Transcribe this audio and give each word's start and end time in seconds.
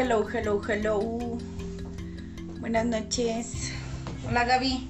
Hello, 0.00 0.24
hello, 0.32 0.62
hello. 0.62 1.00
Buenas 2.60 2.86
noches. 2.86 3.72
Hola 4.28 4.44
Gaby. 4.44 4.88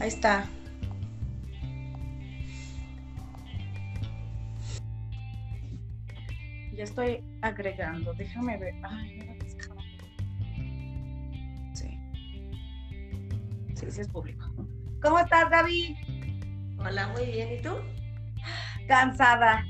Ahí 0.00 0.08
está. 0.08 0.46
Ya 6.72 6.84
estoy 6.84 7.22
agregando. 7.42 8.14
Déjame 8.14 8.56
ver. 8.56 8.72
Ay, 8.84 9.18
no 9.18 9.34
Sí. 11.74 12.00
Sí, 13.74 13.90
sí 13.90 14.00
es 14.00 14.08
público. 14.08 14.46
¿Cómo 15.02 15.18
estás, 15.18 15.50
Gaby? 15.50 15.94
Hola, 16.78 17.08
muy 17.08 17.26
bien. 17.26 17.52
¿Y 17.52 17.60
tú? 17.60 17.74
Cansada. 18.88 19.62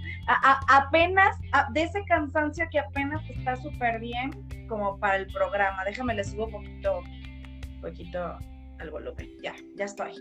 apenas, 0.68 1.36
de 1.72 1.82
ese 1.82 2.04
cansancio 2.04 2.64
que 2.70 2.78
apenas 2.78 3.25
está 3.46 3.56
súper 3.62 4.00
bien 4.00 4.30
como 4.68 4.98
para 4.98 5.16
el 5.16 5.26
programa. 5.28 5.84
Déjame, 5.84 6.14
le 6.14 6.24
subo 6.24 6.46
un 6.46 6.52
poquito, 6.52 7.02
poquito 7.80 8.38
al 8.80 8.90
volumen. 8.90 9.28
Ya, 9.42 9.54
ya 9.76 9.84
estoy. 9.84 10.12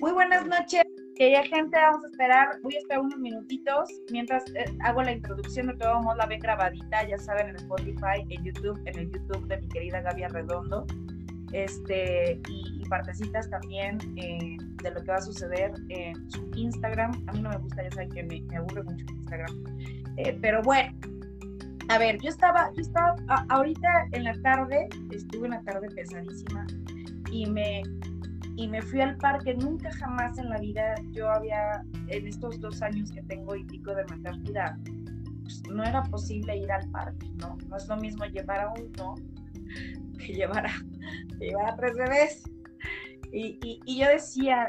Muy 0.00 0.12
buenas 0.12 0.46
noches. 0.46 0.82
Que 1.16 1.32
ya 1.32 1.42
gente, 1.42 1.76
vamos 1.76 2.02
a 2.04 2.06
esperar, 2.06 2.48
voy 2.62 2.74
a 2.76 2.78
esperar 2.78 3.02
unos 3.02 3.18
minutitos 3.18 3.90
mientras 4.10 4.42
eh, 4.54 4.64
hago 4.80 5.02
la 5.02 5.12
introducción 5.12 5.66
de 5.66 5.74
todo 5.74 6.00
modo 6.00 6.16
la 6.16 6.24
ven 6.24 6.40
grabadita, 6.40 7.06
ya 7.06 7.18
saben, 7.18 7.50
en 7.50 7.56
Spotify, 7.56 8.24
en 8.30 8.42
YouTube, 8.42 8.80
en 8.86 8.98
el 8.98 9.10
YouTube 9.10 9.46
de 9.46 9.58
mi 9.58 9.68
querida 9.68 10.00
Gaby 10.00 10.28
Redondo, 10.28 10.86
este, 11.52 12.40
y, 12.48 12.88
partecitas 12.88 13.50
también 13.50 13.98
eh, 14.16 14.56
de 14.82 14.90
lo 14.90 15.02
que 15.02 15.10
va 15.10 15.18
a 15.18 15.20
suceder 15.20 15.72
en 15.90 16.30
su 16.30 16.50
Instagram. 16.56 17.12
A 17.26 17.32
mí 17.32 17.42
no 17.42 17.50
me 17.50 17.58
gusta, 17.58 17.82
ya 17.82 17.90
saben 17.90 18.10
que 18.10 18.22
me, 18.22 18.40
me 18.40 18.56
aburre 18.56 18.82
mucho 18.82 19.04
Instagram. 19.12 19.64
Eh, 20.16 20.38
pero 20.40 20.62
bueno, 20.62 20.90
a 21.90 21.98
ver, 21.98 22.20
yo 22.22 22.28
estaba, 22.28 22.70
yo 22.74 22.82
estaba, 22.82 23.16
ahorita 23.48 23.88
en 24.12 24.22
la 24.22 24.40
tarde, 24.42 24.88
estuve 25.10 25.46
en 25.46 25.54
la 25.54 25.62
tarde 25.62 25.88
pesadísima 25.88 26.64
y 27.32 27.46
me, 27.46 27.82
y 28.54 28.68
me 28.68 28.80
fui 28.80 29.00
al 29.00 29.16
parque. 29.16 29.54
Nunca 29.54 29.90
jamás 29.94 30.38
en 30.38 30.50
la 30.50 30.58
vida 30.58 30.94
yo 31.10 31.28
había, 31.28 31.84
en 32.06 32.28
estos 32.28 32.60
dos 32.60 32.80
años 32.80 33.10
que 33.10 33.22
tengo 33.22 33.56
y 33.56 33.64
pico 33.64 33.92
de 33.92 34.04
maternidad, 34.04 34.76
pues, 35.42 35.62
no 35.68 35.82
era 35.82 36.04
posible 36.04 36.58
ir 36.58 36.70
al 36.70 36.88
parque, 36.92 37.26
¿no? 37.38 37.58
No 37.68 37.76
es 37.76 37.88
lo 37.88 37.96
mismo 37.96 38.24
llevar 38.26 38.60
a 38.60 38.72
uno 38.72 39.16
que 40.16 40.32
llevar 40.32 40.66
a, 40.66 40.72
llevar 41.40 41.70
a 41.70 41.76
tres 41.76 41.96
bebés. 41.96 42.44
Y, 43.32 43.58
y, 43.84 43.98
yo 43.98 44.06
decía, 44.06 44.68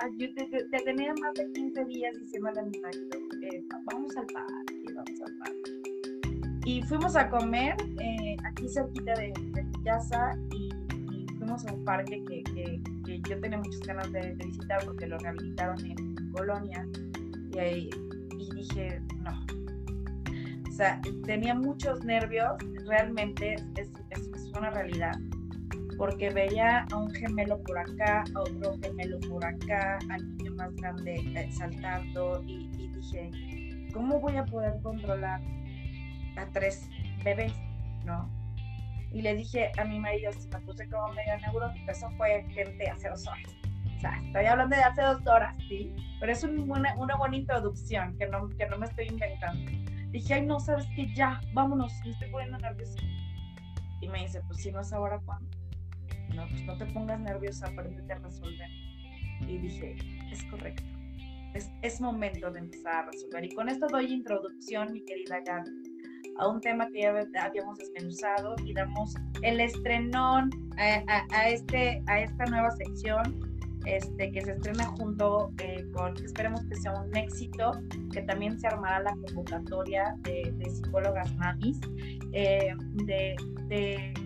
ah, 0.00 0.06
yo 0.16 0.34
te, 0.34 0.84
tenía 0.84 1.12
más 1.20 1.34
de 1.34 1.52
15 1.52 1.84
días 1.84 2.14
diciéndole 2.18 2.60
a 2.60 2.64
mi 2.64 2.78
marido, 2.78 3.18
eh, 3.42 3.62
vamos 3.84 4.16
al 4.16 4.26
parque, 4.26 4.84
vamos 4.94 5.20
al 5.20 5.36
parque. 5.36 5.81
Y 6.64 6.82
fuimos 6.82 7.16
a 7.16 7.28
comer 7.28 7.74
eh, 8.00 8.36
aquí 8.44 8.68
cerquita 8.68 9.14
de, 9.14 9.32
mi 9.38 9.84
casa 9.84 10.38
y 10.52 10.70
fuimos 11.36 11.66
a 11.66 11.72
un 11.72 11.84
parque 11.84 12.22
que, 12.24 12.42
que, 13.04 13.20
yo 13.28 13.40
tenía 13.40 13.58
muchas 13.58 13.80
ganas 13.80 14.12
de, 14.12 14.34
visitar 14.34 14.84
porque 14.84 15.06
lo 15.06 15.18
rehabilitaron 15.18 15.84
en, 15.84 16.12
Colonia 16.32 16.86
y, 17.52 17.58
ahí, 17.58 17.90
y 18.38 18.54
dije, 18.54 19.02
no. 19.22 19.44
O 20.66 20.72
sea, 20.72 20.98
tenía 21.26 21.54
muchos 21.54 22.02
nervios, 22.04 22.52
realmente 22.86 23.56
es, 23.76 23.90
es, 24.10 24.50
una 24.56 24.70
realidad 24.70 25.12
porque 25.98 26.30
veía 26.30 26.86
a 26.90 26.96
un 26.96 27.10
gemelo 27.10 27.62
por 27.62 27.78
acá, 27.78 28.24
a 28.34 28.40
otro 28.40 28.78
gemelo 28.82 29.20
por 29.28 29.44
acá, 29.44 29.98
al 30.10 30.36
niño 30.36 30.54
más 30.54 30.74
grande 30.76 31.16
eh, 31.34 31.50
saltando 31.52 32.42
y, 32.46 32.68
dije, 32.88 33.30
¿cómo 33.92 34.20
voy 34.20 34.36
a 34.36 34.44
poder 34.44 34.80
controlar 34.82 35.40
a 36.36 36.46
tres 36.52 36.88
bebés? 37.24 37.52
¿No? 38.04 38.28
y 39.12 39.20
le 39.20 39.34
dije 39.34 39.70
a 39.78 39.84
mi 39.84 39.98
marido, 39.98 40.32
si 40.32 40.48
me 40.48 40.58
puse 40.60 40.88
como 40.88 41.08
medio 41.12 41.38
neurótica, 41.40 41.92
eso 41.92 42.10
fue 42.16 42.44
gente 42.50 42.88
hace 42.88 43.08
dos 43.08 43.26
horas. 43.26 43.54
O 43.96 44.00
sea, 44.00 44.20
estoy 44.24 44.46
hablando 44.46 44.74
de 44.74 44.82
hace 44.82 45.02
dos 45.02 45.26
horas, 45.26 45.56
¿sí? 45.68 45.94
Pero 46.18 46.32
es 46.32 46.42
una, 46.42 46.94
una 46.96 47.16
buena 47.16 47.36
introducción 47.36 48.16
que 48.18 48.26
no, 48.26 48.48
que 48.48 48.66
no 48.66 48.78
me 48.78 48.86
estoy 48.86 49.08
inventando. 49.08 49.70
Dije, 50.10 50.34
ay, 50.34 50.46
no, 50.46 50.58
sabes 50.58 50.86
que 50.96 51.12
ya, 51.14 51.40
vámonos, 51.52 51.92
me 52.04 52.10
estoy 52.10 52.30
poniendo 52.30 52.58
nerviosa. 52.58 52.98
Y 54.00 54.08
me 54.08 54.22
dice, 54.22 54.40
pues 54.46 54.62
si 54.62 54.72
no 54.72 54.80
es 54.80 54.92
ahora, 54.92 55.20
¿cuándo? 55.24 55.48
No, 56.34 56.48
pues 56.48 56.62
no 56.64 56.76
te 56.78 56.86
pongas 56.86 57.20
nerviosa, 57.20 57.66
aprendete 57.68 58.12
a 58.12 58.18
resolver. 58.18 58.70
Y 59.42 59.58
dije, 59.58 59.96
es 60.30 60.42
correcto. 60.44 60.82
Es, 61.54 61.70
es 61.82 62.00
momento 62.00 62.50
de 62.50 62.60
empezar 62.60 62.94
a 62.94 63.10
resolver. 63.10 63.44
Y 63.44 63.54
con 63.54 63.68
esto 63.68 63.86
doy 63.88 64.06
introducción, 64.06 64.92
mi 64.92 65.04
querida 65.04 65.40
Gaby 65.44 65.91
a 66.38 66.48
un 66.48 66.60
tema 66.60 66.88
que 66.90 67.00
ya 67.02 67.44
habíamos 67.44 67.78
desmenuzado 67.78 68.54
y 68.64 68.72
damos 68.72 69.14
el 69.42 69.60
estrenón 69.60 70.50
a, 70.78 71.48
este, 71.48 72.02
a 72.06 72.20
esta 72.20 72.44
nueva 72.46 72.70
sección 72.72 73.52
este, 73.84 74.30
que 74.30 74.42
se 74.42 74.52
estrena 74.52 74.84
junto 74.84 75.50
eh, 75.58 75.84
con, 75.92 76.16
esperemos 76.24 76.64
que 76.66 76.76
sea 76.76 76.92
un 77.00 77.16
éxito, 77.16 77.72
que 78.12 78.22
también 78.22 78.58
se 78.58 78.68
armará 78.68 79.00
la 79.00 79.16
convocatoria 79.26 80.14
de, 80.22 80.54
psicólogas 80.70 81.34
mamis, 81.36 81.80
eh, 82.32 82.74
de, 83.06 83.36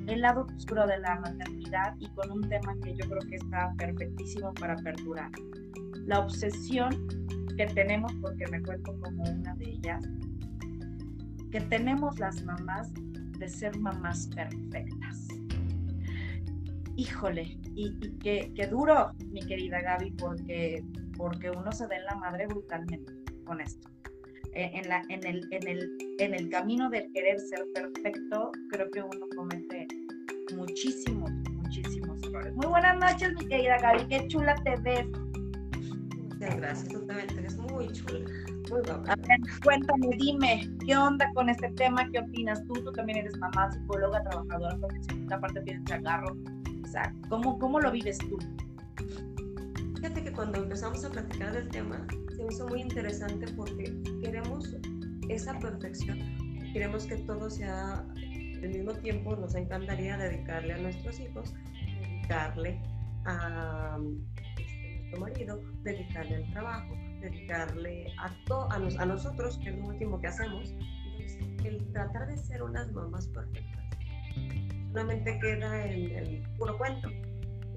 el 0.07 0.21
lado 0.21 0.47
oscuro 0.57 0.87
de 0.87 0.99
la 0.99 1.21
maternidad 1.21 1.95
y 2.01 2.09
con 2.11 2.31
un 2.33 2.49
tema 2.49 2.77
que 2.83 2.95
yo 2.97 3.09
creo 3.09 3.21
que 3.31 3.37
está 3.37 3.73
perfectísimo 3.79 4.53
para 4.55 4.77
perdurar. 4.77 5.31
La 6.05 6.21
obsesión 6.21 6.91
que 7.57 7.67
tenemos, 7.67 8.13
porque 8.21 8.47
me 8.49 8.63
cuento 8.63 8.95
como 9.01 9.23
una 9.25 9.55
de 9.55 9.71
ellas, 9.71 10.05
que 11.57 11.63
tenemos 11.63 12.19
las 12.19 12.43
mamás 12.45 12.93
de 13.39 13.49
ser 13.49 13.75
mamás 13.79 14.29
perfectas. 14.35 15.27
Híjole, 16.97 17.57
y, 17.75 17.99
qué, 18.19 18.69
duro, 18.71 19.13
mi 19.31 19.41
querida 19.41 19.81
Gaby, 19.81 20.11
porque, 20.19 20.85
porque 21.17 21.51
uno 21.51 21.73
se 21.73 21.87
da 21.87 21.97
en 21.97 22.05
la 22.05 22.15
madre 22.17 22.47
brutalmente 22.47 23.11
con 23.47 23.63
esto. 23.63 23.89
E, 24.53 24.65
en, 24.79 24.87
la, 24.87 25.03
en, 25.09 25.27
el, 25.27 25.49
en, 25.51 25.67
el, 25.67 25.97
en 26.19 26.35
el 26.35 26.51
camino 26.51 26.91
de 26.91 27.11
querer 27.15 27.41
ser 27.41 27.65
perfecto, 27.73 28.53
creo 28.71 28.91
que 28.91 29.03
uno 29.03 29.27
comete 29.35 29.87
muchísimos, 30.55 31.31
muchísimos 31.53 32.23
errores. 32.23 32.55
Muy 32.55 32.67
buenas 32.67 32.99
noches, 32.99 33.33
mi 33.33 33.49
querida 33.49 33.79
Gaby, 33.79 34.09
qué 34.09 34.29
chula 34.29 34.55
te 34.57 34.77
ves. 34.83 35.07
Muchas 36.19 36.57
gracias, 36.59 36.89
tú 36.89 37.07
ves 37.07 37.57
muy 37.57 37.89
chula. 37.93 38.56
Cuéntame, 39.63 40.09
dime, 40.19 40.69
¿qué 40.85 40.97
onda 40.97 41.31
con 41.35 41.49
este 41.49 41.71
tema? 41.73 42.09
¿Qué 42.11 42.19
opinas 42.19 42.65
tú? 42.67 42.75
Tú 42.75 42.93
también 42.93 43.19
eres 43.19 43.37
mamá, 43.39 43.71
psicóloga, 43.71 44.23
trabajadora 44.25 44.77
profesional, 44.79 45.33
aparte 45.33 45.61
tienes 45.63 45.85
chagarro. 45.85 46.37
O 46.83 46.87
sea, 46.89 47.15
¿cómo, 47.29 47.59
¿cómo 47.59 47.81
lo 47.81 47.91
vives 47.91 48.19
tú? 48.19 48.39
Fíjate 49.97 50.25
que 50.25 50.33
cuando 50.33 50.63
empezamos 50.63 51.05
a 51.05 51.11
platicar 51.11 51.53
del 51.53 51.69
tema, 51.69 52.07
se 52.37 52.47
hizo 52.51 52.67
muy 52.69 52.83
interesante 52.83 53.47
porque 53.53 53.97
queremos 54.23 54.77
esa 55.29 55.59
perfección, 55.59 56.19
queremos 56.73 57.07
que 57.07 57.17
todo 57.17 57.51
sea 57.51 58.05
al 58.63 58.69
mismo 58.69 58.93
tiempo, 58.95 59.37
nos 59.37 59.55
encantaría 59.55 60.17
dedicarle 60.17 60.75
a 60.75 60.79
nuestros 60.79 61.21
hijos, 61.21 61.55
dedicarle 62.01 62.81
a 63.25 63.99
este, 64.59 64.99
nuestro 64.99 65.21
marido, 65.21 65.61
dedicarle 65.83 66.37
al 66.37 66.53
trabajo, 66.53 66.95
dedicarle 67.21 68.07
a, 68.19 68.27
a, 68.27 68.75
a, 68.75 69.07
nosotros, 69.07 69.59
que 69.59 69.71
es 69.71 69.79
lo 69.79 69.87
último 69.87 70.21
que 70.21 70.27
hacemos. 70.29 70.71
Entonces, 70.71 71.39
el 71.65 71.93
tratar 71.93 72.27
de 72.29 72.37
ser 72.37 72.63
unas 72.63 72.91
mamás 72.93 73.27
perfectas 73.29 73.77
solamente 74.97 75.39
queda 75.41 75.85
el 75.85 76.43
puro 76.57 76.79
cuento. 76.79 77.11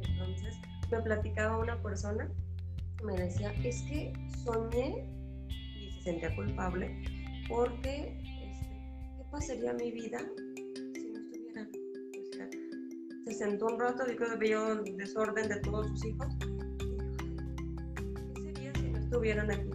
Entonces, 0.07 0.55
me 0.89 1.01
platicaba 1.01 1.57
una 1.57 1.81
persona, 1.81 2.29
me 3.03 3.13
decía, 3.13 3.51
es 3.63 3.81
que 3.83 4.13
soñé 4.43 5.05
y 5.49 5.91
se 5.91 6.01
sentía 6.03 6.33
culpable 6.35 7.03
porque, 7.49 8.17
este, 8.41 9.17
¿qué 9.17 9.23
pasaría 9.31 9.73
mi 9.73 9.91
vida 9.91 10.19
si 10.95 11.11
no 11.11 11.19
estuvieran? 11.19 11.69
O 11.69 12.33
sea, 12.33 12.49
se 13.25 13.33
sentó 13.33 13.65
un 13.65 13.79
rato, 13.79 14.05
dijo, 14.05 14.23
vio 14.39 14.75
desorden 14.83 15.49
de 15.49 15.59
todos 15.59 15.87
sus 15.87 16.05
hijos 16.05 16.27
estuvieron 19.19 19.51
aquí. 19.51 19.69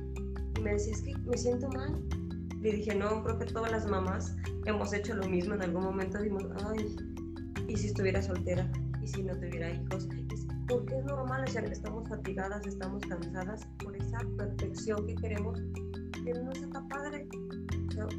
Y 0.57 0.63
me 0.63 0.73
decía, 0.73 0.95
es 0.95 1.03
que 1.03 1.15
me 1.19 1.37
siento 1.37 1.69
mal. 1.69 2.03
Le 2.61 2.73
dije, 2.73 2.95
no, 2.95 3.23
creo 3.23 3.39
que 3.39 3.45
todas 3.45 3.71
las 3.71 3.87
mamás 3.87 4.35
hemos 4.65 4.95
hecho 4.95 5.15
lo 5.15 5.29
mismo. 5.29 5.55
En 5.55 5.63
algún 5.63 5.85
momento 5.85 6.19
dijimos, 6.19 6.45
ay, 6.67 6.97
¿y 7.69 7.77
si 7.77 7.89
estuviera 7.89 8.23
soltera? 8.23 8.71
¿Y 9.03 9.07
si 9.07 9.23
no 9.23 9.35
tuviera 9.35 9.71
hijos? 9.71 10.09
Porque 10.67 10.97
es 10.97 11.05
normal, 11.05 11.45
o 11.47 11.51
sea, 11.51 11.61
estamos 11.63 12.09
fatigadas, 12.09 12.67
estamos 12.67 13.05
cansadas 13.05 13.67
por 13.85 13.95
esa 13.95 14.19
perfección 14.39 15.07
que 15.07 15.15
queremos, 15.17 15.61
que 16.25 16.33
no 16.33 16.51
está 16.53 16.83
padre. 16.89 17.29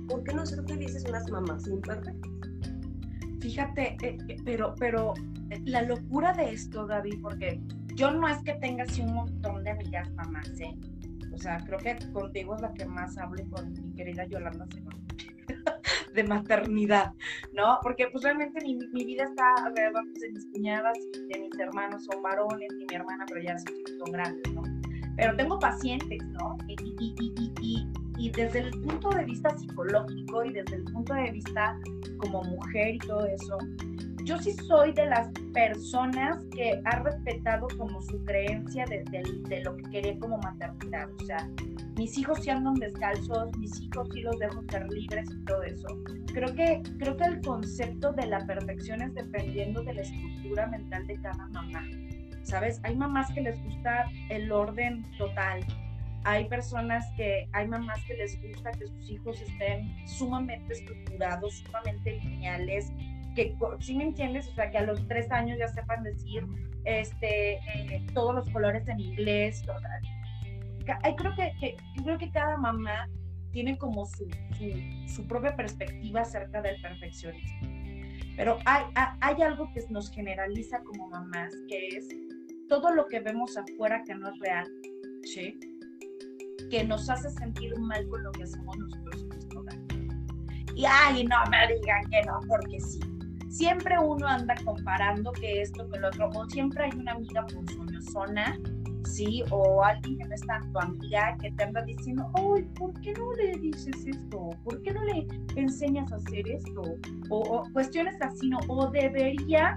¿Por 0.08 0.24
qué 0.24 0.34
no 0.36 0.46
ser 0.46 0.64
felices 0.66 1.06
unas 1.10 1.28
mamás 1.32 1.68
imperfectas? 1.68 2.32
Fíjate, 3.42 3.98
eh, 4.04 4.18
eh, 4.30 4.38
pero, 4.46 4.76
pero 4.78 5.14
eh, 5.50 5.60
la 5.66 5.82
locura 5.82 6.34
de 6.34 6.52
esto, 6.52 6.86
Gaby, 6.86 7.18
porque 7.18 7.60
yo 7.96 8.12
no 8.12 8.28
es 8.28 8.38
que 8.44 8.54
tenga 8.56 8.84
así 8.84 9.02
un 9.02 9.14
montón 9.16 9.64
de 9.64 9.72
amigas 9.72 10.12
mamás, 10.14 10.50
¿eh? 10.60 10.78
O 11.36 11.38
sea, 11.38 11.58
creo 11.66 11.80
que 11.80 11.98
contigo 12.14 12.56
es 12.56 12.62
la 12.62 12.74
que 12.74 12.86
más 12.86 13.18
hable 13.18 13.46
con 13.50 13.72
mi 13.74 13.94
querida 13.94 14.26
Yolanda 14.26 14.66
de 16.14 16.24
maternidad, 16.24 17.12
¿no? 17.54 17.78
Porque 17.84 18.08
pues 18.08 18.24
realmente 18.24 18.64
mi, 18.64 18.76
mi 18.76 19.04
vida 19.04 19.26
está 19.26 19.54
alrededor 19.66 20.06
pues, 20.06 20.22
de 20.22 20.32
mis 20.32 20.46
cuñadas 20.46 20.98
de 21.28 21.40
mis 21.40 21.60
hermanos 21.60 22.06
son 22.06 22.24
varones 22.24 22.70
y 22.80 22.86
mi 22.86 22.96
hermana, 22.96 23.26
pero 23.28 23.42
ya 23.42 23.58
son 23.60 24.12
grandes, 24.12 24.54
¿no? 24.54 24.64
Pero 25.18 25.36
tengo 25.36 25.60
pacientes, 25.60 26.24
¿no? 26.28 26.58
Y, 26.68 26.76
y, 27.00 27.16
y, 27.62 27.88
y 28.18 28.30
desde 28.32 28.60
el 28.60 28.72
punto 28.72 29.10
de 29.10 29.26
vista 29.26 29.58
psicológico 29.58 30.46
y 30.46 30.54
desde 30.54 30.78
el 30.78 30.84
punto 30.86 31.14
de 31.14 31.32
vista 31.32 31.78
como 32.18 32.44
mujer 32.44 32.96
y 32.96 33.00
todo 33.00 33.26
eso, 33.26 33.58
yo 34.26 34.40
sí 34.40 34.54
soy 34.54 34.92
de 34.94 35.06
las 35.06 35.30
personas 35.54 36.44
que 36.52 36.82
ha 36.84 37.00
respetado 37.04 37.68
como 37.78 38.02
su 38.02 38.24
creencia 38.26 38.84
de, 38.86 39.04
de, 39.48 39.64
lo 39.64 39.78
que 39.78 39.84
quería 39.92 40.20
como 40.20 40.40
maternidad. 40.40 41.08
O 41.22 41.26
sea, 41.26 41.48
mis 41.96 42.18
hijos 42.18 42.40
sí 42.42 42.50
andan 42.50 42.74
descalzos, 42.74 43.56
mis 43.60 43.80
hijos 43.80 44.10
sí 44.12 44.22
los 44.22 44.38
dejo 44.40 44.64
ser 44.70 44.88
libres 44.92 45.30
y 45.32 45.46
todo 45.46 45.62
eso. 45.62 45.88
Creo 46.34 46.56
que, 46.56 46.82
creo 46.98 47.16
que 47.16 47.24
el 47.24 47.42
concepto 47.42 48.14
de 48.14 48.26
la 48.26 48.40
perfección 48.48 49.04
es 49.04 49.14
dependiendo 49.14 49.84
de 49.84 49.94
la 49.94 50.02
estructura 50.02 50.68
mental 50.68 51.06
de 51.06 51.22
cada 51.22 51.48
mamá. 51.50 51.84
¿Sabes? 52.42 52.80
Hay 52.84 52.96
mamás 52.96 53.32
que 53.32 53.42
les 53.42 53.64
gusta 53.64 54.06
el 54.30 54.52
orden 54.52 55.04
total. 55.20 55.64
Hay 56.24 56.50
personas 56.50 57.06
que, 57.16 57.48
hay 57.54 57.68
mamás 57.68 58.04
que 58.06 58.16
les 58.16 58.42
gusta 58.42 58.72
que 58.72 58.88
sus 58.88 59.12
hijos 59.12 59.40
estén 59.40 59.96
sumamente 60.08 60.74
estructurados, 60.74 61.60
sumamente 61.60 62.20
lineales, 62.24 62.92
que 63.36 63.56
si 63.80 63.96
me 63.96 64.06
entiendes, 64.06 64.48
o 64.48 64.56
sea, 64.56 64.72
que 64.72 64.78
a 64.78 64.84
los 64.84 65.06
tres 65.08 65.30
años 65.32 65.60
ya 65.60 65.68
sepan 65.68 66.04
decir 66.04 66.46
este, 66.86 67.54
eh, 67.56 68.06
todos 68.14 68.34
los 68.34 68.50
colores 68.50 68.88
en 68.88 69.00
inglés. 69.00 69.64
O 69.68 69.80
sea, 69.80 71.16
creo 71.16 71.36
que, 71.36 71.76
creo 72.04 72.18
que 72.18 72.32
cada 72.32 72.58
mamá 72.58 73.08
tiene 73.52 73.78
como 73.78 74.06
su, 74.06 74.28
su, 75.08 75.28
propia 75.28 75.56
perspectiva 75.56 76.22
acerca 76.22 76.62
del 76.62 76.82
perfeccionismo. 76.82 77.70
Pero 78.36 78.58
hay, 78.66 78.84
hay 79.22 79.42
algo 79.42 79.72
que 79.74 79.82
nos 79.90 80.12
generaliza 80.12 80.80
como 80.84 81.10
mamás, 81.10 81.54
que 81.70 81.88
es 81.88 82.08
todo 82.68 82.94
lo 82.94 83.06
que 83.08 83.20
vemos 83.20 83.56
afuera 83.58 84.04
que 84.04 84.16
no 84.16 84.30
es 84.30 84.40
real, 84.40 84.68
¿sí? 85.24 85.58
que 86.70 86.84
nos 86.84 87.10
hace 87.10 87.30
sentir 87.30 87.78
mal 87.78 88.08
con 88.10 88.24
lo 88.24 88.32
que 88.32 88.44
hacemos 88.44 88.76
nosotros. 88.78 89.26
Y 90.76 90.84
ay, 90.86 91.24
no 91.24 91.38
me 91.50 91.74
digan 91.74 92.04
que 92.10 92.22
no, 92.24 92.40
porque 92.50 92.82
sí 92.82 93.15
siempre 93.56 93.98
uno 93.98 94.28
anda 94.28 94.54
comparando 94.66 95.32
que 95.32 95.62
esto, 95.62 95.90
que 95.90 96.00
lo 96.00 96.10
otro, 96.10 96.30
o 96.36 96.50
siempre 96.50 96.84
hay 96.84 96.92
una 97.00 97.14
amiga 97.14 97.46
zona, 98.12 98.60
¿sí? 99.06 99.44
O 99.50 99.82
alguien 99.82 100.18
que 100.18 100.26
no 100.26 100.36
es 100.36 100.42
tanto 100.42 100.80
amiga 100.80 101.38
que 101.42 101.52
te 101.52 101.64
anda 101.64 101.82
diciendo, 101.84 102.30
ay, 102.34 102.64
¿por 102.78 102.94
qué 103.00 103.14
no 103.14 103.32
le 103.34 103.58
dices 103.60 104.06
esto? 104.06 104.50
¿Por 104.64 104.82
qué 104.82 104.92
no 104.92 105.04
le 105.06 105.26
enseñas 105.56 106.12
a 106.12 106.18
hacer 106.18 106.50
esto? 106.50 106.82
O, 107.30 107.64
cuestiones 107.72 108.18
así, 108.22 108.50
¿no? 108.50 108.60
O 108.68 108.90
debería, 108.92 109.74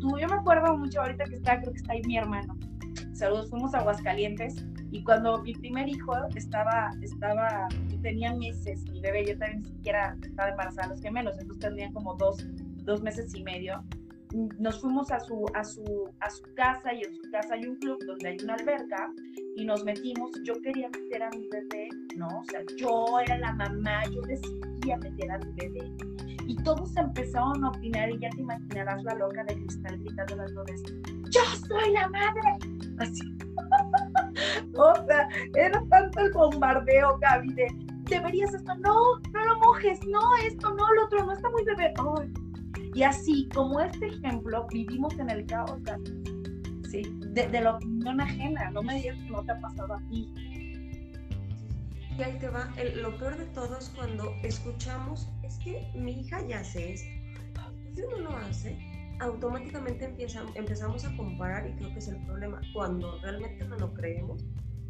tú, 0.00 0.18
yo 0.18 0.26
me 0.26 0.36
acuerdo 0.36 0.78
mucho 0.78 1.02
ahorita 1.02 1.24
que 1.24 1.34
está, 1.34 1.60
creo 1.60 1.72
que 1.72 1.78
está 1.78 1.92
ahí 1.92 2.02
mi 2.06 2.16
hermano. 2.16 2.56
Saludos, 3.12 3.50
fuimos 3.50 3.74
a 3.74 3.80
Aguascalientes 3.80 4.64
y 4.90 5.04
cuando 5.04 5.42
mi 5.42 5.52
primer 5.52 5.86
hijo 5.86 6.14
estaba, 6.34 6.90
estaba, 7.02 7.68
tenía 8.00 8.34
meses, 8.34 8.84
mi 8.90 9.02
bebé, 9.02 9.26
yo 9.26 9.36
también 9.36 9.62
ni 9.62 9.68
siquiera 9.68 10.16
estaba 10.22 10.50
embarazada 10.50 10.88
los 10.88 11.02
gemelos, 11.02 11.38
entonces 11.38 11.58
tenían 11.58 11.92
como 11.92 12.14
dos 12.14 12.42
dos 12.88 13.02
meses 13.02 13.34
y 13.34 13.42
medio, 13.44 13.84
nos 14.58 14.80
fuimos 14.80 15.10
a 15.10 15.20
su, 15.20 15.46
a 15.54 15.62
su, 15.62 16.10
a 16.20 16.30
su 16.30 16.42
casa 16.54 16.92
y 16.92 17.02
en 17.02 17.14
su 17.14 17.30
casa 17.30 17.54
hay 17.54 17.66
un 17.66 17.76
club 17.76 17.98
donde 18.06 18.28
hay 18.28 18.36
una 18.42 18.54
alberca 18.54 19.10
y 19.56 19.64
nos 19.64 19.84
metimos. 19.84 20.30
Yo 20.44 20.54
quería 20.62 20.88
meter 20.88 21.22
a 21.22 21.30
mi 21.30 21.48
bebé, 21.48 21.88
¿no? 22.16 22.26
O 22.26 22.44
sea, 22.44 22.60
yo 22.76 23.20
era 23.20 23.38
la 23.38 23.52
mamá, 23.52 24.04
yo 24.06 24.22
decidía 24.22 24.96
meter 24.96 25.30
a 25.30 25.38
mi 25.38 25.52
bebé. 25.52 25.92
Y 26.46 26.56
todos 26.62 26.96
empezaron 26.96 27.62
a 27.62 27.68
opinar 27.68 28.10
y 28.10 28.18
ya 28.20 28.30
te 28.30 28.40
imaginarás 28.40 29.04
la 29.04 29.14
loca 29.14 29.44
de 29.44 29.54
cristal 29.54 29.98
gritando 29.98 30.36
las 30.36 30.52
nubes, 30.52 30.82
¡Yo 31.30 31.42
soy 31.68 31.92
la 31.92 32.08
madre! 32.08 32.58
Así. 32.98 33.20
o 34.76 34.94
sea, 35.06 35.28
era 35.54 35.84
tanto 35.90 36.20
el 36.20 36.32
bombardeo, 36.32 37.18
Gaby, 37.18 37.52
de 37.52 37.66
deberías 38.08 38.54
esto, 38.54 38.74
no, 38.76 39.18
no 39.34 39.44
lo 39.44 39.58
mojes, 39.58 40.00
no, 40.06 40.20
esto, 40.46 40.70
no, 40.70 40.94
lo 40.94 41.04
otro, 41.04 41.26
no 41.26 41.32
está 41.32 41.50
muy 41.50 41.64
bebé. 41.64 41.92
Ay, 41.98 42.32
y 42.94 43.02
así 43.02 43.48
como 43.54 43.80
este 43.80 44.06
ejemplo, 44.06 44.66
vivimos 44.72 45.18
en 45.18 45.30
el 45.30 45.46
caos, 45.46 45.78
¿sí? 46.90 47.02
De, 47.32 47.48
de 47.48 47.60
la 47.60 47.76
opinión 47.76 48.20
ajena, 48.20 48.70
no 48.70 48.82
me 48.82 48.94
digas 48.96 49.16
que 49.18 49.30
no 49.30 49.44
te 49.44 49.52
ha 49.52 49.60
pasado 49.60 49.94
a 49.94 49.98
ti. 50.08 50.32
Y 52.18 52.22
ahí 52.22 52.36
te 52.40 52.48
va, 52.48 52.68
lo 52.96 53.16
peor 53.18 53.36
de 53.36 53.44
todo 53.46 53.78
es 53.78 53.90
cuando 53.90 54.34
escuchamos, 54.42 55.28
es 55.44 55.58
que 55.58 55.90
mi 55.94 56.20
hija 56.20 56.44
ya 56.48 56.60
hace 56.60 56.94
esto. 56.94 57.08
Si 57.94 58.02
uno 58.02 58.18
lo 58.18 58.36
hace, 58.36 58.76
automáticamente 59.20 60.04
empieza, 60.04 60.44
empezamos 60.54 61.04
a 61.04 61.16
comparar 61.16 61.68
y 61.68 61.72
creo 61.74 61.92
que 61.92 61.98
es 61.98 62.08
el 62.08 62.24
problema. 62.26 62.60
Cuando 62.72 63.20
realmente 63.20 63.64
no 63.66 63.76
lo 63.76 63.92
creemos 63.94 64.44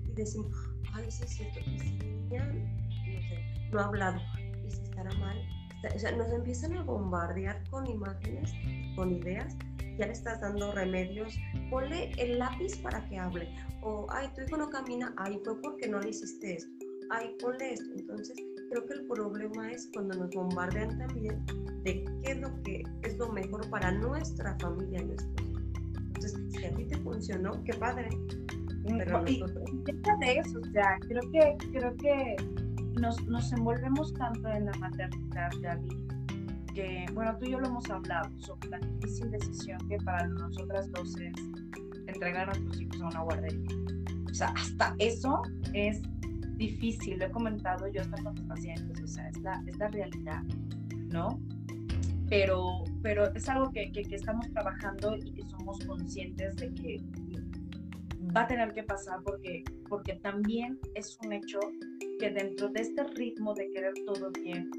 y 0.06 0.12
decimos, 0.12 0.52
ay, 0.94 1.04
sí 1.10 1.24
es 1.24 1.30
cierto, 1.30 1.60
y 1.60 1.78
si 1.78 1.98
ya, 2.30 2.44
no 2.46 3.20
sé, 3.20 3.68
no 3.72 3.80
ha 3.80 3.84
hablado, 3.84 4.20
y 4.66 4.70
si 4.70 4.82
estará 4.82 5.12
mal, 5.18 5.38
o 5.94 5.98
sea, 5.98 6.12
nos 6.12 6.28
empiezan 6.32 6.76
a 6.76 6.82
bombardear 6.82 7.62
con 7.70 7.86
imágenes, 7.86 8.52
con 8.96 9.12
ideas, 9.12 9.56
ya 9.98 10.06
le 10.06 10.12
estás 10.12 10.40
dando 10.40 10.72
remedios, 10.72 11.36
ponle 11.70 12.10
el 12.18 12.38
lápiz 12.38 12.76
para 12.78 13.06
que 13.08 13.18
hable, 13.18 13.48
o, 13.82 14.06
ay, 14.10 14.28
tu 14.34 14.42
hijo 14.42 14.56
no 14.56 14.68
camina, 14.70 15.14
ay, 15.16 15.40
fue 15.44 15.60
porque 15.60 15.88
no 15.88 16.00
le 16.00 16.10
hiciste 16.10 16.54
esto, 16.54 16.86
ay, 17.10 17.36
ponle 17.40 17.74
esto. 17.74 17.90
Entonces, 17.96 18.36
creo 18.70 18.86
que 18.86 18.94
el 18.94 19.06
problema 19.06 19.70
es 19.70 19.88
cuando 19.92 20.16
nos 20.18 20.30
bombardean 20.34 20.98
también 20.98 21.44
de 21.84 22.04
qué 22.04 22.32
es 22.32 22.38
lo 22.38 22.62
que 22.62 22.82
es 23.02 23.16
lo 23.16 23.32
mejor 23.32 23.68
para 23.70 23.92
nuestra 23.92 24.56
familia, 24.58 25.02
nuestros 25.02 25.32
Entonces, 25.96 26.40
si 26.50 26.64
a 26.64 26.74
ti 26.74 26.84
te 26.84 26.98
funcionó, 26.98 27.62
qué 27.64 27.74
padre. 27.74 28.08
Pero 28.86 29.22
y, 29.26 29.42
de 30.20 30.38
eso, 30.38 30.60
o 30.60 30.72
sea, 30.72 30.98
creo 31.08 31.22
que, 31.30 31.56
creo 31.72 31.96
que 31.96 32.36
nos, 32.98 33.24
nos 33.26 33.52
envolvemos 33.52 34.12
tanto 34.14 34.48
en 34.48 34.66
la 34.66 34.72
maternidad, 34.72 35.50
Gaby, 35.60 35.88
que, 36.74 37.06
bueno, 37.12 37.36
tú 37.38 37.46
y 37.46 37.50
yo 37.52 37.60
lo 37.60 37.66
hemos 37.66 37.88
hablado 37.90 38.30
sobre 38.38 38.68
la 38.70 38.78
difícil 38.78 39.30
decisión 39.30 39.78
que 39.88 39.96
para 39.98 40.26
nosotras 40.28 40.90
dos 40.92 41.16
es 41.16 41.32
entregar 42.06 42.48
a 42.48 42.52
nuestros 42.52 42.80
hijos 42.80 43.00
a 43.02 43.06
una 43.08 43.20
guardería. 43.20 43.76
O 44.30 44.34
sea, 44.34 44.48
hasta 44.48 44.94
eso 44.98 45.42
es 45.72 46.00
difícil, 46.56 47.18
lo 47.18 47.26
he 47.26 47.30
comentado 47.30 47.88
yo 47.88 48.00
hasta 48.00 48.22
con 48.22 48.34
mis 48.34 48.44
pacientes, 48.44 49.00
o 49.02 49.06
sea, 49.06 49.28
es 49.28 49.38
la, 49.38 49.62
es 49.66 49.78
la 49.78 49.88
realidad, 49.88 50.42
¿no? 51.10 51.40
Pero, 52.28 52.84
pero 53.02 53.32
es 53.34 53.48
algo 53.48 53.70
que, 53.70 53.90
que, 53.90 54.02
que 54.02 54.16
estamos 54.16 54.50
trabajando 54.50 55.16
y 55.16 55.32
que 55.32 55.42
somos 55.48 55.78
conscientes 55.86 56.56
de 56.56 56.74
que 56.74 57.02
va 58.36 58.42
a 58.42 58.46
tener 58.46 58.72
que 58.72 58.82
pasar 58.82 59.20
porque, 59.24 59.64
porque 59.88 60.14
también 60.16 60.78
es 60.94 61.18
un 61.24 61.32
hecho 61.32 61.58
que 62.18 62.30
dentro 62.30 62.68
de 62.68 62.80
este 62.80 63.04
ritmo 63.14 63.54
de 63.54 63.70
querer 63.70 63.94
todo 64.04 64.30
bien, 64.42 64.70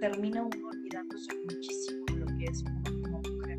termina 0.00 0.42
uno 0.42 0.68
olvidándose 0.68 1.28
muchísimo 1.44 2.04
de 2.06 2.16
lo 2.16 2.26
que 2.38 2.44
es 2.44 2.62
uno 2.62 3.02
como 3.02 3.20
mujer. 3.20 3.58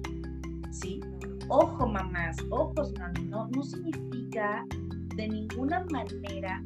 ¿Sí? 0.72 1.00
Ojo, 1.48 1.88
mamás, 1.88 2.38
ojos, 2.50 2.92
mami, 2.98 3.26
no, 3.26 3.48
no 3.50 3.62
significa 3.62 4.66
de 5.16 5.28
ninguna 5.28 5.86
manera, 5.92 6.64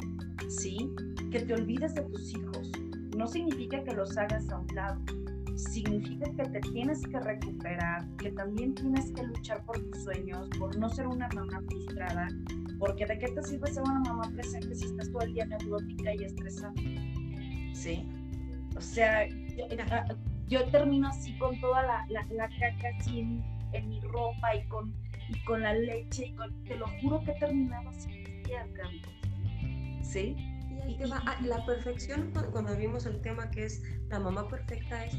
¿sí? 0.48 0.78
Que 1.30 1.42
te 1.42 1.54
olvides 1.54 1.94
de 1.96 2.04
tus 2.04 2.34
hijos. 2.34 2.72
No 3.18 3.28
significa 3.28 3.84
que 3.84 3.94
los 3.94 4.18
hagas 4.18 4.50
a 4.50 4.60
un 4.60 4.68
lado. 4.76 5.02
Significa 5.56 6.32
que 6.36 6.44
te 6.44 6.60
tienes 6.72 7.02
que 7.02 7.20
recuperar, 7.20 8.08
que 8.18 8.32
también 8.32 8.76
tienes 8.76 9.12
que 9.12 9.24
luchar 9.24 9.66
por 9.66 9.78
tus 9.80 10.04
sueños, 10.04 10.50
por 10.58 10.78
no 10.78 10.90
ser 10.90 11.08
una 11.08 11.28
mamá 11.34 11.62
frustrada, 11.68 12.28
porque 12.80 13.06
¿de 13.06 13.18
qué 13.18 13.28
te 13.28 13.44
sirve 13.44 13.72
ser 13.72 13.84
una 13.84 14.00
mamá 14.02 14.32
presente 14.36 14.76
si 14.76 14.86
estás 14.86 15.12
todo 15.12 15.22
el 15.22 15.34
día 15.34 15.46
neurótica 15.46 16.14
y 16.14 16.24
estresada? 16.24 16.74
¿Sí? 17.74 18.08
O 18.76 18.82
sea, 18.82 19.28
yo, 19.28 20.60
ah, 20.60 20.72
termino 20.72 21.08
así 21.08 21.38
con 21.38 21.60
toda 21.62 21.84
la, 21.84 22.06
la, 22.10 22.50
caca 22.50 22.90
así 23.00 23.20
en, 23.20 23.90
mi 23.90 24.00
ropa 24.02 24.56
y 24.56 24.68
con, 24.68 24.94
y 25.30 25.44
con 25.46 25.62
la 25.62 25.74
leche. 25.74 26.28
Y 26.28 26.64
te 26.68 26.76
lo 26.76 26.88
juro 27.02 27.24
que 27.24 27.32
he 27.32 27.40
terminado 27.40 27.90
así 27.90 28.24
¿Sí? 30.02 30.36
Y 30.88 30.96
te 30.98 31.08
va, 31.08 31.24
la 31.44 31.66
perfección, 31.66 32.32
cuando 32.52 32.76
vimos 32.76 33.06
el 33.06 33.20
tema 33.22 33.50
que 33.50 33.66
es 33.66 33.82
la 34.10 34.20
mamá 34.20 34.48
perfecta, 34.48 35.06
es 35.06 35.18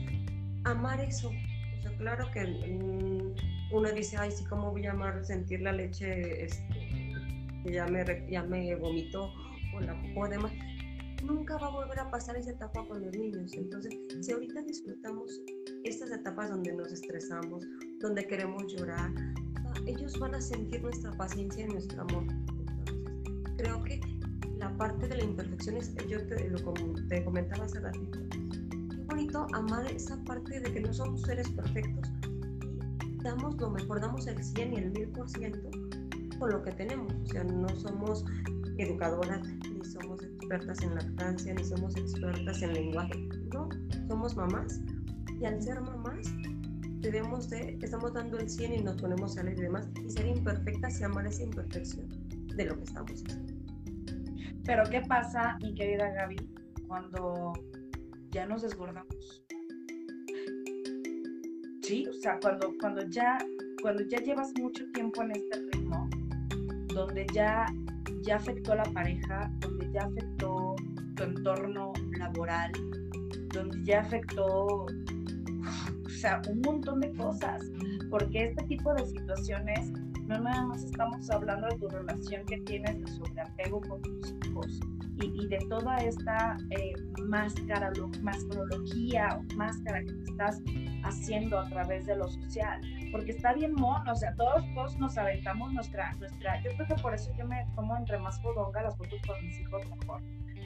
amar 0.65 1.01
eso. 1.01 1.29
O 1.29 1.83
sea, 1.83 1.97
claro 1.99 2.31
que 2.31 2.45
mm, 2.45 3.75
uno 3.75 3.91
dice, 3.93 4.17
ay, 4.19 4.31
sí, 4.31 4.45
¿cómo 4.45 4.71
voy 4.71 4.87
a 4.87 4.93
amar 4.93 5.25
sentir 5.25 5.61
la 5.63 5.73
leche 5.73 6.45
este, 6.45 6.86
ya 7.73 7.87
me, 7.87 8.05
ya 8.31 8.43
me 8.43 8.75
vomitó 8.77 9.31
o 9.75 9.81
la 9.81 10.01
popó 10.01 10.29
demás, 10.29 10.53
nunca 11.25 11.57
va 11.57 11.69
a 11.69 11.71
volver 11.71 11.99
a 12.01 12.11
pasar 12.11 12.37
esa 12.37 12.51
etapa 12.51 12.87
con 12.87 13.05
los 13.05 13.17
niños. 13.17 13.53
Entonces, 13.55 13.95
si 14.21 14.33
ahorita 14.33 14.63
disfrutamos 14.63 15.41
estas 15.85 16.11
etapas 16.11 16.51
donde 16.51 16.73
nos 16.73 16.93
estresamos, 16.93 17.65
donde 18.01 18.27
queremos 18.27 18.65
llorar, 18.73 19.11
ellos 19.87 20.19
van 20.19 20.35
a 20.35 20.41
sentir 20.41 20.83
nuestra 20.83 21.13
paciencia 21.13 21.65
y 21.65 21.69
nuestro 21.69 22.03
amor. 22.03 22.25
Entonces, 22.25 23.55
creo 23.57 23.83
que 23.83 24.01
la 24.59 24.75
parte 24.77 25.09
de 25.09 25.17
la 25.17 25.25
imperfección 25.25 25.77
es, 25.77 25.95
yo 26.09 26.27
te, 26.27 26.49
lo, 26.49 26.59
te 27.09 27.25
comentaba 27.25 27.65
hace 27.65 27.81
ratito, 27.81 28.19
bonito 29.07 29.47
amar 29.53 29.91
esa 29.91 30.17
parte 30.25 30.61
de 30.61 30.73
que 30.73 30.81
no 30.81 30.93
somos 30.93 31.23
seres 31.23 31.49
perfectos 31.51 32.11
y 33.05 33.23
damos 33.23 33.57
lo 33.59 33.71
mejor, 33.71 34.01
damos 34.01 34.27
el 34.27 34.43
100 34.43 34.73
y 34.73 34.77
el 34.77 34.93
1000% 34.93 35.86
con 36.39 36.51
lo 36.51 36.63
que 36.63 36.73
tenemos. 36.73 37.13
O 37.13 37.27
sea, 37.27 37.45
no 37.45 37.69
somos 37.77 38.25
educadoras, 38.79 39.47
ni 39.47 39.85
somos 39.85 40.23
expertas 40.23 40.83
en 40.83 40.95
lactancia, 40.95 41.55
ni 41.55 41.65
somos 41.65 41.97
expertas 41.97 42.63
en 42.63 42.73
lenguaje. 42.75 43.29
No, 43.53 43.69
somos 44.09 44.37
mamás. 44.37 44.81
Y 45.41 45.45
al 45.45 45.63
ser 45.63 45.81
mamás, 45.81 46.33
debemos 47.01 47.49
de, 47.51 47.79
estamos 47.83 48.13
dando 48.15 48.39
el 48.39 48.49
100 48.49 48.73
y 48.73 48.83
nos 48.83 49.01
ponemos 49.01 49.37
a 49.39 49.43
leer 49.43 49.59
y 49.59 49.63
demás, 49.63 49.89
y 50.05 50.11
ser 50.11 50.27
imperfectas 50.27 51.01
y 51.01 51.05
amar 51.05 51.27
esa 51.27 51.43
imperfección 51.43 52.09
de 52.57 52.65
lo 52.65 52.77
que 52.77 52.85
estamos 52.85 53.13
haciendo. 53.13 53.53
Pero 54.65 54.83
¿qué 54.91 55.01
pasa, 55.03 55.57
mi 55.63 55.75
querida 55.75 56.11
Gaby, 56.11 56.37
cuando 56.89 57.53
ya 58.31 58.47
nos 58.47 58.63
desbordamos? 58.63 59.45
Sí, 61.83 62.05
o 62.09 62.13
sea, 62.15 62.41
cuando, 62.41 62.75
cuando, 62.81 63.07
ya, 63.07 63.39
cuando 63.81 64.03
ya 64.03 64.19
llevas 64.19 64.53
mucho 64.59 64.85
tiempo 64.93 65.23
en 65.23 65.33
este 65.33 65.66
donde 66.97 67.27
ya, 67.35 67.67
ya 68.23 68.37
afectó 68.37 68.75
la 68.75 68.85
pareja, 68.85 69.53
donde 69.61 69.93
ya 69.93 70.05
afectó 70.05 70.75
tu 71.15 71.23
entorno 71.23 71.93
laboral, 72.19 72.73
donde 73.53 73.85
ya 73.85 74.01
afectó 74.01 74.47
o 74.47 76.09
sea, 76.09 76.41
un 76.49 76.63
montón 76.63 77.01
de 77.01 77.13
cosas, 77.13 77.61
porque 78.11 78.47
este 78.47 78.65
tipo 78.65 78.95
de 78.95 79.07
situaciones 79.07 79.93
no 80.27 80.41
nada 80.41 80.65
más 80.65 80.83
estamos 80.83 81.31
hablando 81.31 81.69
de 81.69 81.77
tu 81.77 81.89
relación 81.89 82.45
que 82.47 82.59
tienes 82.63 82.99
de 82.99 83.07
sobreapego 83.13 83.81
con 83.83 84.01
tus 84.01 84.35
hijos 84.47 84.81
y, 85.21 85.47
de 85.49 85.59
toda 85.69 85.97
esta 85.99 86.57
eh, 86.71 86.93
máscara, 87.27 87.93
mascarología 88.23 89.29
o 89.39 89.55
máscara 89.55 90.01
que 90.01 90.13
te 90.13 90.31
estás 90.31 90.61
haciendo 91.05 91.59
a 91.59 91.69
través 91.69 92.07
de 92.07 92.17
lo 92.17 92.29
social, 92.29 92.81
porque 93.13 93.31
está 93.33 93.55
bien 93.55 93.73
mono, 93.75 94.11
o 94.11 94.15
sea, 94.15 94.35
todos, 94.35 94.65
todos 94.75 94.99
nos 94.99 95.17
aventamos 95.17 95.73
nuestra, 95.73 96.13
nuestra, 96.15 96.63
yo 96.63 96.71
creo 96.75 96.89
que 96.89 97.03
por 97.03 97.15
eso 97.15 97.31
yo 97.39 97.47
me 97.47 97.67
tomo 97.75 97.97
entre 97.97 98.19
más 98.19 98.41
fodonga 98.43 98.83
las 98.83 98.97
fotos 98.97 99.21
con 99.27 99.43
mis 99.45 99.59
hijos 99.61 99.83
mejor, 99.89 100.23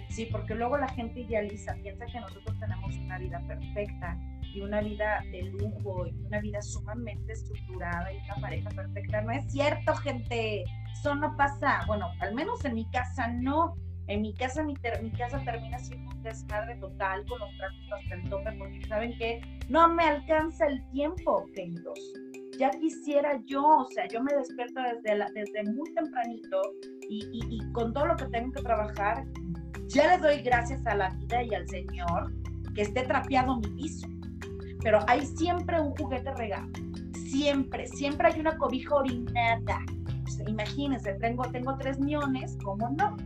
sí, 0.09 0.26
porque 0.30 0.54
luego 0.54 0.78
la 0.78 0.88
gente 0.88 1.21
idealiza, 1.21 1.75
piensa 1.75 2.07
que 2.07 2.21
nosotros 2.21 2.59
tenemos 2.59 2.97
una 2.97 3.19
vida 3.19 3.40
perfecta 3.47 4.19
y 4.54 4.61
una 4.61 4.80
vida 4.80 5.23
de 5.30 5.42
lujo 5.42 6.07
y 6.07 6.25
una 6.26 6.40
vida 6.40 6.61
sumamente 6.62 7.33
estructurada 7.33 8.12
y 8.12 8.19
una 8.25 8.35
pareja 8.37 8.71
perfecta. 8.71 9.21
No 9.23 9.33
es 9.33 9.50
cierto, 9.50 9.95
gente. 9.97 10.64
Eso 10.92 11.14
no 11.14 11.37
pasa. 11.37 11.83
Bueno, 11.87 12.09
al 12.21 12.35
menos 12.35 12.64
en 12.64 12.75
mi 12.75 12.88
casa 12.90 13.28
no. 13.28 13.76
En 14.10 14.22
mi 14.22 14.34
casa, 14.34 14.62
mi, 14.62 14.74
mi 15.02 15.10
casa 15.12 15.40
termina 15.44 15.78
siendo 15.78 16.10
un 16.10 16.22
desmadre 16.22 16.76
total 16.76 17.24
con 17.26 17.38
los 17.38 17.56
tratos 17.56 17.92
hasta 17.92 18.14
el 18.16 18.28
tope 18.28 18.52
porque 18.58 18.86
saben 18.86 19.16
que 19.18 19.40
no 19.68 19.88
me 19.88 20.02
alcanza 20.02 20.66
el 20.66 20.84
tiempo, 20.90 21.46
queridos. 21.54 21.98
Ya 22.58 22.70
quisiera 22.70 23.40
yo, 23.46 23.62
o 23.62 23.86
sea, 23.90 24.06
yo 24.08 24.22
me 24.22 24.34
despierto 24.34 24.80
desde, 24.82 25.16
la, 25.16 25.26
desde 25.32 25.62
muy 25.72 25.94
tempranito 25.94 26.60
y, 27.08 27.24
y, 27.32 27.56
y 27.56 27.72
con 27.72 27.92
todo 27.92 28.06
lo 28.06 28.16
que 28.16 28.26
tengo 28.26 28.52
que 28.52 28.62
trabajar, 28.62 29.24
ya 29.86 30.08
les 30.08 30.20
doy 30.20 30.42
gracias 30.42 30.84
a 30.86 30.94
la 30.96 31.08
vida 31.10 31.42
y 31.44 31.54
al 31.54 31.66
Señor 31.68 32.32
que 32.74 32.82
esté 32.82 33.02
trapeado 33.04 33.56
mi 33.56 33.68
piso 33.68 34.08
pero 34.82 35.00
hay 35.06 35.26
siempre 35.26 35.80
un 35.80 35.94
juguete 35.96 36.32
regalo. 36.34 36.70
Siempre, 37.30 37.86
siempre 37.86 38.28
hay 38.28 38.40
una 38.40 38.56
cobija 38.56 38.96
orinada. 38.96 39.84
imagínense, 40.46 41.14
tengo, 41.14 41.44
tengo 41.50 41.76
tres 41.78 41.98
millones, 42.00 42.56
¿cómo 42.64 42.88
no? 42.90 43.16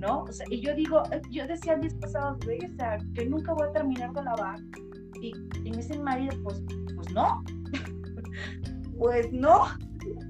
¿No? 0.00 0.22
O 0.22 0.32
sea, 0.32 0.46
y 0.50 0.60
yo 0.60 0.74
digo, 0.74 1.02
yo 1.30 1.46
decía 1.46 1.74
el 1.74 1.82
día 1.82 2.00
pasado, 2.00 2.38
o 2.38 2.76
sea, 2.76 2.98
que 3.14 3.26
nunca 3.26 3.52
voy 3.52 3.68
a 3.68 3.72
terminar 3.72 4.12
de 4.12 4.22
lavar. 4.22 4.58
Y, 5.20 5.32
y 5.62 5.70
me 5.70 5.76
dice 5.76 5.96
mi 5.96 6.04
marido, 6.04 6.34
pues, 6.42 6.62
pues 6.96 7.12
no. 7.12 7.44
pues 8.98 9.30
no. 9.32 9.66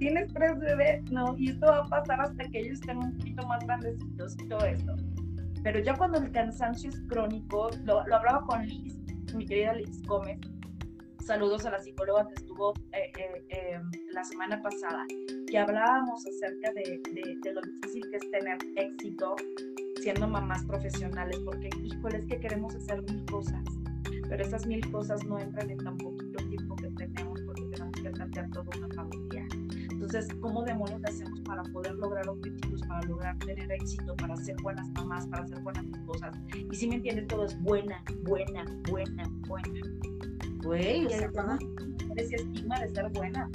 Tienes 0.00 0.32
tres 0.34 0.58
bebés, 0.58 1.08
¿no? 1.12 1.36
Y 1.38 1.50
esto 1.50 1.66
va 1.66 1.78
a 1.78 1.88
pasar 1.88 2.20
hasta 2.20 2.44
que 2.48 2.58
ellos 2.58 2.80
estén 2.80 2.98
un 2.98 3.16
poquito 3.16 3.46
más 3.46 3.64
grandecitos 3.64 4.36
y 4.42 4.48
todo 4.48 4.64
esto. 4.64 4.96
Pero 5.62 5.78
ya 5.78 5.94
cuando 5.94 6.18
el 6.18 6.32
cansancio 6.32 6.90
es 6.90 7.00
crónico, 7.08 7.70
lo, 7.84 8.04
lo 8.06 8.16
hablaba 8.16 8.44
con 8.46 8.66
Liz, 8.66 8.98
mi 9.34 9.46
querida 9.46 9.74
Liz 9.74 10.02
Gómez, 10.02 10.40
saludos 11.30 11.64
a 11.64 11.70
la 11.70 11.78
psicóloga 11.78 12.26
que 12.26 12.34
estuvo 12.34 12.74
eh, 12.90 13.12
eh, 13.16 13.44
em, 13.50 13.88
la 14.12 14.24
semana 14.24 14.60
pasada, 14.60 15.06
que 15.46 15.56
hablábamos 15.56 16.26
acerca 16.26 16.72
de, 16.72 17.00
de, 17.12 17.52
lo 17.52 17.60
difícil 17.60 18.02
que 18.10 18.16
es 18.16 18.30
tener 18.32 18.58
éxito 18.74 19.36
siendo 20.02 20.26
mamás 20.26 20.64
profesionales, 20.64 21.38
porque, 21.44 21.70
híjole, 21.84 22.18
es 22.18 22.26
que 22.26 22.40
queremos 22.40 22.74
hacer 22.74 23.00
mil 23.02 23.24
cosas, 23.26 23.62
pero 24.28 24.42
esas 24.42 24.66
mil 24.66 24.90
cosas 24.90 25.24
no 25.24 25.38
entran 25.38 25.70
en 25.70 25.78
tan 25.78 25.96
poquito 25.98 26.44
tiempo 26.48 26.74
que 26.74 26.88
tenemos 26.96 27.40
porque 27.42 27.62
tenemos 27.62 27.94
que 27.94 28.08
atender 28.08 28.50
toda 28.50 28.68
una 28.76 28.88
familia. 28.96 29.46
Entonces, 29.88 30.26
¿cómo 30.40 30.64
demonios 30.64 31.00
hacemos 31.04 31.40
para 31.42 31.62
poder 31.62 31.94
lograr 31.94 32.28
objetivos, 32.28 32.82
para 32.88 33.06
lograr 33.06 33.38
tener 33.38 33.70
éxito, 33.70 34.16
para 34.16 34.34
ser 34.34 34.56
buenas 34.64 34.88
mamás, 34.94 35.28
para 35.28 35.46
ser 35.46 35.60
buenas 35.60 35.84
esposas? 35.84 36.36
Y 36.72 36.74
si 36.74 36.88
me 36.88 36.96
entiendes, 36.96 37.28
todo 37.28 37.44
es 37.44 37.56
buena, 37.62 38.02
buena, 38.24 38.64
buena, 38.90 39.22
buena 39.46 39.80
güey, 40.62 41.06
o 41.06 41.10
sea, 41.10 41.30
ese 42.16 42.36
estigma 42.36 42.80
de 42.80 42.88
ser 42.88 43.08
buena. 43.10 43.50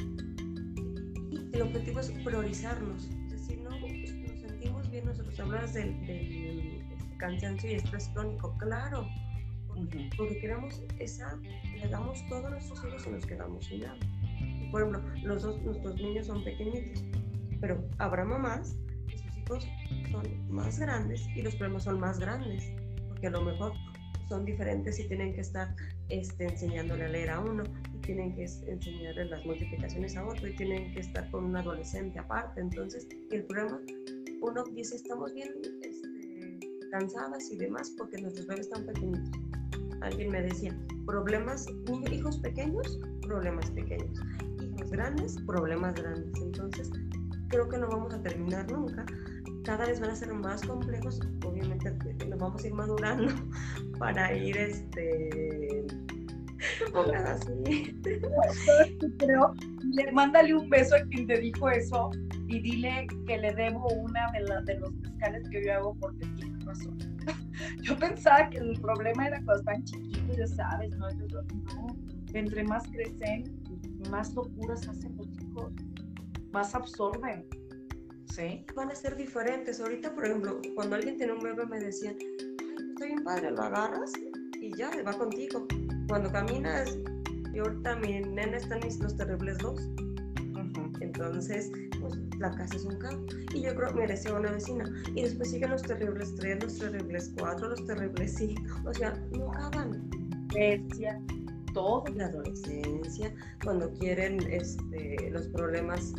Y 1.31 1.49
el 1.53 1.61
objetivo 1.61 1.99
es 1.99 2.11
priorizarnos. 2.23 3.09
Es 3.25 3.31
decir, 3.31 3.61
no, 3.61 3.69
pues, 3.79 4.15
nos 4.15 4.41
sentimos 4.41 4.89
bien, 4.89 5.05
nosotros 5.05 5.39
hablamos 5.39 5.73
del, 5.73 6.07
del 6.07 7.17
cansancio 7.17 7.71
y 7.71 7.75
estrés 7.75 8.09
crónico, 8.13 8.55
claro, 8.57 9.07
porque, 10.17 10.39
queremos 10.39 10.81
esa, 10.99 11.37
le 11.75 11.87
damos 11.89 12.25
todo 12.29 12.47
a 12.47 12.49
nuestros 12.51 12.83
hijos 12.85 13.05
y 13.07 13.09
nos 13.09 13.25
quedamos 13.25 13.65
sin 13.65 13.81
nada. 13.81 13.97
por 14.71 14.81
ejemplo, 14.81 15.01
los 15.23 15.41
dos, 15.43 15.61
nuestros 15.63 15.95
niños 15.95 16.27
son 16.27 16.43
pequeñitos, 16.43 17.03
pero 17.59 17.83
habrá 17.97 18.23
mamás 18.23 18.77
que 19.07 19.17
sus 19.17 19.37
hijos 19.37 19.67
son 20.11 20.49
más 20.49 20.79
grandes 20.79 21.27
y 21.35 21.41
los 21.41 21.55
problemas 21.55 21.83
son 21.83 21.99
más 21.99 22.19
grandes, 22.19 22.71
porque 23.09 23.27
a 23.27 23.31
lo 23.31 23.41
mejor 23.41 23.73
son 24.29 24.45
diferentes 24.45 24.99
y 24.99 25.07
tienen 25.07 25.33
que 25.33 25.41
estar 25.41 25.75
este, 26.09 26.45
enseñándole 26.45 27.05
a 27.05 27.09
leer 27.09 27.29
a 27.31 27.39
uno 27.39 27.63
y 27.93 27.97
tienen 27.99 28.35
que 28.35 28.43
enseñarle 28.43 29.25
las 29.25 29.45
multiplicaciones 29.45 30.15
a 30.15 30.25
otro 30.25 30.47
y 30.47 30.55
tienen 30.55 30.93
que 30.93 30.99
estar 30.99 31.29
con 31.31 31.45
un 31.45 31.55
adolescente 31.55 32.19
aparte. 32.19 32.61
Entonces, 32.61 33.07
el 33.31 33.43
problema, 33.45 33.79
uno 34.41 34.63
dice, 34.73 34.95
estamos 34.95 35.33
bien 35.33 35.49
este, 35.81 36.59
cansadas 36.91 37.51
y 37.51 37.57
demás 37.57 37.91
porque 37.97 38.21
nuestros 38.21 38.47
bebés 38.47 38.67
están 38.67 38.85
pequeñitos. 38.85 39.31
Alguien 40.01 40.29
me 40.29 40.41
decía, 40.41 40.77
problemas, 41.05 41.65
hijos 42.11 42.37
pequeños, 42.39 42.99
problemas 43.21 43.71
pequeños. 43.71 44.19
Hijos 44.61 44.91
grandes, 44.91 45.37
problemas 45.47 45.95
grandes. 45.95 46.41
Entonces, 46.41 46.91
creo 47.49 47.67
que 47.67 47.77
no 47.77 47.87
vamos 47.87 48.13
a 48.13 48.21
terminar 48.21 48.71
nunca 48.71 49.05
cada 49.65 49.87
vez 49.87 49.99
van 49.99 50.11
a 50.11 50.15
ser 50.15 50.31
más 50.31 50.61
complejos, 50.61 51.19
obviamente 51.43 51.91
nos 52.27 52.39
vamos 52.39 52.63
a 52.63 52.67
ir 52.67 52.73
madurando 52.73 53.33
para 53.99 54.33
ir, 54.35 54.55
este, 54.55 55.64
Creo, 59.17 59.53
le, 59.93 60.11
mándale 60.11 60.55
un 60.55 60.69
beso 60.69 60.95
a 60.95 61.01
quien 61.01 61.27
te 61.27 61.39
dijo 61.39 61.69
eso 61.69 62.09
y 62.47 62.59
dile 62.59 63.07
que 63.27 63.37
le 63.37 63.53
debo 63.53 63.87
una 63.93 64.31
de, 64.31 64.41
las 64.41 64.65
de 64.65 64.79
los 64.79 64.91
pescales 64.95 65.47
que 65.49 65.65
yo 65.65 65.73
hago 65.73 65.95
porque 65.99 66.25
tiene 66.37 66.57
razón. 66.65 66.97
Yo 67.81 67.97
pensaba 67.97 68.49
que 68.49 68.57
el 68.57 68.79
problema 68.81 69.27
era 69.27 69.37
cuando 69.45 69.61
están 69.61 69.83
chiquitos, 69.85 70.37
ya 70.37 70.47
sabes, 70.47 70.89
¿no? 70.97 71.09
Yo, 71.11 71.41
no, 71.73 71.87
entre 72.33 72.63
más 72.65 72.83
crecen, 72.89 73.43
más 74.11 74.33
locuras 74.33 74.87
hacen 74.87 75.15
los 75.15 75.27
hijos, 75.41 75.71
más 76.51 76.75
absorben. 76.75 77.45
Van 78.75 78.91
a 78.91 78.95
ser 78.95 79.15
diferentes. 79.15 79.79
Ahorita, 79.79 80.13
por 80.13 80.25
ejemplo, 80.25 80.59
cuando 80.75 80.97
alguien 80.97 81.15
tiene 81.15 81.31
un 81.31 81.39
bebé 81.39 81.65
me 81.65 81.79
decían, 81.79 82.17
ay, 82.19 82.89
está 82.89 83.05
bien 83.05 83.23
padre, 83.23 83.51
lo 83.51 83.61
agarras 83.63 84.11
y 84.59 84.75
ya, 84.75 84.91
va 85.03 85.13
contigo. 85.13 85.65
Cuando 86.07 86.31
caminas, 86.31 86.97
y 87.53 87.59
ahorita 87.59 87.95
mi 87.97 88.19
nena 88.19 88.57
está 88.57 88.77
en 88.77 89.01
los 89.01 89.15
terribles 89.15 89.57
dos. 89.59 89.89
Entonces, 91.01 91.71
pues 92.01 92.15
la 92.39 92.51
casa 92.51 92.75
es 92.75 92.83
un 92.85 92.97
caos. 92.97 93.19
Y 93.53 93.61
yo 93.61 93.75
creo, 93.75 93.93
decía 94.07 94.33
una 94.33 94.51
vecina. 94.51 94.85
Y 95.15 95.21
después 95.23 95.51
siguen 95.51 95.71
los 95.71 95.81
terribles 95.81 96.35
tres, 96.35 96.63
los 96.63 96.77
terribles 96.77 97.33
cuatro, 97.37 97.69
los 97.69 97.85
terribles 97.85 98.35
cinco. 98.35 98.61
O 98.85 98.93
sea, 98.93 99.13
no 99.31 99.51
acaban. 99.51 100.09
Decía 100.53 101.19
todo. 101.73 102.03
La 102.15 102.25
adolescencia, 102.25 103.33
cuando 103.63 103.91
quieren 103.93 104.39
este, 104.51 105.29
los 105.31 105.47
problemas 105.49 106.13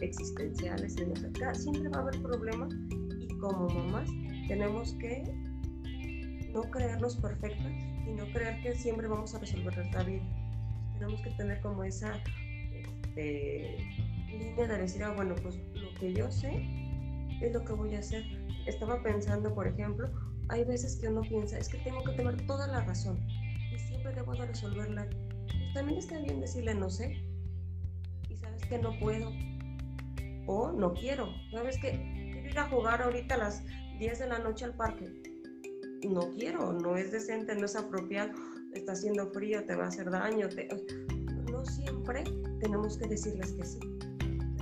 existenciales, 0.00 0.96
en 0.96 1.12
siempre 1.54 1.88
va 1.90 1.98
a 1.98 2.02
haber 2.02 2.22
problemas 2.22 2.74
y 3.18 3.28
como 3.38 3.68
mamás 3.68 4.08
tenemos 4.48 4.94
que 4.94 5.22
no 6.52 6.62
creernos 6.70 7.16
perfectas 7.16 7.72
y 8.06 8.12
no 8.12 8.24
creer 8.32 8.60
que 8.62 8.74
siempre 8.74 9.06
vamos 9.06 9.34
a 9.34 9.38
resolver 9.38 9.76
nuestra 9.76 10.02
vida. 10.02 10.22
Tenemos 10.94 11.20
que 11.22 11.30
tener 11.30 11.60
como 11.60 11.84
esa 11.84 12.20
este, 12.72 13.76
línea 14.28 14.66
de 14.66 14.78
decir, 14.78 15.02
ah, 15.02 15.12
bueno, 15.14 15.34
pues 15.42 15.56
lo 15.74 15.92
que 15.98 16.12
yo 16.12 16.30
sé 16.30 16.62
es 17.40 17.52
lo 17.52 17.64
que 17.64 17.72
voy 17.72 17.94
a 17.94 18.00
hacer. 18.00 18.24
Estaba 18.66 19.02
pensando, 19.02 19.54
por 19.54 19.66
ejemplo, 19.66 20.10
hay 20.48 20.64
veces 20.64 20.96
que 20.96 21.08
uno 21.08 21.22
piensa, 21.22 21.58
es 21.58 21.68
que 21.68 21.78
tengo 21.78 22.02
que 22.04 22.12
tener 22.12 22.46
toda 22.46 22.66
la 22.66 22.84
razón. 22.84 23.18
Y 23.74 23.78
siempre 23.78 24.12
debo 24.14 24.34
de 24.34 24.46
resolverla. 24.46 25.08
Pues 25.46 25.74
también 25.74 25.98
está 25.98 26.18
bien 26.18 26.40
decirle 26.40 26.74
no 26.74 26.90
sé. 26.90 27.22
Y 28.28 28.36
sabes 28.36 28.62
que 28.66 28.78
no 28.78 28.98
puedo. 28.98 29.30
O 30.46 30.72
no 30.72 30.92
quiero. 30.94 31.28
¿Sabes 31.52 31.78
que 31.78 31.92
Quiero 32.32 32.48
ir 32.48 32.58
a 32.58 32.68
jugar 32.68 33.02
ahorita 33.02 33.36
a 33.36 33.38
las 33.38 33.64
10 33.98 34.18
de 34.18 34.26
la 34.26 34.38
noche 34.38 34.64
al 34.64 34.74
parque. 34.74 35.29
No 36.08 36.30
quiero, 36.30 36.72
no 36.72 36.96
es 36.96 37.12
decente, 37.12 37.54
no 37.54 37.66
es 37.66 37.76
apropiado. 37.76 38.32
Está 38.72 38.92
haciendo 38.92 39.30
frío, 39.30 39.64
te 39.64 39.74
va 39.74 39.84
a 39.84 39.88
hacer 39.88 40.10
daño. 40.10 40.48
No 41.50 41.64
siempre 41.64 42.24
tenemos 42.60 42.96
que 42.98 43.08
decirles 43.08 43.52
que 43.52 43.64
sí. 43.64 43.78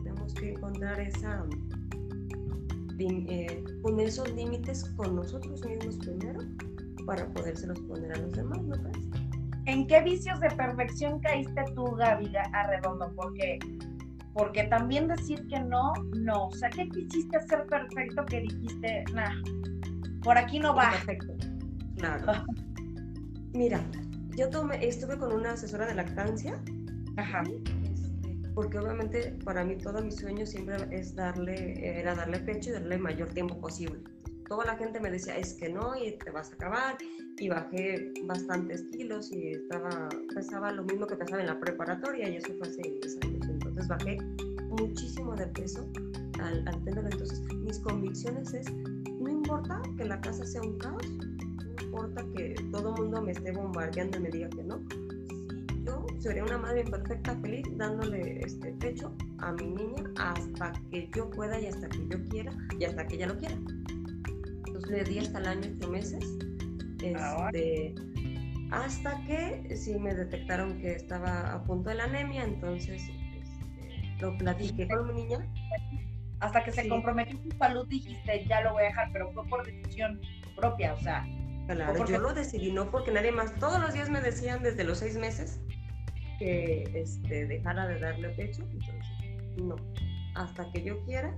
Tenemos 0.03 0.35
que 0.35 0.51
encontrar 0.51 1.01
esa 1.01 1.45
eh, 3.01 3.65
poner 3.83 4.09
esos 4.09 4.29
límites 4.35 4.85
con 4.97 5.15
nosotros 5.15 5.65
mismos 5.65 5.99
primero 5.99 6.41
para 7.07 7.33
podérselos 7.33 7.79
poner 7.83 8.13
a 8.13 8.17
los 8.19 8.33
demás, 8.33 8.61
¿no 8.65 8.75
crees? 8.77 9.07
¿En 9.67 9.87
qué 9.87 10.03
vicios 10.03 10.41
de 10.41 10.51
perfección 10.51 11.21
caíste 11.21 11.63
tú, 11.77 11.85
Gaby 11.85 12.33
Arredondo? 12.53 13.13
Porque, 13.15 13.59
porque 14.33 14.65
también 14.65 15.07
decir 15.07 15.47
que 15.47 15.61
no, 15.61 15.93
no. 16.17 16.49
O 16.49 16.53
sea, 16.53 16.71
¿qué 16.71 16.89
quisiste 16.89 17.37
hacer 17.37 17.67
perfecto 17.67 18.25
que 18.27 18.41
dijiste, 18.41 19.05
nah, 19.15 19.31
por 20.29 20.37
aquí 20.37 20.59
no 20.59 20.75
va? 20.75 20.91
Perfecto. 20.91 21.35
Claro. 21.97 22.45
Mira, 23.55 23.81
yo 24.37 24.51
tomé, 24.51 24.87
estuve 24.87 25.17
con 25.17 25.33
una 25.33 25.53
asesora 25.53 25.87
de 25.87 25.95
lactancia. 25.95 26.61
Ajá 27.17 27.43
porque 28.59 28.77
obviamente 28.77 29.39
para 29.45 29.65
mí 29.65 29.77
todo 29.77 30.03
mi 30.03 30.11
sueño 30.11 30.45
siempre 30.45 30.75
es 30.91 31.15
darle, 31.15 32.01
era 32.01 32.17
darle 32.17 32.41
pecho 32.41 32.71
y 32.71 32.73
darle 32.73 32.97
el 32.97 33.01
mayor 33.01 33.29
tiempo 33.29 33.57
posible. 33.61 34.01
Toda 34.49 34.65
la 34.65 34.77
gente 34.77 34.99
me 34.99 35.13
decía, 35.13 35.39
es 35.39 35.55
que 35.55 35.69
no, 35.69 35.95
y 35.95 36.19
te 36.19 36.33
vas 36.33 36.51
a 36.51 36.55
acabar, 36.55 36.99
y 37.39 37.49
bajé 37.49 38.13
bastantes 38.25 38.83
kilos 38.91 39.31
y 39.31 39.53
estaba, 39.53 40.09
pesaba 40.35 40.73
lo 40.73 40.83
mismo 40.83 41.07
que 41.07 41.15
pesaba 41.15 41.41
en 41.41 41.47
la 41.47 41.61
preparatoria, 41.61 42.29
y 42.29 42.35
eso 42.39 42.53
fue 42.59 42.67
hace 42.67 42.83
10 42.83 43.19
años. 43.23 43.49
Entonces 43.49 43.87
bajé 43.87 44.19
muchísimo 44.81 45.37
de 45.37 45.47
peso 45.47 45.89
al, 46.41 46.67
al 46.67 46.83
tenerlo. 46.83 47.11
Entonces 47.13 47.41
mis 47.55 47.79
convicciones 47.79 48.53
es, 48.55 48.67
importa 49.49 49.81
que 49.97 50.05
la 50.05 50.21
casa 50.21 50.45
sea 50.45 50.61
un 50.61 50.77
caos, 50.77 51.03
no 51.09 51.83
importa 51.83 52.23
que 52.37 52.55
todo 52.71 52.95
el 52.95 53.03
mundo 53.03 53.23
me 53.23 53.33
esté 53.33 53.51
bombardeando 53.51 54.19
y 54.19 54.21
me 54.21 54.29
diga 54.29 54.51
que 54.51 54.63
no, 54.63 54.79
yo 55.87 56.07
sería 56.19 56.45
una 56.45 56.59
madre 56.59 56.85
perfecta, 56.85 57.35
feliz, 57.41 57.67
dándole 57.79 58.41
este 58.41 58.73
pecho 58.75 59.11
a 59.39 59.53
mi 59.53 59.69
niña 59.69 60.05
hasta 60.19 60.75
que 60.91 61.09
yo 61.17 61.31
pueda 61.31 61.59
y 61.59 61.67
hasta 61.67 61.89
que 61.89 62.07
yo 62.11 62.23
quiera 62.29 62.53
y 62.79 62.85
hasta 62.85 63.07
que 63.07 63.17
ella 63.17 63.29
lo 63.29 63.39
quiera. 63.39 63.55
Entonces 64.67 64.91
le 64.91 65.05
di 65.05 65.19
hasta 65.19 65.39
el 65.39 65.47
año 65.47 65.71
ocho 65.79 65.91
meses. 65.91 66.25
Este, 67.03 67.95
hasta 68.71 69.25
que 69.25 69.75
sí 69.75 69.99
me 69.99 70.15
detectaron 70.15 70.79
que 70.79 70.93
estaba 70.93 71.55
a 71.55 71.65
punto 71.65 71.89
de 71.89 71.95
la 71.95 72.05
anemia, 72.05 72.45
entonces 72.45 73.01
este, 73.01 74.21
lo 74.21 74.37
platiqué 74.37 74.87
con 74.89 75.07
mi 75.07 75.23
niña. 75.23 75.39
Hasta 76.41 76.63
que 76.63 76.73
se 76.73 76.89
comprometió 76.89 77.39
su 77.43 77.51
salud 77.59 77.87
dijiste, 77.89 78.47
ya 78.47 78.61
lo 78.63 78.73
voy 78.73 78.85
a 78.85 78.87
dejar, 78.87 79.11
pero 79.13 79.33
fue 79.33 79.47
por 79.49 79.67
decisión 79.67 80.21
propia, 80.57 80.95
o 80.95 81.01
sea. 81.01 81.27
Claro, 81.67 82.07
yo 82.07 82.19
lo 82.19 82.33
decidí, 82.33 82.73
no 82.73 82.91
porque 82.91 83.11
nadie 83.11 83.31
más. 83.33 83.55
Todos 83.57 83.81
los 83.81 83.93
días 83.93 84.09
me 84.09 84.21
decían 84.21 84.63
desde 84.63 84.85
los 84.85 84.99
seis 84.99 85.17
meses, 85.17 85.61
que 86.39 86.85
este, 86.95 87.47
dejara 87.47 87.87
de 87.87 87.99
darle 87.99 88.31
pecho, 88.31 88.63
entonces 88.63 89.59
no, 89.59 89.77
hasta 90.35 90.71
que 90.73 90.83
yo 90.83 91.05
quiera. 91.05 91.35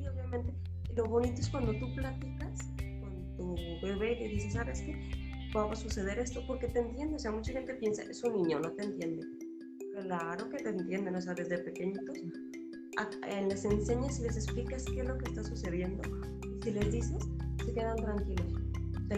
Y 0.00 0.06
obviamente 0.06 0.52
lo 0.94 1.06
bonito 1.06 1.40
es 1.40 1.48
cuando 1.48 1.72
tú 1.78 1.92
platicas 1.94 2.70
con 3.00 3.56
tu 3.56 3.56
bebé 3.82 4.22
y 4.22 4.28
dices, 4.28 4.52
¿sabes 4.52 4.82
qué? 4.82 4.94
Va 5.56 5.70
a 5.70 5.74
suceder 5.74 6.18
esto 6.18 6.44
porque 6.46 6.68
te 6.68 6.80
entiende. 6.80 7.16
O 7.16 7.18
sea, 7.18 7.32
mucha 7.32 7.52
gente 7.52 7.74
piensa, 7.74 8.02
es 8.02 8.22
un 8.22 8.42
niño, 8.42 8.60
no 8.60 8.70
te 8.72 8.84
entiende. 8.84 9.26
Claro 10.02 10.48
que 10.48 10.58
te 10.58 10.68
entienden, 10.68 11.16
o 11.16 11.20
sea, 11.20 11.34
desde 11.34 11.58
pequeñitos 11.58 12.04
les 13.48 13.64
enseñas 13.64 14.18
y 14.20 14.22
les 14.22 14.36
explicas 14.36 14.84
qué 14.84 15.00
es 15.00 15.08
lo 15.08 15.18
que 15.18 15.30
está 15.30 15.44
sucediendo. 15.44 16.02
Y 16.42 16.62
si 16.62 16.70
les 16.72 16.92
dices, 16.92 17.28
se 17.64 17.72
quedan 17.72 17.96
tranquilos 17.96 18.62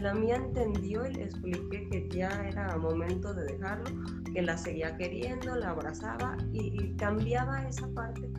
la 0.00 0.14
mía 0.14 0.36
entendió 0.36 1.06
y 1.06 1.14
le 1.14 1.24
expliqué 1.24 1.88
que 1.88 2.08
ya 2.10 2.28
era 2.48 2.76
momento 2.76 3.32
de 3.34 3.44
dejarlo, 3.44 3.84
que 4.32 4.42
la 4.42 4.56
seguía 4.56 4.96
queriendo, 4.96 5.54
la 5.56 5.70
abrazaba 5.70 6.36
y, 6.52 6.94
cambiaba 6.96 7.66
esa 7.68 7.88
parte 7.88 8.30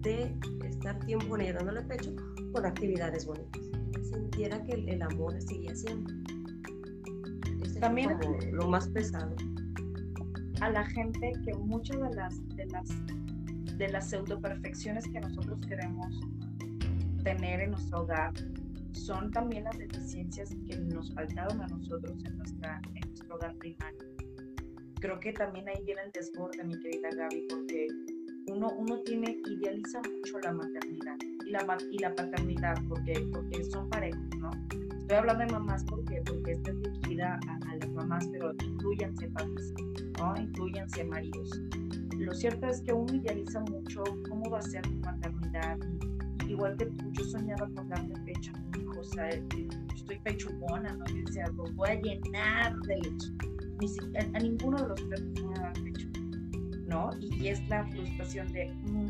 de 0.00 0.36
estar 0.64 0.98
tiempo 1.00 1.36
ella 1.36 1.54
dándole 1.54 1.82
pecho 1.82 2.14
por 2.52 2.66
actividades 2.66 3.26
bonitas. 3.26 3.62
Sintiera 4.02 4.62
que 4.64 4.72
el, 4.72 5.02
amor 5.02 5.40
seguía 5.40 5.74
siendo. 5.74 6.12
También 7.80 8.18
lo 8.52 8.68
más 8.68 8.88
pesado. 8.88 9.34
A 10.60 10.70
la 10.70 10.84
gente 10.86 11.32
que 11.44 11.54
muchas 11.54 12.00
de 12.00 12.14
las, 12.14 12.48
de 12.56 12.66
las, 12.66 12.88
de 13.76 13.88
las 13.88 14.08
pseudo 14.08 14.40
perfecciones 14.40 15.06
que 15.08 15.20
nosotros 15.20 15.58
queremos 15.66 16.20
tener 17.22 17.60
en 17.60 17.70
nuestro 17.72 18.02
hogar 18.02 18.32
son 18.92 19.30
también 19.32 19.64
las 19.64 19.76
deficiencias 19.76 20.50
que 20.66 20.76
nos 20.78 21.12
faltaron 21.14 21.60
a 21.60 21.66
nosotros 21.66 22.24
en, 22.24 22.38
nuestra, 22.38 22.80
en 22.94 23.08
nuestro 23.08 23.34
hogar 23.34 23.54
primario. 23.56 23.98
Creo 25.00 25.20
que 25.20 25.32
también 25.32 25.68
ahí 25.68 25.82
viene 25.84 26.02
el 26.02 26.12
desborde, 26.12 26.62
mi 26.64 26.78
querida 26.78 27.10
Gaby, 27.14 27.46
porque 27.50 27.86
uno, 28.46 28.70
uno 28.78 29.00
tiene, 29.00 29.36
idealiza 29.46 30.00
mucho 30.00 30.38
la 30.40 30.52
maternidad 30.52 31.16
y 31.44 31.50
la, 31.50 31.76
y 31.90 31.98
la 31.98 32.14
paternidad, 32.14 32.76
porque, 32.88 33.28
porque 33.32 33.64
son 33.64 33.88
parejos, 33.90 34.22
¿no? 34.38 34.50
Estoy 35.00 35.18
hablando 35.18 35.44
de 35.44 35.52
mamás 35.52 35.84
porque, 35.84 36.22
porque 36.24 36.52
esta 36.52 36.70
es 36.70 36.80
dirigida 36.80 37.38
a, 37.48 37.70
a 37.70 37.76
las 37.76 37.90
mamás, 37.90 38.26
pero 38.32 38.52
incluyanse 38.52 39.28
papás, 39.28 39.74
¿no? 40.18 40.34
Incluyanse 40.40 41.04
maridos. 41.04 41.50
Lo 42.18 42.32
cierto 42.34 42.66
es 42.68 42.80
que 42.80 42.92
uno 42.92 43.14
idealiza 43.14 43.60
mucho 43.60 44.02
cómo 44.28 44.50
va 44.50 44.58
a 44.58 44.62
ser 44.62 44.82
tu 44.82 44.98
maternidad. 45.00 45.78
igual 46.48 46.76
que 46.76 46.86
tú, 46.86 47.12
yo 47.12 47.24
soñaba 47.24 47.68
con 47.74 47.88
darle 47.88 48.14
pecho 48.24 48.52
o 49.04 49.04
sea, 49.04 49.28
estoy 49.28 50.18
pechugona, 50.20 50.92
¿no? 50.92 51.04
Yo 51.06 51.24
decía, 51.26 51.46
los 51.48 51.74
voy 51.74 51.90
a 51.90 51.94
llenar 51.94 52.74
de 52.80 52.96
leche. 52.96 53.28
A, 54.34 54.38
ninguno 54.38 54.78
de 54.78 54.88
los 54.88 55.08
tres 55.08 55.22
me 55.22 55.54
a 55.54 55.60
dar 55.60 55.72
pecho, 55.74 56.08
¿no? 56.86 57.10
Y, 57.20 57.48
es 57.48 57.66
la 57.68 57.84
frustración 57.86 58.50
de, 58.52 58.66
mm, 58.66 59.08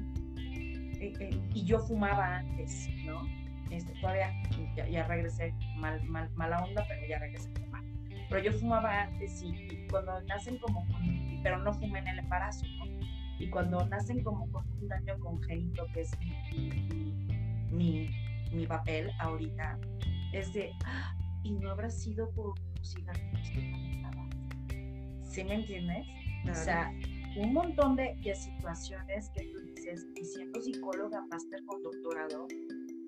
eh, 1.00 1.12
eh, 1.20 1.40
y 1.54 1.64
yo 1.64 1.78
fumaba 1.78 2.38
antes, 2.38 2.88
¿no? 3.04 3.22
Este, 3.70 3.92
todavía, 4.00 4.32
ya, 4.90 5.06
regresé, 5.06 5.54
mal, 5.76 6.02
mal, 6.04 6.28
mala 6.34 6.64
onda, 6.64 6.84
pero 6.88 7.06
ya 7.08 7.18
regresé 7.18 7.50
a 7.50 7.60
fumar. 7.60 7.84
Pero 8.28 8.42
yo 8.42 8.52
fumaba 8.52 9.02
antes 9.02 9.42
y, 9.42 9.86
cuando 9.90 10.20
nacen 10.22 10.58
como 10.58 10.84
pero 11.42 11.58
no 11.58 11.74
fumé 11.74 11.98
en 11.98 12.08
el 12.08 12.18
embarazo, 12.20 12.64
¿no? 12.78 12.86
Y 13.38 13.50
cuando 13.50 13.84
nacen 13.86 14.22
como 14.22 14.50
con 14.50 14.64
un 14.80 14.88
daño 14.88 15.18
congénito, 15.20 15.86
que 15.92 16.02
es 16.02 16.10
mi 17.70 18.08
mi 18.54 18.66
papel 18.66 19.10
ahorita 19.18 19.78
es 20.32 20.52
de, 20.52 20.72
y 21.42 21.52
no 21.52 21.70
habrá 21.70 21.90
sido 21.90 22.30
por 22.30 22.58
los 22.78 22.92
cigarrillos 22.92 23.50
que 23.50 23.60
manejaba. 23.60 24.28
¿Sí 25.22 25.44
me 25.44 25.54
entiendes? 25.54 26.06
O 26.50 26.54
sea, 26.54 26.92
un 27.36 27.52
montón 27.52 27.96
de, 27.96 28.16
de, 28.22 28.34
situaciones 28.34 29.30
que 29.30 29.44
tú 29.52 29.60
dices, 29.60 30.06
y 30.16 30.24
siendo 30.24 30.60
psicóloga, 30.60 31.24
máster 31.30 31.64
con 31.66 31.82
doctorado, 31.82 32.46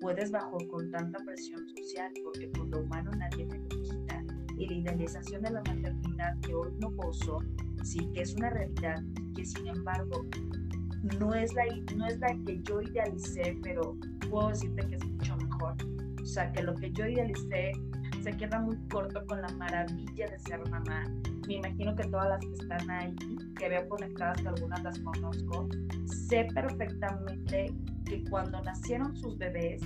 puedes 0.01 0.31
bajo 0.31 0.57
con 0.69 0.91
tanta 0.91 1.19
presión 1.23 1.67
social, 1.69 2.11
porque 2.23 2.47
por 2.47 2.67
lo 2.67 2.81
humano 2.81 3.11
nadie 3.11 3.45
te 3.45 3.57
lo 3.57 3.69
quita. 3.69 4.23
Y 4.57 4.67
la 4.67 4.73
idealización 4.73 5.43
de 5.43 5.51
la 5.51 5.61
maternidad 5.61 6.37
que 6.41 6.55
hoy 6.55 6.73
no 6.79 6.91
gozo, 6.91 7.39
sí 7.87 8.09
que 8.13 8.21
es 8.21 8.33
una 8.35 8.49
realidad, 8.49 9.01
que 9.35 9.45
sin 9.45 9.67
embargo 9.67 10.25
no 11.19 11.33
es 11.33 11.53
la, 11.53 11.63
no 11.95 12.05
es 12.05 12.19
la 12.19 12.35
que 12.45 12.61
yo 12.63 12.81
idealicé, 12.81 13.57
pero 13.63 13.95
puedo 14.29 14.49
decirte 14.49 14.87
que 14.87 14.95
es 14.95 15.05
mucho 15.05 15.37
mejor. 15.37 15.75
O 16.21 16.25
sea, 16.25 16.51
que 16.51 16.63
lo 16.63 16.75
que 16.75 16.91
yo 16.91 17.05
idealicé 17.05 17.71
se 18.21 18.31
queda 18.35 18.59
muy 18.59 18.75
corto 18.89 19.25
con 19.27 19.41
la 19.41 19.49
maravilla 19.49 20.27
de 20.27 20.39
ser 20.39 20.69
mamá. 20.69 21.05
Me 21.47 21.55
imagino 21.55 21.95
que 21.95 22.03
todas 22.07 22.27
las 22.27 22.39
que 22.41 22.53
están 22.61 22.89
ahí, 22.89 23.15
que 23.57 23.69
veo 23.69 23.87
conectadas, 23.87 24.41
que 24.41 24.49
algunas 24.49 24.83
las 24.83 24.99
conozco, 24.99 25.69
sé 26.27 26.45
perfectamente 26.53 27.73
que 28.05 28.23
cuando 28.29 28.61
nacieron 28.63 29.15
sus 29.15 29.37
bebés, 29.37 29.81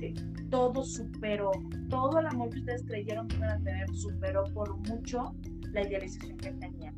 eh, 0.00 0.14
todo 0.50 0.82
superó, 0.82 1.50
todo 1.90 2.20
el 2.20 2.26
amor 2.26 2.48
que 2.50 2.60
ustedes 2.60 2.84
creyeron 2.86 3.28
que 3.28 3.36
iban 3.36 3.50
a 3.50 3.58
tener, 3.58 3.94
superó 3.94 4.44
por 4.54 4.74
mucho 4.88 5.34
la 5.72 5.82
idealización 5.82 6.38
que 6.38 6.52
tenían. 6.52 6.94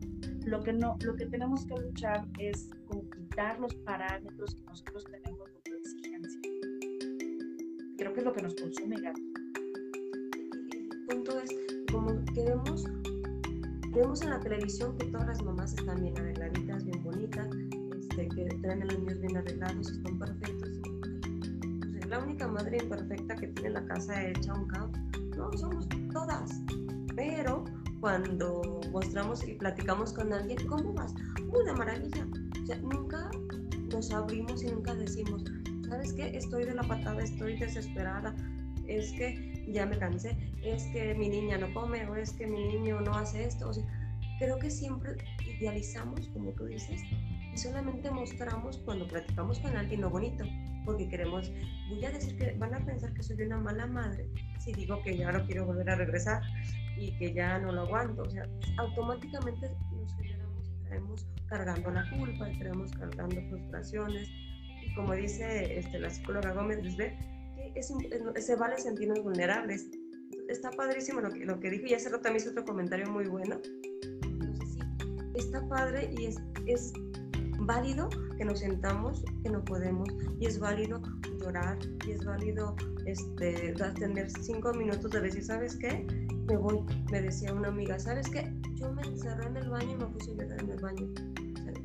Lo 0.46 0.62
que, 0.62 0.72
no, 0.72 0.96
lo 1.04 1.16
que 1.16 1.26
tenemos 1.26 1.66
que 1.66 1.74
luchar 1.74 2.24
es 2.38 2.70
con 2.86 3.00
quitar 3.10 3.58
los 3.58 3.74
parámetros 3.74 4.54
que 4.54 4.62
nosotros 4.62 5.04
tenemos 5.10 5.50
de 5.64 5.76
exigencia. 5.76 6.40
Creo 7.98 8.12
que 8.12 8.20
es 8.20 8.24
lo 8.24 8.32
que 8.32 8.42
nos 8.42 8.54
consume, 8.54 9.00
Gaby. 9.00 9.32
El 10.92 11.04
punto 11.08 11.40
es, 11.40 11.50
como 11.90 12.24
queremos, 12.26 12.84
vemos 13.92 14.22
en 14.22 14.30
la 14.30 14.38
televisión 14.38 14.96
que 14.98 15.06
todas 15.06 15.26
las 15.26 15.42
mamás 15.42 15.74
están 15.74 16.00
bien 16.00 16.16
arregladitas, 16.16 16.84
bien 16.84 17.02
bonitas, 17.02 17.48
este, 17.98 18.28
que 18.28 18.44
traen 18.62 18.82
a 18.82 18.84
los 18.84 19.00
niños 19.00 19.20
bien 19.20 19.36
arreglados, 19.36 19.90
están 19.90 20.16
perfectos. 20.16 20.70
la 22.08 22.20
única 22.20 22.46
madre 22.46 22.78
imperfecta 22.80 23.34
que 23.34 23.48
tiene 23.48 23.70
la 23.70 23.84
casa 23.86 24.24
hecha 24.24 24.54
un 24.54 24.68
caos, 24.68 24.92
no, 25.36 25.52
somos 25.54 25.88
todas. 26.12 26.52
Pero 27.16 27.64
cuando 28.00 28.80
mostramos 28.90 29.46
y 29.46 29.54
platicamos 29.54 30.12
con 30.12 30.32
alguien, 30.32 30.66
¿cómo 30.66 30.92
vas? 30.94 31.14
Una 31.48 31.72
maravilla. 31.74 32.26
O 32.62 32.66
sea, 32.66 32.76
nunca 32.78 33.30
nos 33.92 34.10
abrimos 34.12 34.62
y 34.62 34.66
nunca 34.66 34.94
decimos, 34.94 35.44
¿sabes 35.88 36.12
qué? 36.12 36.36
Estoy 36.36 36.64
de 36.64 36.74
la 36.74 36.82
patada, 36.82 37.22
estoy 37.22 37.58
desesperada, 37.58 38.34
es 38.86 39.12
que 39.12 39.64
ya 39.68 39.86
me 39.86 39.98
cansé, 39.98 40.36
es 40.62 40.84
que 40.92 41.14
mi 41.14 41.28
niña 41.28 41.58
no 41.58 41.72
come 41.74 42.06
o 42.06 42.16
es 42.16 42.32
que 42.32 42.46
mi 42.46 42.66
niño 42.68 43.00
no 43.00 43.14
hace 43.14 43.44
esto. 43.44 43.68
O 43.68 43.72
sea, 43.72 43.84
creo 44.38 44.58
que 44.58 44.70
siempre 44.70 45.16
idealizamos, 45.58 46.28
como 46.28 46.52
tú 46.52 46.66
dices, 46.66 47.00
y 47.52 47.56
solamente 47.56 48.10
mostramos 48.10 48.78
cuando 48.78 49.06
platicamos 49.08 49.58
con 49.60 49.76
alguien 49.76 50.02
lo 50.02 50.10
bonito, 50.10 50.44
porque 50.84 51.08
queremos, 51.08 51.50
voy 51.88 52.04
a 52.04 52.10
decir 52.10 52.36
que 52.36 52.52
van 52.58 52.74
a 52.74 52.84
pensar 52.84 53.12
que 53.14 53.22
soy 53.22 53.42
una 53.42 53.58
mala 53.58 53.86
madre 53.86 54.28
si 54.66 54.72
digo 54.72 55.00
que 55.02 55.16
ya 55.16 55.30
no 55.30 55.44
quiero 55.46 55.64
volver 55.64 55.88
a 55.90 55.94
regresar 55.94 56.42
y 56.96 57.16
que 57.18 57.32
ya 57.32 57.58
no 57.58 57.72
lo 57.72 57.82
aguanto. 57.82 58.22
O 58.22 58.30
sea, 58.30 58.48
automáticamente 58.78 59.70
nos 59.92 60.14
generamos 60.16 60.68
y 60.68 60.84
traemos 60.84 61.26
cargando 61.48 61.90
la 61.90 62.10
culpa, 62.10 62.50
y 62.50 62.58
traemos 62.58 62.92
cargando 62.92 63.36
frustraciones. 63.48 64.28
Y 64.82 64.94
como 64.94 65.14
dice 65.14 65.78
este, 65.78 65.98
la 65.98 66.10
psicóloga 66.10 66.52
Gómez 66.52 66.96
ve 66.96 67.16
que 67.56 67.72
es, 67.78 67.92
se 68.44 68.56
vale 68.56 68.78
sentirnos 68.78 69.22
vulnerables. 69.22 69.88
Está 70.48 70.70
padrísimo 70.70 71.20
lo 71.20 71.30
que, 71.30 71.44
lo 71.44 71.58
que 71.58 71.70
dijo 71.70 71.86
y 71.86 71.94
hace 71.94 72.08
rato 72.08 72.22
también 72.22 72.42
hizo 72.42 72.50
otro 72.50 72.64
comentario 72.64 73.10
muy 73.10 73.26
bueno. 73.26 73.60
Entonces 74.22 74.74
sí, 74.74 74.80
está 75.34 75.66
padre 75.68 76.10
y 76.16 76.26
es, 76.26 76.36
es 76.66 76.92
válido 77.58 78.08
que 78.38 78.44
nos 78.44 78.60
sentamos, 78.60 79.24
que 79.42 79.50
no 79.50 79.64
podemos, 79.64 80.08
y 80.38 80.46
es 80.46 80.58
válido 80.58 81.00
llorar, 81.40 81.78
y 82.06 82.12
es 82.12 82.24
válido 82.24 82.76
este, 83.06 83.74
tener 83.98 84.30
cinco 84.30 84.72
minutos 84.74 85.10
de 85.10 85.20
decir, 85.20 85.44
¿sabes 85.44 85.76
qué? 85.76 86.06
Me 86.46 86.56
voy. 86.56 86.78
Me 87.10 87.22
decía 87.22 87.52
una 87.52 87.68
amiga, 87.68 87.98
¿sabes 87.98 88.28
qué? 88.28 88.52
Yo 88.74 88.92
me 88.92 89.02
encerré 89.02 89.46
en 89.46 89.56
el 89.56 89.68
baño 89.68 89.92
y 89.92 89.96
me 89.96 90.06
puse 90.06 90.30
a 90.30 90.34
llorar 90.34 90.62
en 90.62 90.70
el 90.70 90.80
baño. 90.80 91.06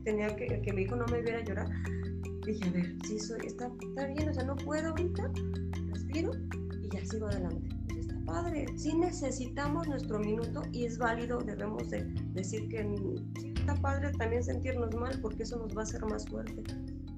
tenía 0.03 0.35
que, 0.35 0.61
que 0.61 0.73
mi 0.73 0.83
hijo 0.83 0.95
no 0.95 1.05
me 1.07 1.21
viera 1.21 1.43
llorar. 1.43 1.67
Dije, 2.45 2.69
a 2.69 2.71
ver, 2.71 2.95
sí, 3.07 3.19
soy, 3.19 3.39
está, 3.45 3.71
está 3.81 4.07
bien, 4.07 4.29
o 4.29 4.33
sea, 4.33 4.43
no 4.43 4.55
puedo 4.55 4.89
ahorita, 4.89 5.31
respiro 5.91 6.31
y 6.81 6.89
ya 6.89 7.05
sigo 7.05 7.27
adelante. 7.27 7.69
Pues 7.87 8.07
está 8.07 8.15
padre, 8.25 8.65
sí 8.75 8.95
necesitamos 8.95 9.87
nuestro 9.87 10.19
minuto 10.19 10.63
y 10.71 10.85
es 10.85 10.97
válido, 10.97 11.39
debemos 11.39 11.89
de 11.89 12.03
decir 12.33 12.67
que 12.69 12.83
sí, 13.39 13.53
está 13.55 13.75
padre 13.75 14.11
también 14.17 14.43
sentirnos 14.43 14.93
mal 14.95 15.19
porque 15.21 15.43
eso 15.43 15.57
nos 15.57 15.75
va 15.75 15.81
a 15.81 15.83
hacer 15.83 16.03
más 16.05 16.27
fuerte. 16.27 16.63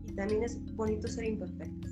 Y 0.05 0.13
también 0.13 0.43
es 0.43 0.59
bonito 0.75 1.07
ser 1.07 1.25
imperfectos. 1.25 1.91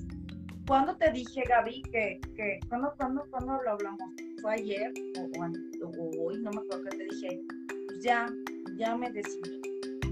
¿Cuándo 0.67 0.95
te 0.97 1.11
dije, 1.11 1.43
Gaby, 1.47 1.81
que, 1.83 2.21
que 2.35 2.59
¿cuándo, 2.69 2.93
cuándo, 2.97 3.25
cuándo 3.31 3.61
lo 3.63 3.71
hablamos? 3.71 3.99
¿Fue 4.41 4.53
ayer 4.53 4.93
o, 5.17 6.25
hoy? 6.25 6.41
No 6.41 6.51
me 6.51 6.61
acuerdo 6.61 6.83
que 6.89 6.97
te 6.97 7.03
dije, 7.05 7.41
pues 7.87 8.03
ya, 8.03 8.27
ya 8.77 8.95
me 8.95 9.11
decidí, 9.11 9.61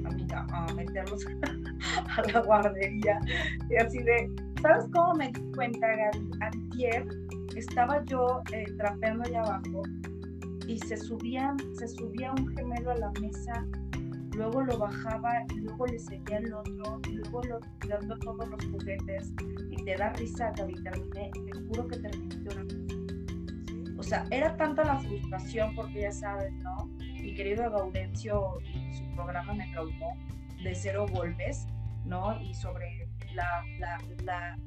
amiga, 0.06 0.46
a 0.52 0.74
meterlos 0.74 1.26
a 2.18 2.22
la 2.32 2.42
guardería. 2.42 3.20
Y 3.70 3.76
así 3.78 4.00
de, 4.00 4.32
¿sabes 4.62 4.86
cómo 4.94 5.15
me 5.15 5.32
di 5.32 5.52
cuenta, 5.54 5.88
Gaby? 5.88 6.30
Antier 6.42 7.08
estaba 7.56 8.04
yo 8.06 8.42
eh, 8.54 8.65
trapeando 8.78 9.24
allá 9.24 9.42
abajo 9.42 9.84
y 10.68 10.78
se 10.80 10.98
subían, 10.98 11.58
se 11.74 11.88
subía 11.88 12.32
un 12.34 12.48
gemelo 12.56 12.92
a 12.92 12.98
la 12.98 13.12
mesa 13.20 13.65
luego 14.39 14.62
lo 14.62 14.78
bajaba 14.78 15.44
y 15.54 15.60
luego 15.60 15.86
le 15.88 16.00
seguía 16.00 16.38
el 16.38 16.54
otro 16.54 17.02
y 17.10 17.15
luego 17.15 17.44
lo 17.44 17.60
dando 17.89 18.18
todos 18.20 18.48
los 18.48 18.65
juguetes 18.68 19.34
y 19.70 19.84
te 19.84 19.96
da 19.98 20.13
risa 20.13 20.54
Gaby 20.56 20.76
terminé 20.76 21.32
te 21.34 21.60
juro 21.60 21.88
que 21.88 21.98
terminé 21.98 22.36
llorando 22.44 22.99
o 24.00 24.04
sea 24.04 24.26
era 24.32 24.56
tanta 24.56 24.84
la 24.84 24.98
frustración 24.98 25.76
porque 25.76 26.02
ya 26.02 26.12
sabes 26.12 26.52
no 26.54 26.86
mi 26.98 27.36
querido 27.36 27.70
Gaudencio 27.70 28.58
su 28.98 29.16
programa 29.16 29.54
me 29.54 29.70
causó 29.74 30.14
de 30.64 30.74
cero 30.74 31.06
golpes 31.12 31.68
no 32.06 32.42
y 32.42 32.54
sobre 32.54 33.08
la 33.34 33.64
la 33.80 33.98
la 34.24 34.58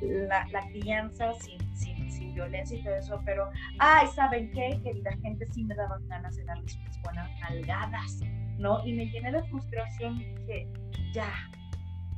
la, 0.00 0.46
la, 0.52 0.68
crianza 0.68 1.32
sin, 1.34 1.58
sin, 1.76 2.10
sin, 2.10 2.34
violencia 2.34 2.78
y 2.78 2.84
todo 2.84 2.94
eso, 2.94 3.20
pero, 3.24 3.50
ay, 3.78 4.06
¿saben 4.14 4.50
qué? 4.52 4.78
Querida 4.82 5.10
gente, 5.22 5.46
sí 5.46 5.64
me 5.64 5.74
daban 5.74 6.06
ganas 6.08 6.36
de 6.36 6.44
darles 6.44 6.76
unas 6.76 7.02
buenas 7.02 7.30
nalgadas, 7.40 8.20
¿no? 8.58 8.84
Y 8.86 8.92
me 8.92 9.06
llené 9.06 9.32
de 9.32 9.42
frustración 9.44 10.20
y 10.20 10.34
dije, 10.34 10.68
ya, 11.12 11.32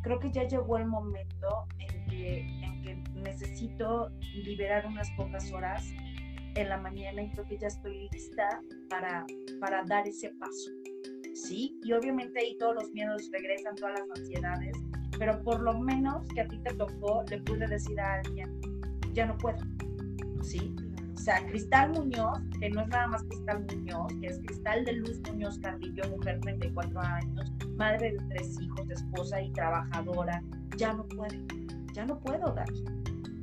creo 0.03 0.19
que 0.19 0.31
ya 0.31 0.45
llegó 0.45 0.77
el 0.77 0.87
momento 0.87 1.67
en 1.79 1.90
que, 2.11 2.41
en 2.41 2.83
que 2.83 3.03
necesito 3.21 4.11
liberar 4.35 4.87
unas 4.87 5.11
pocas 5.13 5.51
horas 5.53 5.93
en 6.55 6.69
la 6.69 6.79
mañana 6.79 7.23
y 7.23 7.31
creo 7.31 7.45
que 7.47 7.59
ya 7.59 7.69
estoy 7.69 8.09
lista 8.13 8.61
para, 8.89 9.25
para 9.61 9.85
dar 9.85 10.07
ese 10.07 10.31
paso. 10.31 10.71
Sí, 11.35 11.79
y 11.83 11.93
obviamente 11.93 12.41
ahí 12.41 12.57
todos 12.59 12.75
los 12.75 12.91
miedos 12.93 13.31
regresan, 13.33 13.75
todas 13.77 14.01
las 14.01 14.19
ansiedades, 14.19 14.77
pero 15.19 15.43
por 15.43 15.61
lo 15.61 15.79
menos 15.79 16.27
que 16.35 16.41
a 16.41 16.49
ti 16.49 16.59
te 16.59 16.75
tocó, 16.75 17.23
le 17.31 17.39
pude 17.43 17.67
decir 17.67 17.99
a 18.01 18.15
alguien, 18.15 18.61
ya 19.13 19.27
no 19.27 19.39
puedo, 19.39 19.59
¿sí? 20.43 20.75
O 21.15 21.23
sea, 21.23 21.45
Cristal 21.47 21.91
Muñoz, 21.91 22.41
que 22.59 22.71
no 22.71 22.81
es 22.81 22.89
nada 22.89 23.07
más 23.09 23.23
Cristal 23.25 23.67
Muñoz, 23.71 24.13
que 24.21 24.27
es 24.27 24.39
Cristal 24.41 24.85
de 24.85 24.95
Luz 24.95 25.21
Muñoz 25.29 25.59
Carrillo, 25.59 26.03
mujer 26.17 26.41
34 26.41 27.01
años, 27.01 27.53
madre 27.77 28.13
de 28.13 28.19
tres 28.31 28.59
hijos, 28.61 28.91
esposa 28.91 29.41
y 29.41 29.53
trabajadora, 29.53 30.43
ya 30.77 30.95
no 30.95 31.07
puede, 31.09 31.39
ya 31.93 32.05
no 32.05 32.19
puedo 32.21 32.53
dar. 32.53 32.69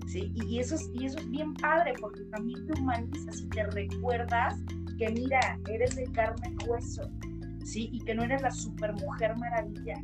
¿Sí? 0.08 0.32
Y, 0.36 0.60
eso 0.60 0.76
es, 0.76 0.90
y 0.94 1.06
eso 1.06 1.20
es 1.20 1.30
bien 1.30 1.54
padre 1.56 1.94
porque 2.00 2.24
también 2.26 2.66
te 2.66 2.80
humanizas 2.80 3.42
y 3.42 3.50
te 3.50 3.66
recuerdas 3.66 4.58
que 4.98 5.10
mira, 5.10 5.60
eres 5.70 5.96
de 5.96 6.06
carne 6.14 6.56
y 6.60 6.70
hueso, 6.70 7.04
¿sí? 7.66 7.90
Y 7.92 8.00
que 8.00 8.16
no 8.16 8.24
eres 8.24 8.42
la 8.42 8.52
supermujer 8.52 9.36
maravilla, 9.38 10.02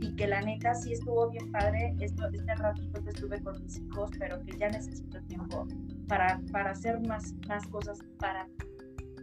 y 0.00 0.14
que 0.14 0.26
la 0.26 0.40
neta 0.40 0.74
sí 0.74 0.92
estuvo 0.92 1.30
bien 1.30 1.50
padre 1.50 1.94
esto, 2.00 2.28
este 2.32 2.54
ratito 2.54 3.02
que 3.02 3.10
estuve 3.10 3.40
con 3.42 3.62
mis 3.62 3.78
hijos, 3.78 4.10
pero 4.18 4.42
que 4.44 4.56
ya 4.56 4.68
necesito 4.68 5.20
tiempo 5.22 5.66
para, 6.06 6.40
para 6.52 6.70
hacer 6.70 7.00
más, 7.06 7.34
más 7.48 7.66
cosas 7.68 7.98
para, 8.18 8.46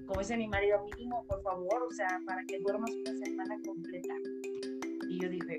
como 0.08 0.20
dice 0.20 0.38
mi 0.38 0.48
marido, 0.48 0.84
mínimo, 0.86 1.24
por 1.28 1.42
favor, 1.44 1.88
o 1.90 1.94
sea, 1.94 2.20
para 2.26 2.44
que 2.46 2.60
duermas 2.60 2.92
una 2.92 3.26
semana 3.26 3.56
completa. 3.66 4.16
Y 5.10 5.20
yo 5.20 5.30
dije. 5.30 5.58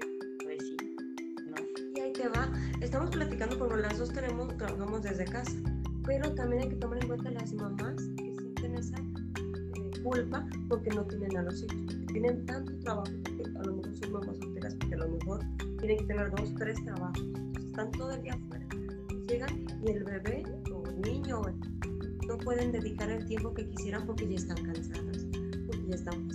Te 2.15 2.29
va, 2.29 2.51
estamos 2.81 3.11
platicando 3.11 3.59
como 3.59 3.77
las 3.77 3.99
dos 3.99 4.13
tenemos, 4.13 4.57
trabajamos 4.57 5.03
desde 5.03 5.25
casa, 5.25 5.53
pero 6.07 6.33
también 6.35 6.63
hay 6.63 6.69
que 6.71 6.77
tomar 6.77 6.99
en 7.03 7.09
cuenta 7.09 7.31
las 7.31 7.53
mamás 7.53 7.97
que 8.17 8.33
sienten 8.39 8.75
esa 8.77 8.97
eh, 8.99 10.03
culpa 10.03 10.47
porque 10.69 10.91
no 10.91 11.05
tienen 11.05 11.37
a 11.37 11.43
los 11.43 11.63
hijos, 11.63 11.99
tienen 12.13 12.47
tanto 12.47 12.73
trabajo, 12.81 13.11
a 13.59 13.63
lo 13.65 13.77
mejor 13.77 13.95
son 13.97 14.13
mamás 14.13 14.39
solteras, 14.39 14.75
porque 14.77 14.95
a 14.95 14.99
lo 14.99 15.09
mejor 15.09 15.41
tienen 15.79 15.99
que 15.99 16.05
tener 16.05 16.31
dos, 16.31 16.55
tres 16.55 16.85
trabajos, 16.85 17.19
entonces 17.19 17.65
están 17.67 17.91
todo 17.91 18.11
el 18.13 18.23
día 18.23 18.35
afuera, 18.35 18.67
llegan 19.29 19.67
y 19.85 19.91
el 19.91 20.05
bebé 20.05 20.45
niño 21.05 21.43
no 22.27 22.39
pueden 22.39 22.73
dedicar 22.73 23.11
el 23.11 23.25
tiempo 23.27 23.53
que 23.55 23.69
quisieran 23.69 24.07
porque 24.07 24.29
ya 24.29 24.37
están 24.37 24.63
cansadas, 24.65 25.27
porque 25.67 25.87
ya 25.89 25.95
están 25.95 26.29
porque 26.29 26.34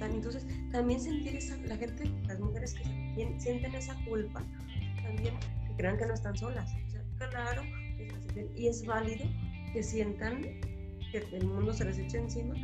están. 0.00 0.14
Entonces, 0.16 0.46
también 0.72 1.00
sentir 1.00 1.36
esa, 1.36 1.56
la 1.58 1.76
gente, 1.76 2.10
las 2.26 2.40
mujeres 2.40 2.74
que 2.74 2.84
sienten 3.38 3.74
esa 3.74 3.94
culpa, 4.04 4.42
también 5.02 5.34
que 5.66 5.76
crean 5.76 5.98
que 5.98 6.06
no 6.06 6.14
están 6.14 6.36
solas. 6.36 6.72
O 6.86 6.90
sea, 6.90 7.28
claro, 7.30 7.62
y 8.56 8.66
es 8.66 8.84
válido 8.86 9.26
que 9.72 9.82
sientan 9.82 10.42
que 11.12 11.26
el 11.32 11.46
mundo 11.46 11.72
se 11.72 11.84
les 11.84 11.98
echa 11.98 12.18
encima 12.18 12.54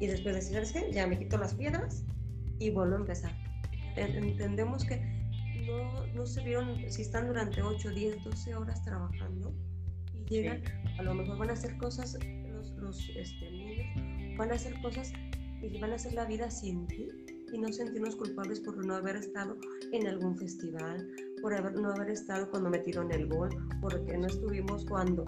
y 0.00 0.06
después 0.06 0.34
decir, 0.34 0.54
¿sabes 0.54 0.72
qué? 0.72 0.92
Ya 0.92 1.06
me 1.06 1.18
quito 1.18 1.36
las 1.38 1.54
piedras 1.54 2.04
y 2.58 2.70
vuelvo 2.70 2.96
a 2.96 3.00
empezar. 3.00 3.32
Entendemos 3.96 4.84
que 4.84 5.00
no, 5.66 6.06
no 6.14 6.26
se 6.26 6.44
vieron, 6.44 6.76
si 6.88 7.02
están 7.02 7.26
durante 7.26 7.62
8, 7.62 7.90
10, 7.90 8.24
12 8.24 8.54
horas 8.54 8.82
trabajando 8.84 9.52
y 10.14 10.24
llegan, 10.30 10.62
a 10.98 11.02
lo 11.02 11.14
mejor 11.14 11.38
van 11.38 11.50
a 11.50 11.54
hacer 11.54 11.76
cosas, 11.78 12.16
los, 12.48 12.70
los 12.76 13.10
este, 13.16 13.50
niños 13.50 13.86
van 14.36 14.52
a 14.52 14.54
hacer 14.54 14.80
cosas 14.80 15.12
y 15.62 15.80
van 15.80 15.92
a 15.92 15.94
hacer 15.96 16.14
la 16.14 16.24
vida 16.24 16.50
sin 16.50 16.86
ti 16.86 17.08
y 17.52 17.58
no 17.58 17.72
sentirnos 17.72 18.16
culpables 18.16 18.60
por 18.60 18.84
no 18.84 18.94
haber 18.94 19.16
estado 19.16 19.56
en 19.92 20.06
algún 20.06 20.36
festival, 20.36 21.08
por 21.40 21.80
no 21.80 21.90
haber 21.90 22.10
estado 22.10 22.50
cuando 22.50 22.70
metieron 22.70 23.10
el 23.12 23.26
gol, 23.28 23.50
porque 23.80 24.16
no 24.16 24.26
estuvimos 24.26 24.84
cuando. 24.84 25.24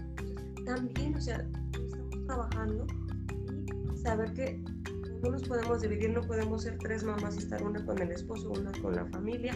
También, 0.66 1.14
o 1.14 1.20
sea, 1.20 1.46
estamos 1.72 2.26
trabajando 2.26 2.86
y 3.94 3.98
saber 3.98 4.32
que 4.34 4.62
no 5.22 5.30
nos 5.30 5.42
podemos 5.42 5.82
dividir, 5.82 6.10
no 6.10 6.22
podemos 6.22 6.62
ser 6.62 6.78
tres 6.78 7.04
mamás 7.04 7.36
y 7.36 7.38
estar 7.38 7.62
una 7.62 7.84
con 7.84 8.00
el 8.00 8.10
esposo, 8.10 8.50
una 8.50 8.72
con 8.80 8.94
la 8.94 9.06
familia, 9.06 9.54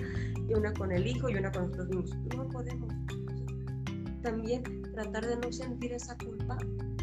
y 0.48 0.54
una 0.54 0.72
con 0.74 0.92
el 0.92 1.06
hijo 1.06 1.28
y 1.28 1.36
una 1.36 1.50
con 1.52 1.70
los 1.70 1.88
mismos. 1.88 2.34
No 2.36 2.48
podemos. 2.48 2.92
También 4.22 4.62
tratar 4.94 5.26
de 5.26 5.36
no 5.36 5.52
sentir 5.52 5.92
esa 5.92 6.16
culpa 6.18 6.56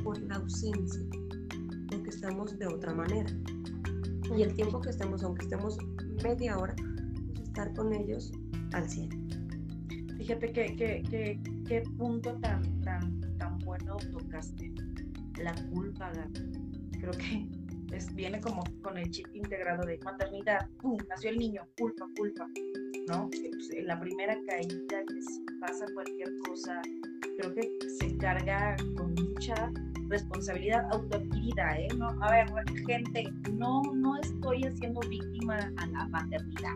por 0.04 0.20
la 0.22 0.36
ausencia, 0.36 1.02
porque 1.90 2.10
estamos 2.10 2.58
de 2.58 2.68
otra 2.68 2.94
manera. 2.94 3.32
Y 4.36 4.44
el 4.44 4.54
tiempo 4.54 4.80
que 4.80 4.90
estemos, 4.90 5.24
aunque 5.24 5.44
estemos 5.44 5.78
media 6.24 6.58
hora, 6.58 6.76
pues 6.76 7.42
estar 7.42 7.74
con 7.74 7.94
ellos 7.94 8.32
al 8.74 8.90
100. 8.90 10.18
Fíjate 10.18 10.52
qué 10.54 11.40
qué 11.72 11.84
punto 11.98 12.38
tan, 12.42 12.82
tan, 12.82 13.22
tan 13.38 13.58
bueno 13.60 13.96
tocaste. 14.12 14.74
La 15.42 15.56
culpa, 15.74 16.12
creo 17.00 17.12
que 17.12 17.48
es, 17.96 18.14
viene 18.14 18.42
como 18.42 18.62
con 18.84 18.98
el 18.98 19.10
chip 19.10 19.28
integrado 19.34 19.86
de 19.86 19.98
maternidad, 20.04 20.68
¡pum! 20.82 20.98
nació 21.08 21.30
el 21.30 21.38
niño, 21.38 21.62
culpa, 21.78 22.06
culpa, 22.18 22.46
¿no? 23.08 23.30
Pues, 23.30 23.72
en 23.72 23.88
la 23.88 23.98
primera 24.02 24.38
caída, 24.48 25.02
que 25.08 25.60
pasa 25.62 25.86
cualquier 25.94 26.30
cosa, 26.46 26.82
creo 27.38 27.54
que 27.54 27.70
se 28.00 28.18
carga 28.18 28.76
con 28.98 29.14
mucha 29.16 29.72
responsabilidad 30.12 30.86
autoadquirida, 30.92 31.80
¿eh? 31.80 31.88
No, 31.98 32.10
a 32.22 32.32
ver, 32.32 32.48
gente, 32.86 33.32
no, 33.54 33.82
no 33.94 34.18
estoy 34.18 34.64
haciendo 34.64 35.00
víctima 35.10 35.72
a 35.78 35.88
la 35.88 36.08
maternidad. 36.10 36.76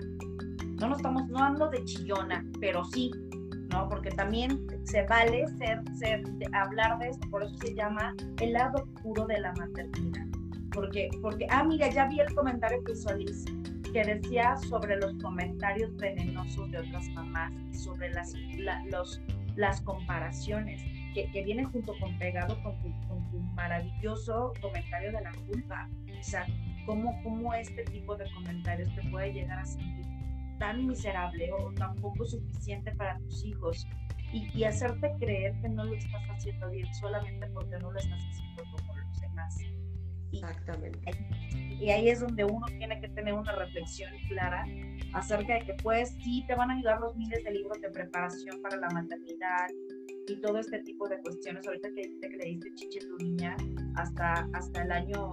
No 0.80 0.90
nos 0.90 0.98
estamos, 0.98 1.28
no 1.28 1.40
ando 1.40 1.70
de 1.70 1.84
chillona, 1.86 2.44
pero 2.60 2.84
sí, 2.86 3.12
¿no? 3.70 3.88
Porque 3.90 4.10
también 4.12 4.66
se 4.84 5.04
vale 5.04 5.48
ser, 5.58 5.82
ser, 5.94 6.24
hablar 6.54 6.98
de 7.00 7.10
esto, 7.10 7.30
por 7.30 7.44
eso 7.44 7.56
se 7.58 7.76
llama 7.76 8.16
el 8.42 8.54
lado 8.54 8.84
oscuro 8.84 9.26
de 9.28 9.40
la 9.40 9.54
maternidad. 9.54 10.26
Porque, 10.72 11.10
porque, 11.22 11.46
ah, 11.50 11.64
mira, 11.64 11.90
ya 11.90 12.08
vi 12.08 12.20
el 12.20 12.34
comentario 12.34 12.84
que 12.84 12.94
hizo 12.94 13.10
Alice, 13.10 13.46
que 13.94 14.04
decía 14.04 14.58
sobre 14.58 14.98
los 14.98 15.14
comentarios 15.22 15.96
venenosos 15.98 16.70
de 16.72 16.80
otras 16.80 17.08
mamás 17.10 17.54
y 17.72 17.76
sobre 17.76 18.12
las, 18.12 18.34
los, 18.92 19.22
las 19.56 19.82
comparaciones 19.82 20.82
que, 21.16 21.32
que 21.32 21.44
vienen 21.44 21.72
junto 21.72 21.98
con 21.98 22.18
pegado 22.20 22.62
con 22.62 22.80
tu, 22.82 22.92
con 23.08 23.32
tu 23.32 23.40
maravilloso 23.40 24.54
comentario 24.62 25.14
de 25.14 25.22
la 25.22 25.32
culpa. 25.48 25.90
O 26.20 26.24
sea, 26.24 26.46
cómo, 26.86 27.18
cómo 27.24 27.54
este 27.54 27.86
tipo 27.86 28.16
de 28.18 28.26
comentarios 28.34 28.94
te 28.94 29.10
puede 29.10 29.34
llegar 29.34 29.60
a 29.60 29.66
sentir 29.66 30.06
tan 30.60 30.86
miserable 30.86 31.52
o 31.54 31.72
tan 31.74 31.96
poco 31.96 32.26
suficiente 32.26 32.92
para 32.96 33.18
tus 33.20 33.44
hijos 33.46 33.88
y, 34.32 34.50
y, 34.54 34.64
hacerte 34.66 35.14
creer 35.20 35.54
que 35.62 35.70
no 35.70 35.86
lo 35.86 35.94
estás 35.94 36.22
haciendo 36.30 36.70
bien 36.70 36.94
solamente 36.96 37.48
porque 37.48 37.78
no 37.80 37.92
lo 37.92 38.00
estás 38.00 38.20
haciendo 38.20 38.64
como 38.76 38.98
los 38.98 39.22
demás. 39.22 39.58
Exactamente. 40.34 41.12
Y 41.80 41.90
ahí 41.90 42.10
es 42.10 42.20
donde 42.20 42.44
uno 42.44 42.66
tiene 42.78 43.00
que 43.00 43.08
tener 43.10 43.34
una 43.34 43.54
reflexión 43.54 44.12
clara 44.28 44.66
acerca 45.14 45.56
de 45.56 45.62
que 45.62 45.74
pues 45.76 46.10
sí 46.24 46.44
te 46.48 46.56
van 46.56 46.72
a 46.72 46.74
ayudar 46.76 47.00
los 47.00 47.16
miles 47.16 47.44
de 47.44 47.52
libros 47.52 47.80
de 47.82 47.90
preparación 47.90 48.62
para 48.62 48.78
la 48.78 48.90
maternidad 48.90 49.68
y 50.28 50.36
todo 50.42 50.60
este 50.60 50.80
tipo 50.80 51.08
de 51.08 51.20
cuestiones. 51.20 51.68
Ahorita 51.68 51.90
que 51.90 52.02
dijiste 52.02 52.30
que 52.30 52.38
le 52.38 52.46
diste 52.46 52.74
chiche 52.76 53.00
a 53.00 53.08
tu 53.08 53.18
niña 53.18 53.58
hasta, 53.96 54.50
hasta 54.54 54.84
el 54.84 54.92
año 54.92 55.32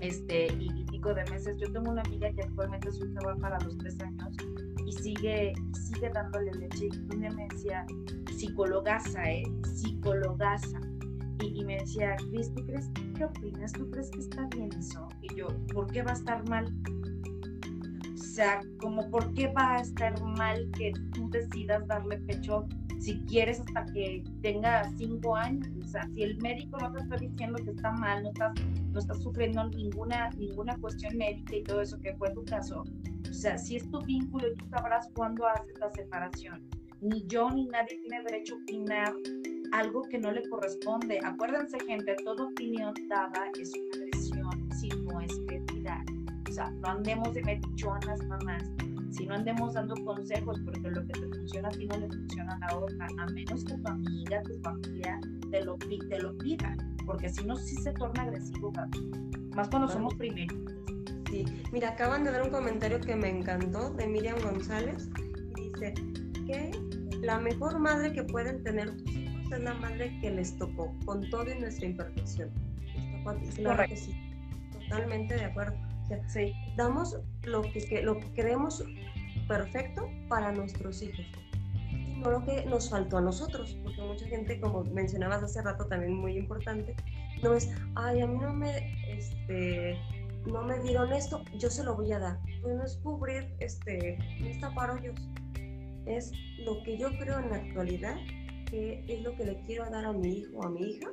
este, 0.00 0.46
y, 0.58 0.84
pico 0.90 1.14
de 1.14 1.24
meses. 1.30 1.56
Yo 1.58 1.72
tengo 1.72 1.90
una 1.90 2.02
amiga 2.02 2.30
que 2.32 2.42
actualmente 2.42 2.92
su 2.92 3.06
hija 3.06 3.20
va 3.26 3.36
para 3.36 3.58
los 3.60 3.76
tres 3.78 3.98
años 4.00 4.36
y 4.86 4.92
sigue, 4.92 5.54
sigue 5.72 6.10
dándole 6.10 6.52
leche. 6.52 6.88
Y 6.92 6.98
un 7.14 7.20
día 7.20 7.30
me 7.30 7.48
decía, 7.48 7.86
psicologaza, 8.36 9.30
¿eh? 9.30 9.44
Psicologaza. 9.74 10.80
Y, 11.42 11.64
me 11.64 11.78
decía, 11.78 12.16
Cris, 12.30 12.52
¿tú 12.54 12.64
crees, 12.64 12.90
qué 13.16 13.24
opinas? 13.24 13.72
¿Tú 13.72 13.90
crees 13.90 14.10
que 14.10 14.20
está 14.20 14.46
bien 14.54 14.70
eso? 14.78 15.08
Y 15.20 15.34
yo, 15.34 15.48
¿por 15.74 15.86
qué 15.90 16.02
va 16.02 16.12
a 16.12 16.14
estar 16.14 16.48
mal? 16.48 16.72
O 18.14 18.16
sea, 18.16 18.60
como, 18.80 19.08
¿por 19.10 19.32
qué 19.34 19.48
va 19.48 19.76
a 19.76 19.80
estar 19.80 20.20
mal 20.22 20.70
que 20.76 20.92
tú 21.12 21.28
decidas 21.30 21.86
darle 21.86 22.18
pecho 22.18 22.66
si 22.98 23.20
quieres 23.26 23.60
hasta 23.60 23.84
que 23.86 24.24
tenga 24.42 24.90
cinco 24.96 25.36
años. 25.36 25.68
O 25.82 25.86
sea, 25.86 26.08
si 26.14 26.22
el 26.22 26.36
médico 26.38 26.78
no 26.78 26.92
te 26.92 27.00
está 27.00 27.16
diciendo 27.16 27.62
que 27.62 27.70
está 27.70 27.92
mal, 27.92 28.22
no 28.22 28.30
estás, 28.30 28.52
no 28.92 28.98
estás 28.98 29.22
sufriendo 29.22 29.68
ninguna, 29.68 30.30
ninguna 30.30 30.76
cuestión 30.78 31.16
médica 31.16 31.56
y 31.56 31.62
todo 31.62 31.80
eso 31.80 31.98
que 32.00 32.14
fue 32.14 32.30
tu 32.30 32.44
caso. 32.44 32.84
O 33.28 33.32
sea, 33.32 33.58
si 33.58 33.76
es 33.76 33.90
tu 33.90 34.00
vínculo 34.02 34.52
tú 34.54 34.66
sabrás 34.70 35.08
cuándo 35.14 35.46
haces 35.46 35.78
la 35.78 35.90
separación. 35.92 36.62
Ni 37.00 37.26
yo 37.26 37.50
ni 37.50 37.66
nadie 37.66 38.00
tiene 38.00 38.22
derecho 38.24 38.54
a 38.54 38.58
opinar 38.58 39.12
algo 39.72 40.02
que 40.02 40.18
no 40.18 40.32
le 40.32 40.48
corresponde. 40.48 41.20
Acuérdense, 41.22 41.78
gente, 41.86 42.16
toda 42.24 42.44
opinión 42.44 42.94
dada 43.08 43.50
es 43.60 43.72
una 43.74 44.04
agresión 44.04 44.70
si 44.70 44.88
no 44.88 45.20
es 45.20 45.44
verdad. 45.46 46.04
O 46.48 46.52
sea, 46.52 46.70
no 46.70 46.88
andemos 46.88 47.34
de 47.34 47.42
metichonas, 47.42 48.24
mamás 48.26 48.62
si 49.14 49.26
no 49.26 49.34
andemos 49.34 49.74
dando 49.74 49.94
consejos 50.04 50.60
porque 50.64 50.90
lo 50.90 51.06
que 51.06 51.12
te 51.12 51.26
funciona 51.28 51.68
a 51.68 51.70
ti 51.70 51.86
no 51.86 51.96
le 51.98 52.08
funciona 52.08 52.54
a 52.54 52.58
la 52.58 52.78
otra, 52.78 53.06
a 53.18 53.26
menos 53.26 53.64
que 53.64 53.74
tu 53.74 53.88
amiga, 53.88 54.42
tu 54.42 54.58
familia 54.60 55.20
te 55.50 55.64
lo, 55.64 55.76
te 55.76 56.18
lo 56.18 56.36
pida, 56.38 56.76
porque 57.06 57.28
si 57.28 57.44
no, 57.44 57.56
sí 57.56 57.76
se 57.76 57.92
torna 57.92 58.24
agresivo, 58.24 58.72
más 59.54 59.68
cuando 59.68 59.88
somos 59.88 60.14
primeros. 60.14 60.58
Sí, 61.30 61.44
mira, 61.72 61.90
acaban 61.90 62.24
de 62.24 62.32
dar 62.32 62.42
un 62.42 62.50
comentario 62.50 63.00
que 63.00 63.14
me 63.14 63.28
encantó 63.28 63.90
de 63.90 64.06
Miriam 64.06 64.36
González 64.42 65.08
y 65.56 65.70
dice 65.70 65.94
que 66.46 66.70
la 67.22 67.38
mejor 67.38 67.78
madre 67.78 68.12
que 68.12 68.24
pueden 68.24 68.62
tener 68.64 68.96
tus 68.96 69.14
hijos 69.14 69.52
es 69.52 69.60
la 69.60 69.74
madre 69.74 70.18
que 70.20 70.30
les 70.30 70.56
tocó, 70.56 70.92
con 71.04 71.28
toda 71.30 71.54
nuestra 71.54 71.86
imperfección. 71.86 72.50
Claro 73.54 73.84
que 73.88 73.96
sí, 73.96 74.12
totalmente 74.72 75.34
de 75.34 75.44
acuerdo 75.44 75.93
sí. 76.28 76.54
Damos 76.76 77.18
lo 77.44 77.62
que, 77.62 78.02
lo 78.02 78.18
que 78.18 78.32
queremos 78.32 78.84
perfecto 79.48 80.08
para 80.28 80.52
nuestros 80.52 81.02
hijos. 81.02 81.26
No 82.16 82.30
lo 82.30 82.44
que 82.44 82.64
nos 82.66 82.90
faltó 82.90 83.18
a 83.18 83.20
nosotros, 83.20 83.76
porque 83.82 84.00
mucha 84.00 84.26
gente, 84.26 84.60
como 84.60 84.84
mencionabas 84.84 85.42
hace 85.42 85.62
rato, 85.62 85.86
también 85.86 86.14
muy 86.14 86.38
importante, 86.38 86.94
no 87.42 87.54
es, 87.54 87.70
ay, 87.96 88.20
a 88.20 88.26
mí 88.26 88.38
no 88.38 88.52
me, 88.54 88.94
este, 89.12 89.98
no 90.46 90.62
me 90.62 90.78
dieron 90.80 91.12
esto, 91.12 91.42
yo 91.58 91.68
se 91.68 91.84
lo 91.84 91.96
voy 91.96 92.12
a 92.12 92.18
dar. 92.18 92.38
Pues 92.62 92.76
no 92.76 92.84
es 92.84 92.96
cubrir, 93.02 93.54
este, 93.60 94.16
no 94.40 94.46
es 94.46 94.60
tapar 94.60 94.90
hoyos. 94.90 95.20
Es 96.06 96.32
lo 96.64 96.82
que 96.82 96.96
yo 96.96 97.08
creo 97.18 97.40
en 97.40 97.50
la 97.50 97.56
actualidad, 97.56 98.16
que 98.70 99.04
es 99.08 99.22
lo 99.22 99.34
que 99.36 99.44
le 99.44 99.60
quiero 99.62 99.88
dar 99.90 100.04
a 100.04 100.12
mi 100.12 100.38
hijo 100.38 100.58
o 100.58 100.64
a 100.64 100.70
mi 100.70 100.92
hija, 100.92 101.08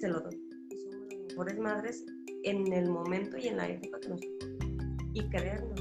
se 0.00 0.08
lo 0.08 0.20
doy. 0.20 0.38
somos 0.82 1.06
las 1.08 1.28
mejores 1.28 1.58
madres 1.58 2.04
en 2.50 2.72
el 2.72 2.90
momento 2.90 3.36
y 3.36 3.48
en 3.48 3.58
la 3.58 3.68
época 3.68 4.00
que 4.00 4.08
nos 4.08 4.20
y 5.14 5.22
creerlo. 5.28 5.74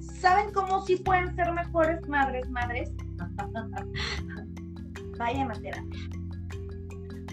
¿Saben 0.00 0.52
cómo 0.52 0.82
sí 0.82 0.96
pueden 0.96 1.34
ser 1.34 1.52
mejores 1.52 2.06
madres, 2.08 2.48
madres? 2.50 2.92
Vayan 5.18 5.50
a 5.50 5.54
terapia. 5.54 6.00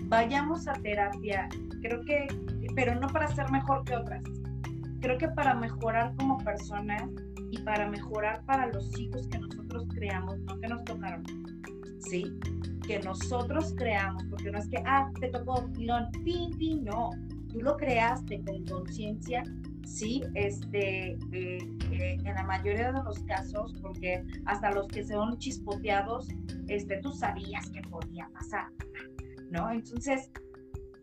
Vayamos 0.03 0.67
a 0.67 0.73
terapia. 0.73 1.49
Creo 1.81 2.01
que, 2.01 2.27
pero 2.75 2.95
no 2.95 3.07
para 3.07 3.27
ser 3.27 3.49
mejor 3.51 3.83
que 3.85 3.95
otras. 3.95 4.23
Creo 5.01 5.17
que 5.17 5.27
para 5.29 5.53
mejorar 5.53 6.13
como 6.17 6.37
personas 6.39 7.03
y 7.51 7.59
para 7.59 7.89
mejorar 7.89 8.43
para 8.45 8.67
los 8.67 8.97
hijos 8.99 9.27
que 9.27 9.39
nosotros 9.39 9.87
creamos, 9.93 10.39
no 10.39 10.59
que 10.59 10.67
nos 10.67 10.83
tocaron. 10.85 11.23
¿Sí? 11.99 12.25
Que 12.87 12.99
nosotros 12.99 13.73
creamos, 13.77 14.23
porque 14.29 14.51
no 14.51 14.57
es 14.57 14.67
que, 14.67 14.81
ah, 14.85 15.11
te 15.19 15.29
tocó 15.29 15.69
pilón, 15.73 16.11
pin, 16.23 16.57
pin, 16.57 16.83
no 16.85 17.11
tú 17.49 17.61
lo 17.61 17.75
creaste 17.77 18.41
con 18.45 18.65
conciencia, 18.65 19.43
sí, 19.85 20.23
este, 20.35 21.13
eh, 21.31 21.57
eh, 21.91 22.17
en 22.23 22.35
la 22.35 22.43
mayoría 22.43 22.91
de 22.91 23.03
los 23.03 23.19
casos, 23.23 23.73
porque 23.81 24.23
hasta 24.45 24.71
los 24.71 24.87
que 24.87 25.03
son 25.03 25.37
chispoteados, 25.37 26.27
este, 26.67 26.97
tú 26.97 27.11
sabías 27.11 27.69
que 27.71 27.81
podía 27.81 28.29
pasar, 28.33 28.67
¿no? 29.51 29.71
Entonces, 29.71 30.29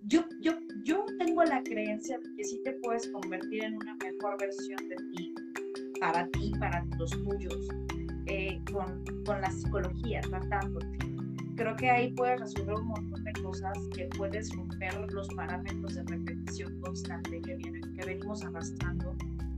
yo, 0.05 0.25
yo, 0.41 0.53
yo 0.85 1.05
tengo 1.19 1.43
la 1.45 1.63
creencia 1.63 2.19
de 2.19 2.35
que 2.37 2.45
sí 2.45 2.61
te 2.65 2.73
puedes 2.75 3.09
convertir 3.09 3.65
en 3.65 3.75
una 3.75 3.97
mejor 3.97 4.39
versión 4.39 4.89
de 4.89 4.97
ti, 5.17 5.35
para 6.01 6.29
ti, 6.29 6.53
para 6.61 6.85
los 6.99 7.11
tuyos, 7.11 7.69
eh, 8.27 8.61
con, 8.73 9.05
con 9.25 9.41
la 9.41 9.51
psicología, 9.51 10.21
tratándote 10.21 11.16
creo 11.57 11.75
que 11.77 11.91
ahí 11.91 12.13
puedes 12.13 12.41
resolver 12.41 12.75
un 12.75 12.87
montón 12.89 13.25
de 13.25 13.33
cosas 13.43 13.79
que 13.95 14.07
puedes 14.17 14.55
romper 14.55 14.95
los 15.13 15.29
parámetros 15.29 15.95
de 15.95 16.03
repetición 16.05 16.81
constante 16.81 17.41
que, 17.43 17.57
vienen, 17.57 17.95
que 17.95 18.07
venimos 18.07 18.45
arrastrando 18.45 19.17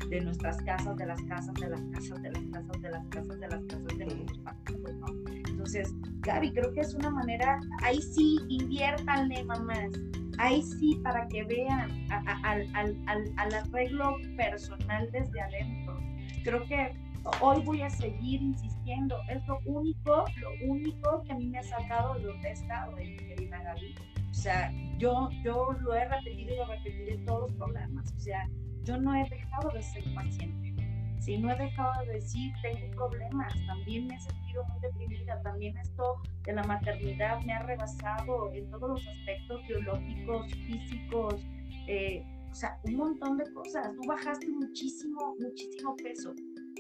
de 0.09 0.21
nuestras 0.21 0.57
casas, 0.63 0.97
de 0.97 1.07
las 1.07 1.21
casas, 1.23 1.55
de 1.55 1.69
las 1.69 1.81
casas, 1.93 2.23
de 2.23 2.31
las 2.31 2.45
casas, 2.53 2.83
de 2.83 2.91
las 2.91 3.07
casas, 3.09 3.41
de 3.41 3.49
las 3.49 3.65
casas 3.65 3.99
de 3.99 4.07
nuestros 4.07 4.99
¿no? 5.01 5.07
Entonces, 5.49 5.95
Gaby, 6.21 6.53
creo 6.53 6.73
que 6.73 6.81
es 6.81 6.95
una 6.95 7.11
manera, 7.11 7.61
ahí 7.83 8.01
sí, 8.01 8.39
inviértanle, 8.49 9.45
mamás, 9.45 9.91
ahí 10.39 10.63
sí, 10.63 10.99
para 11.03 11.27
que 11.29 11.45
vean 11.45 11.91
al, 12.11 12.69
al, 12.75 12.97
al, 13.07 13.33
al 13.37 13.55
arreglo 13.55 14.17
personal 14.37 15.09
desde 15.13 15.41
adentro. 15.41 15.99
Creo 16.45 16.65
que 16.67 16.97
hoy 17.41 17.63
voy 17.63 17.83
a 17.83 17.91
seguir 17.91 18.43
insistiendo. 18.43 19.17
Es 19.29 19.47
lo 19.47 19.59
único, 19.65 20.25
lo 20.41 20.51
único 20.71 21.23
que 21.25 21.33
a 21.33 21.37
mí 21.37 21.47
me 21.47 21.59
ha 21.59 21.63
sacado 21.63 22.15
de 22.15 22.25
donde 22.25 22.49
he 22.49 22.53
estado, 22.53 22.97
mi 22.97 23.17
querida 23.17 23.63
Gaby. 23.63 23.95
O 24.31 24.35
sea, 24.35 24.73
yo, 24.99 25.29
yo 25.43 25.73
lo 25.81 25.95
he 25.95 26.05
repetido 26.05 26.55
y 26.55 26.57
lo 26.57 26.67
repetiré 26.67 27.15
en 27.15 27.25
todos 27.25 27.51
los 27.51 27.59
programas. 27.59 28.13
O 28.13 28.21
sea, 28.21 28.49
yo 28.85 28.99
no 28.99 29.15
he 29.15 29.29
dejado 29.29 29.71
de 29.71 29.83
ser 29.83 30.05
paciente. 30.15 30.75
Si 31.21 31.37
no 31.37 31.51
he 31.51 31.57
dejado 31.57 32.05
de 32.07 32.15
decir, 32.15 32.53
tengo 32.63 33.11
problemas, 33.11 33.53
también 33.67 34.07
me 34.07 34.15
he 34.15 34.21
sentido 34.21 34.65
muy 34.65 34.81
deprimida, 34.81 35.41
también 35.43 35.77
esto 35.77 36.23
de 36.45 36.53
la 36.55 36.63
maternidad 36.63 37.43
me 37.43 37.53
ha 37.53 37.63
rebasado 37.65 38.53
en 38.55 38.71
todos 38.71 38.91
los 38.91 39.07
aspectos 39.07 39.61
biológicos, 39.67 40.47
físicos, 40.55 41.35
eh, 41.87 42.25
o 42.51 42.55
sea, 42.55 42.79
un 42.85 42.95
montón 42.95 43.37
de 43.37 43.53
cosas. 43.53 43.91
Tú 43.95 44.09
bajaste 44.09 44.49
muchísimo, 44.49 45.35
muchísimo 45.39 45.97
peso 45.97 46.33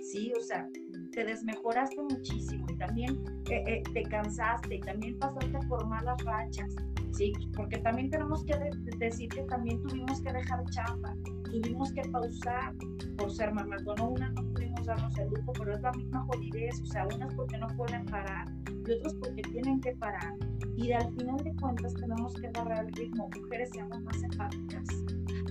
¿sí? 0.03 0.33
O 0.39 0.43
sea, 0.43 0.69
te 1.13 1.25
desmejoraste 1.25 2.03
muchísimo 2.03 2.67
y 2.69 2.77
también 2.77 3.25
eh, 3.51 3.63
eh, 3.67 3.83
te 3.93 4.03
cansaste 4.05 4.77
y 4.77 4.81
también 4.81 5.19
pasaste 5.19 5.59
por 5.69 5.87
malas 5.87 6.23
rachas, 6.25 6.75
¿sí? 7.13 7.33
Porque 7.57 7.79
también 7.79 8.11
tenemos 8.11 8.45
que 8.45 8.55
decir 8.99 9.29
que 9.29 9.43
también 9.43 9.83
tuvimos 9.83 10.21
que 10.21 10.33
dejar 10.33 10.65
chamba, 10.71 11.15
tuvimos 11.45 11.93
que 11.93 12.03
pausar 12.11 12.75
por 13.17 13.31
ser 13.31 13.53
mamás. 13.53 13.85
Bueno, 13.85 14.11
una 14.11 14.31
no 14.31 14.43
pudimos 14.53 14.87
darnos 14.87 15.19
el 15.19 15.29
lujo, 15.29 15.53
pero 15.59 15.75
es 15.75 15.81
la 15.81 15.93
misma 15.93 16.25
jodidez, 16.27 16.81
o 16.83 16.87
sea, 16.87 17.07
unas 17.15 17.35
porque 17.35 17.59
no 17.59 17.67
pueden 17.69 18.05
parar 18.07 18.47
y 18.87 18.93
otros 18.93 19.15
porque 19.15 19.43
tienen 19.43 19.81
que 19.81 19.93
parar. 19.97 20.35
Y 20.77 20.93
al 20.93 21.13
final 21.15 21.37
de 21.39 21.55
cuentas 21.57 21.95
tenemos 21.95 22.35
que 22.35 22.47
agarrar 22.47 22.87
el 22.87 22.93
ritmo. 22.93 23.29
Mujeres 23.43 23.71
seamos 23.73 24.01
más 24.03 24.23
empáticas. 24.23 24.87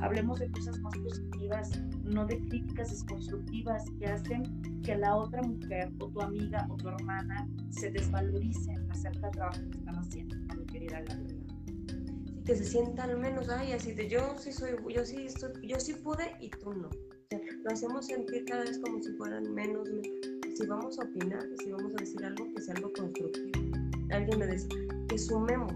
Hablemos 0.02 0.40
de 0.40 0.50
cosas 0.52 0.80
más 0.80 0.98
positivas, 0.98 1.72
no 2.08 2.26
de 2.26 2.39
críticas 2.46 2.91
desconstructivas 2.91 3.84
que 4.00 4.06
hacen 4.06 4.82
que 4.82 4.96
la 4.96 5.15
otra 5.15 5.41
mujer 5.41 5.91
o 6.00 6.08
tu 6.08 6.22
amiga 6.22 6.65
o 6.70 6.78
tu 6.78 6.88
hermana 6.88 7.48
se 7.70 7.91
desvalorice 7.91 8.74
acerca 8.89 9.28
del 9.28 9.32
trabajo 9.32 9.62
que 9.72 9.78
están 9.78 9.96
haciendo, 9.98 10.36
mi 10.56 10.65
querida 10.65 11.02
Gabriela. 11.02 11.43
Que 12.46 12.56
se 12.56 12.63
sientan 12.63 13.20
menos, 13.20 13.50
ay, 13.50 13.74
así 13.74 13.93
de 13.93 14.10
yo 14.10 14.38
sí 14.38 14.54
soy, 14.54 14.72
yo 14.89 15.06
sí, 15.06 15.26
estoy, 15.26 15.52
yo 15.67 15.80
sí 15.80 15.93
pude 15.96 16.36
y 16.39 16.50
tú 16.50 16.74
no. 16.74 16.89
lo 17.63 17.72
hacemos 17.72 18.06
sentir 18.08 18.46
cada 18.46 18.63
vez 18.63 18.80
como 18.80 19.02
si 19.04 19.12
fueran 19.13 19.54
menos. 19.54 19.89
Si 20.56 20.65
vamos 20.65 20.98
a 21.00 21.04
opinar, 21.04 21.43
si 21.62 21.70
vamos 21.70 21.93
a 21.93 21.98
decir 21.98 22.24
algo, 22.26 22.48
que 22.56 22.62
sea 22.62 22.74
algo 22.76 22.91
constructivo. 22.93 23.52
Alguien 24.10 24.39
me 24.39 24.48
dice, 24.48 24.70
que 25.10 25.17
sumemos, 25.17 25.74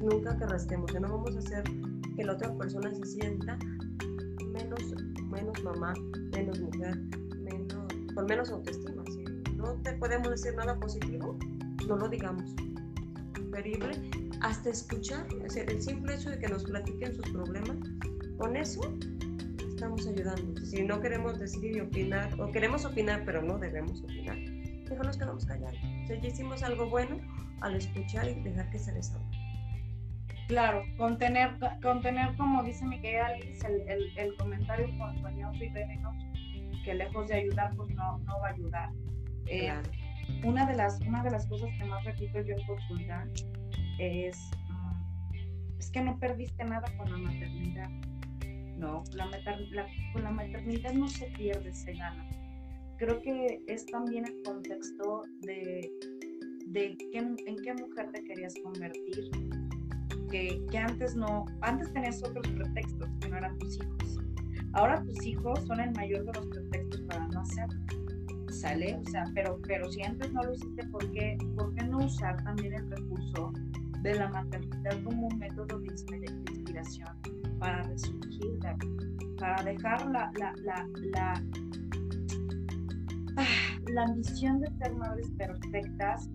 nunca 0.00 0.36
que 0.38 0.46
restemos, 0.46 0.90
que 0.90 0.98
no 0.98 1.08
vamos 1.08 1.36
a 1.36 1.38
hacer 1.38 1.64
que 2.16 2.24
la 2.24 2.32
otra 2.32 2.56
persona 2.56 2.92
se 2.94 3.04
sienta 3.04 3.58
menos, 4.52 4.80
menos 5.32 5.64
mamá, 5.64 5.94
menos 6.34 6.60
mujer, 6.60 6.96
menos, 7.40 7.86
con 8.14 8.26
menos 8.26 8.50
autoestima. 8.50 9.02
No 9.56 9.74
te 9.82 9.92
podemos 9.94 10.30
decir 10.30 10.54
nada 10.54 10.78
positivo, 10.78 11.38
no 11.88 11.96
lo 11.96 12.08
digamos. 12.08 12.54
Preferible 13.32 13.98
hasta 14.40 14.70
escuchar, 14.70 15.26
el 15.30 15.82
simple 15.82 16.14
hecho 16.14 16.30
de 16.30 16.38
que 16.38 16.48
nos 16.48 16.64
platiquen 16.64 17.14
sus 17.14 17.28
problemas, 17.30 17.76
con 18.38 18.56
eso 18.56 18.80
estamos 19.68 20.06
ayudando. 20.06 20.60
Si 20.64 20.82
no 20.82 21.00
queremos 21.00 21.38
decir 21.38 21.76
y 21.76 21.80
opinar, 21.80 22.40
o 22.40 22.50
queremos 22.50 22.84
opinar, 22.84 23.22
pero 23.24 23.42
no 23.42 23.58
debemos 23.58 24.02
opinar, 24.02 24.36
mejor 24.36 25.06
nos 25.06 25.16
quedamos 25.16 25.46
callados. 25.46 25.78
Si 26.06 26.20
ya 26.20 26.28
hicimos 26.28 26.62
algo 26.62 26.88
bueno, 26.90 27.16
al 27.60 27.76
escuchar 27.76 28.28
y 28.28 28.42
dejar 28.42 28.68
que 28.70 28.78
se 28.78 28.92
desahogue. 28.92 29.41
Claro, 30.48 30.82
contener, 30.96 31.56
contener 31.82 32.34
como 32.36 32.62
dice 32.62 32.84
mi 32.84 33.00
querida 33.00 33.26
Alice, 33.26 33.66
el, 33.66 33.88
el, 33.88 34.18
el 34.18 34.36
comentario 34.36 34.88
y 34.88 35.68
venenoso, 35.68 36.26
que 36.84 36.94
lejos 36.94 37.28
de 37.28 37.34
ayudar, 37.34 37.74
pues 37.76 37.90
no, 37.94 38.18
no 38.18 38.40
va 38.40 38.48
a 38.48 38.50
ayudar. 38.50 38.90
Eh, 39.46 39.72
una, 40.44 40.66
de 40.66 40.76
las, 40.76 41.00
una 41.00 41.22
de 41.22 41.30
las 41.30 41.46
cosas 41.46 41.70
que 41.78 41.84
más 41.84 42.04
repito 42.04 42.40
yo 42.40 42.54
en 42.54 42.66
consulta 42.66 43.26
es, 43.98 44.50
mm, 44.68 45.78
es 45.78 45.90
que 45.90 46.00
no 46.02 46.18
perdiste 46.18 46.64
nada 46.64 46.88
con 46.96 47.10
la 47.10 47.18
maternidad. 47.18 47.90
No, 48.76 49.04
la, 49.12 49.26
la, 49.26 49.86
con 50.12 50.24
la 50.24 50.30
maternidad 50.30 50.92
no 50.92 51.08
se 51.08 51.26
pierde, 51.26 51.72
se 51.72 51.92
gana. 51.94 52.28
Creo 52.98 53.20
que 53.22 53.60
es 53.68 53.86
también 53.86 54.26
el 54.26 54.42
contexto 54.42 55.22
de 55.42 55.88
de 56.72 56.96
en 57.12 57.36
qué 57.36 57.74
mujer 57.74 58.10
te 58.12 58.24
querías 58.24 58.54
convertir, 58.62 59.30
que, 60.32 60.78
antes 60.78 61.14
no, 61.14 61.44
antes 61.60 61.92
tenías 61.92 62.22
otros 62.22 62.46
pretextos 62.48 63.08
que 63.20 63.28
no 63.28 63.36
eran 63.36 63.58
tus 63.58 63.76
hijos. 63.76 64.18
Ahora 64.72 65.02
tus 65.02 65.26
hijos 65.26 65.60
son 65.66 65.78
el 65.80 65.92
mayor 65.92 66.24
de 66.24 66.32
los 66.32 66.46
pretextos 66.46 67.02
para 67.02 67.28
no 67.28 67.40
hacerlo. 67.42 67.78
¿Sale? 68.50 68.96
O 68.96 69.10
sea, 69.10 69.24
pero, 69.34 69.58
pero 69.66 69.90
si 69.90 70.02
antes 70.02 70.32
no 70.32 70.42
lo 70.42 70.54
hiciste, 70.54 70.86
¿por 70.88 71.10
qué, 71.12 71.36
¿por 71.56 71.74
qué 71.74 71.84
no 71.84 71.98
usar 71.98 72.42
también 72.44 72.74
el 72.74 72.90
recurso 72.90 73.52
de 74.00 74.14
la 74.14 74.28
maternidad 74.28 75.02
como 75.04 75.28
un 75.28 75.38
método 75.38 75.78
de 75.78 75.86
inspiración 75.86 77.08
para 77.58 77.82
resurgir, 77.82 78.58
para 79.38 79.62
dejar 79.62 80.06
la, 80.10 80.32
la, 80.38 80.52
la, 80.62 80.88
la, 81.14 81.42
ah, 83.36 83.46
la 83.88 84.06
misión 84.14 84.60
de 84.60 84.70
ser 84.78 84.94
madres 84.96 85.30
perfectas 85.36 86.28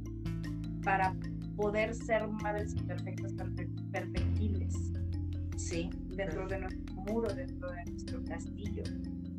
para 0.83 1.13
poder 1.57 1.93
ser 1.93 2.27
madres 2.27 2.73
imperfectas, 2.75 3.33
perfectibles, 3.91 4.73
¿sí? 5.58 5.89
Dentro 6.15 6.47
de 6.47 6.60
nuestro 6.60 6.95
muro, 6.95 7.34
dentro 7.34 7.71
de 7.71 7.86
nuestro 7.86 8.23
castillo. 8.26 8.84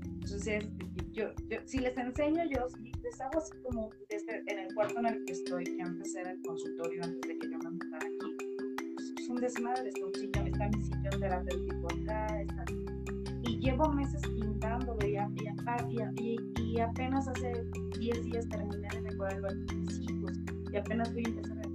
Entonces, 0.05 0.65
yo, 1.13 1.27
si 1.65 1.79
les 1.79 1.97
enseño, 1.97 2.45
yo 2.45 2.67
les 3.03 3.21
hago 3.21 3.39
así 3.39 3.53
como 3.63 3.91
desde, 4.09 4.39
en 4.47 4.59
el 4.59 4.75
cuarto 4.75 4.99
en 5.01 5.07
el 5.07 5.25
que 5.25 5.33
estoy, 5.33 5.65
que 5.65 5.83
antes 5.83 6.15
era 6.15 6.31
el 6.33 6.41
consultorio, 6.43 7.03
antes 7.03 7.21
de 7.23 7.39
que 7.39 7.51
yo 7.51 7.59
me 7.59 7.71
mudara 7.71 8.07
aquí. 8.07 8.37
Es 9.19 9.29
un 9.29 9.37
desmadre, 9.37 9.89
está 9.89 10.07
un 10.07 10.15
sillón, 10.15 10.47
está 10.47 10.69
mi 10.69 10.83
sillón 10.83 11.21
terapéutico 11.21 11.87
acá, 12.03 12.41
está... 12.41 12.65
Y 13.43 13.59
llevo 13.59 13.89
meses 13.93 14.23
pintándolo 14.23 14.99
y, 15.07 15.17
y, 15.17 16.37
y, 16.63 16.81
apenas 16.81 17.27
hace 17.29 17.53
10 17.99 18.25
días 18.25 18.49
terminé 18.49 18.89
de 18.93 19.03
decorar 19.03 19.35
el 19.35 19.43
baño 19.43 19.65
de 19.67 19.75
mis 19.77 20.01
hijos 20.01 20.33
y 20.71 20.77
apenas 20.77 21.13
voy 21.13 21.25
a 21.25 21.29
empezar 21.29 21.59
a. 21.59 21.68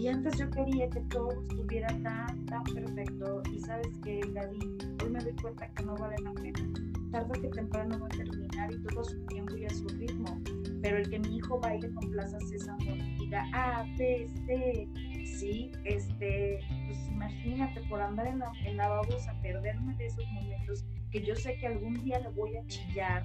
Y 0.00 0.08
antes 0.08 0.38
yo 0.38 0.48
quería 0.48 0.88
que 0.88 1.00
todo 1.10 1.30
estuviera 1.30 1.88
tan, 2.02 2.46
tan 2.46 2.64
perfecto. 2.64 3.42
Y 3.52 3.60
sabes 3.60 3.98
que, 4.02 4.20
Gaby, 4.32 4.58
hoy 5.02 5.10
me 5.10 5.18
doy 5.18 5.34
cuenta 5.42 5.68
que 5.74 5.82
no 5.84 5.94
vale 5.94 6.16
la 6.22 6.32
pena. 6.32 6.72
Tarde 7.12 7.38
que 7.38 7.48
temprano 7.48 7.98
va 8.00 8.06
a 8.06 8.08
terminar 8.08 8.72
y 8.72 8.82
todo 8.84 9.02
a 9.02 9.04
su 9.04 9.26
tiempo 9.26 9.54
y 9.56 9.66
a 9.66 9.68
su 9.68 9.86
ritmo. 9.88 10.40
Pero 10.80 10.96
el 10.96 11.10
que 11.10 11.18
mi 11.18 11.36
hijo 11.36 11.60
baile 11.60 11.92
con 11.92 12.10
Plaza 12.12 12.40
Sésamo 12.40 12.96
y 12.96 13.16
diga 13.18 13.44
A, 13.52 13.84
B, 13.98 14.26
C, 14.46 14.88
sí, 15.26 15.70
este, 15.84 16.60
pues 16.86 17.08
imagínate 17.08 17.82
por 17.90 18.00
andar 18.00 18.26
en 18.26 18.38
la, 18.38 18.50
en 18.64 18.78
la 18.78 18.88
babosa, 18.88 19.38
perderme 19.42 19.94
de 19.96 20.06
esos 20.06 20.24
momentos 20.32 20.82
que 21.10 21.22
yo 21.26 21.36
sé 21.36 21.58
que 21.58 21.66
algún 21.66 22.02
día 22.02 22.20
le 22.20 22.30
voy 22.30 22.56
a 22.56 22.66
chillar 22.68 23.22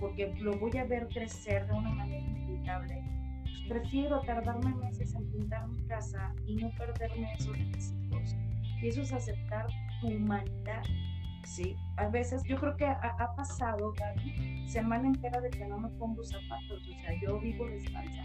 porque 0.00 0.34
lo 0.40 0.58
voy 0.58 0.74
a 0.78 0.84
ver 0.84 1.06
crecer 1.08 1.66
de 1.66 1.72
una 1.74 1.90
manera 1.90 2.18
inevitable 2.18 3.04
Prefiero 3.68 4.20
tardarme 4.20 4.74
meses 4.76 5.14
en 5.14 5.30
pintar 5.30 5.66
mi 5.68 5.82
casa 5.86 6.34
y 6.46 6.56
no 6.56 6.70
perderme 6.76 7.32
esos 7.34 7.56
requisitos. 7.56 8.36
Y 8.82 8.88
eso 8.88 9.02
es 9.02 9.12
aceptar 9.12 9.66
tu 10.00 10.08
humanidad. 10.08 10.82
Sí, 11.44 11.76
a 11.96 12.08
veces 12.08 12.42
yo 12.44 12.56
creo 12.56 12.76
que 12.76 12.86
ha, 12.86 13.34
pasado, 13.36 13.92
Gaby, 13.92 14.68
semana 14.68 15.08
entera 15.08 15.40
de 15.40 15.50
que 15.50 15.66
no 15.66 15.78
me 15.78 15.88
pongo 15.90 16.22
zapatos, 16.24 16.88
o 16.88 17.00
sea, 17.00 17.20
yo 17.20 17.38
vivo 17.38 17.66
descalza. 17.66 18.22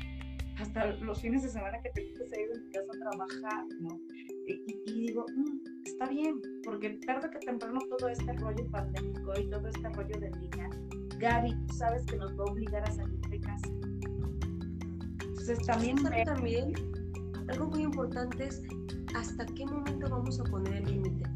Hasta 0.57 0.87
los 0.87 1.21
fines 1.21 1.43
de 1.43 1.49
semana 1.49 1.81
que 1.81 1.89
tengo 1.89 2.13
que 2.15 2.27
salir 2.27 2.49
de 2.49 2.59
mi 2.59 2.71
casa 2.71 2.87
a 2.93 3.09
trabajar, 3.09 3.65
¿no? 3.79 3.99
Y, 4.47 5.07
digo, 5.07 5.25
mm, 5.35 5.85
está 5.85 6.07
bien, 6.07 6.41
porque 6.63 6.89
tarde 7.05 7.29
que 7.29 7.39
temprano 7.39 7.79
todo 7.97 8.09
este 8.09 8.33
rollo 8.33 8.69
pandémico 8.71 9.39
y 9.39 9.49
todo 9.49 9.67
este 9.67 9.89
rollo 9.89 10.19
de 10.19 10.31
niña, 10.31 10.69
Gaby, 11.17 11.55
tú 11.67 11.73
sabes 11.73 12.05
que 12.05 12.17
nos 12.17 12.31
va 12.37 12.43
a 12.43 12.51
obligar 12.51 12.83
a 12.83 12.91
salir 12.91 13.19
de 13.29 13.39
casa 13.39 13.69
también, 15.57 15.97
también 16.25 16.73
algo 17.49 17.67
muy 17.67 17.83
importante 17.83 18.47
es 18.47 18.61
hasta 19.15 19.45
qué 19.45 19.65
momento 19.65 20.07
vamos 20.09 20.39
a 20.39 20.43
poner 20.43 20.75
el 20.75 20.85
límite. 20.85 21.29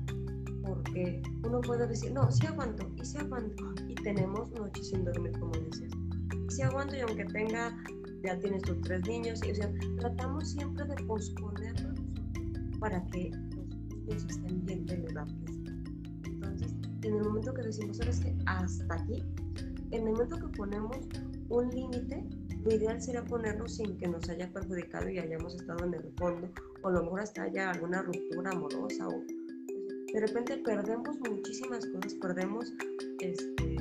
Porque 0.63 1.21
uno 1.43 1.59
puede 1.61 1.87
decir, 1.87 2.13
no, 2.13 2.31
sí 2.31 2.45
aguanto, 2.47 2.89
y 2.95 3.05
sí 3.05 3.17
aguanto, 3.17 3.73
y 3.87 3.95
tenemos 3.95 4.51
noches 4.51 4.89
sin 4.89 5.03
dormir, 5.03 5.31
como 5.39 5.51
dices. 5.51 5.91
Y 6.47 6.51
sí 6.51 6.61
aguanto, 6.61 6.95
y 6.95 7.01
aunque 7.01 7.25
tenga, 7.25 7.75
ya 8.23 8.39
tienes 8.39 8.61
tus 8.61 8.79
tres 8.81 9.05
niños, 9.07 9.41
y, 9.45 9.51
o 9.51 9.55
sea, 9.55 9.71
tratamos 9.99 10.51
siempre 10.51 10.85
de 10.85 10.95
posponerlo 11.03 11.89
para 12.79 13.03
que 13.07 13.29
los 13.29 13.67
niños 13.67 14.25
estén 14.29 14.65
bien 14.65 14.85
de 14.85 14.97
verdad. 14.97 15.27
Entonces, 16.25 16.73
en 17.01 17.15
el 17.15 17.23
momento 17.23 17.53
que 17.53 17.63
decimos, 17.63 17.97
¿sabes 17.97 18.19
qué? 18.21 18.35
Hasta 18.45 18.93
aquí, 18.95 19.23
en 19.91 20.07
el 20.07 20.13
momento 20.13 20.37
que 20.37 20.57
ponemos 20.57 20.97
un 21.49 21.69
límite, 21.69 22.25
lo 22.63 22.73
ideal 22.73 23.01
sería 23.01 23.23
ponerlo 23.25 23.67
sin 23.67 23.97
que 23.97 24.07
nos 24.07 24.29
haya 24.29 24.51
perjudicado 24.51 25.09
y 25.09 25.19
hayamos 25.19 25.55
estado 25.55 25.85
en 25.85 25.95
el 25.95 26.13
fondo, 26.17 26.49
o 26.81 26.87
a 26.87 26.91
lo 26.91 27.03
mejor 27.03 27.21
hasta 27.21 27.43
haya 27.43 27.71
alguna 27.71 28.01
ruptura 28.01 28.51
amorosa, 28.51 29.07
o 29.07 29.23
de 30.13 30.19
repente 30.19 30.57
perdemos 30.57 31.19
muchísimas 31.29 31.85
cosas, 31.87 32.13
perdemos 32.21 32.71
este, 33.19 33.75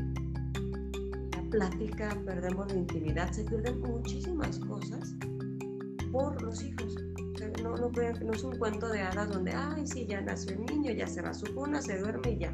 la 1.31 1.51
plática, 1.51 2.17
perdemos 2.25 2.73
la 2.73 2.79
intimidad, 2.79 3.31
se 3.31 3.45
pierden 3.45 3.81
muchísimas 3.81 4.59
cosas 4.59 5.15
por 6.11 6.43
los 6.43 6.63
hijos. 6.63 6.97
no, 7.63 7.77
no, 7.77 7.91
no, 7.91 8.33
es 8.33 8.43
un 8.43 8.57
cuento 8.59 8.89
de 8.89 9.01
hadas 9.01 9.31
donde, 9.31 9.53
ay, 9.53 9.87
sí, 9.87 10.07
ya 10.07 10.21
nació 10.21 10.55
el 10.55 10.67
niño, 10.67 10.91
ya 10.93 11.07
se 11.07 11.23
va 11.23 11.31
a 11.31 11.35
su 11.35 11.47
cuna, 11.55 11.81
se 11.81 11.99
duerme 11.99 12.33
y 12.33 12.39
ya. 12.39 12.53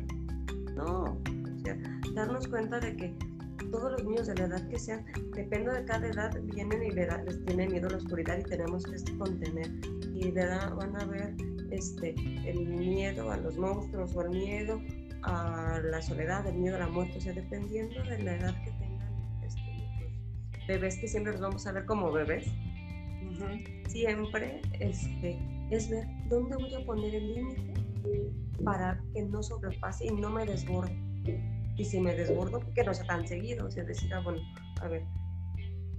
No, 0.74 1.04
o 1.04 1.58
sea, 1.64 1.78
darnos 2.14 2.46
cuenta 2.48 2.80
de 2.80 2.96
que 2.96 3.27
todos 3.70 3.92
los 3.92 4.04
niños 4.04 4.26
de 4.26 4.34
la 4.34 4.44
edad 4.44 4.68
que 4.68 4.78
sean, 4.78 5.04
depende 5.34 5.72
de 5.72 5.84
cada 5.84 6.06
edad, 6.08 6.40
vienen 6.42 6.82
y 6.82 6.90
les 6.90 7.44
tiene 7.44 7.68
miedo 7.68 7.88
a 7.88 7.90
la 7.92 7.96
oscuridad 7.98 8.38
y 8.38 8.42
tenemos 8.44 8.84
que 8.84 9.16
contener. 9.16 9.70
Y 10.14 10.30
de 10.30 10.40
edad 10.40 10.74
van 10.74 11.00
a 11.00 11.04
ver 11.04 11.34
este, 11.70 12.14
el 12.44 12.66
miedo 12.66 13.30
a 13.30 13.36
los 13.36 13.56
monstruos 13.56 14.14
o 14.16 14.22
el 14.22 14.30
miedo 14.30 14.80
a 15.22 15.80
la 15.82 16.00
soledad, 16.00 16.46
el 16.46 16.56
miedo 16.56 16.76
a 16.76 16.80
la 16.80 16.88
muerte, 16.88 17.18
o 17.18 17.20
sea, 17.20 17.32
dependiendo 17.32 18.02
de 18.04 18.22
la 18.22 18.36
edad 18.36 18.64
que 18.64 18.70
tengan 18.72 19.42
este, 19.42 20.66
bebés 20.66 20.98
que 20.98 21.08
siempre 21.08 21.32
los 21.32 21.40
vamos 21.40 21.66
a 21.66 21.72
ver 21.72 21.84
como 21.86 22.12
bebés, 22.12 22.46
siempre 23.88 24.60
este, 24.80 25.38
es 25.70 25.90
ver 25.90 26.06
dónde 26.28 26.56
voy 26.56 26.74
a 26.74 26.84
poner 26.84 27.14
el 27.14 27.34
límite 27.34 27.74
para 28.64 29.00
que 29.12 29.22
no 29.22 29.42
sobrepase 29.42 30.06
y 30.06 30.10
no 30.10 30.30
me 30.30 30.44
desborde. 30.44 31.07
Y 31.78 31.84
si 31.84 32.00
me 32.00 32.14
desbordo, 32.14 32.60
que 32.74 32.82
no 32.82 32.92
sea 32.92 33.06
tan 33.06 33.26
seguido, 33.26 33.66
o 33.66 33.70
sea, 33.70 33.84
decir, 33.84 34.12
ah, 34.12 34.20
bueno, 34.20 34.40
a 34.82 34.88
ver, 34.88 35.06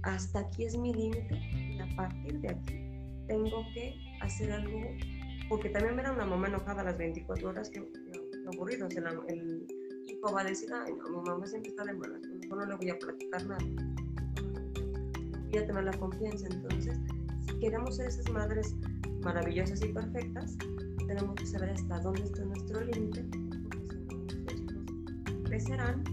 hasta 0.02 0.40
aquí 0.40 0.64
es 0.64 0.76
mi 0.76 0.92
límite 0.92 1.34
y 1.34 1.78
a 1.80 1.96
partir 1.96 2.38
de 2.40 2.50
aquí 2.50 2.90
tengo 3.26 3.64
que 3.72 3.94
hacer 4.20 4.52
algo, 4.52 4.78
porque 5.48 5.70
también 5.70 5.98
era 5.98 6.12
una 6.12 6.26
mamá 6.26 6.48
enojada 6.48 6.82
a 6.82 6.84
las 6.84 6.98
24 6.98 7.48
horas, 7.48 7.70
que, 7.70 7.78
aburrido, 8.52 8.86
o 8.86 8.90
sea, 8.90 9.04
el 9.28 9.66
hijo 10.06 10.32
va 10.32 10.42
a 10.42 10.44
decir, 10.44 10.68
ay, 10.72 10.92
no, 10.94 11.22
mi 11.22 11.28
mamá 11.28 11.46
siempre 11.46 11.70
está 11.70 11.84
de 11.84 11.94
malas, 11.94 12.20
mejor 12.22 12.58
no 12.58 12.66
le 12.66 12.76
voy 12.76 12.90
a 12.90 12.98
platicar 12.98 13.46
nada, 13.46 13.64
voy 15.48 15.58
a 15.58 15.66
tener 15.66 15.84
la 15.84 15.98
confianza, 15.98 16.46
entonces, 16.50 16.98
si 17.46 17.58
queremos 17.58 17.96
ser 17.96 18.08
esas 18.08 18.28
madres 18.30 18.74
maravillosas 19.22 19.82
y 19.82 19.88
perfectas, 19.88 20.56
tenemos 21.06 21.34
que 21.36 21.46
saber 21.46 21.70
hasta 21.70 22.00
dónde 22.00 22.22
está 22.22 22.44
nuestro 22.44 22.80
límite, 22.84 23.24
crecerán 25.50 26.04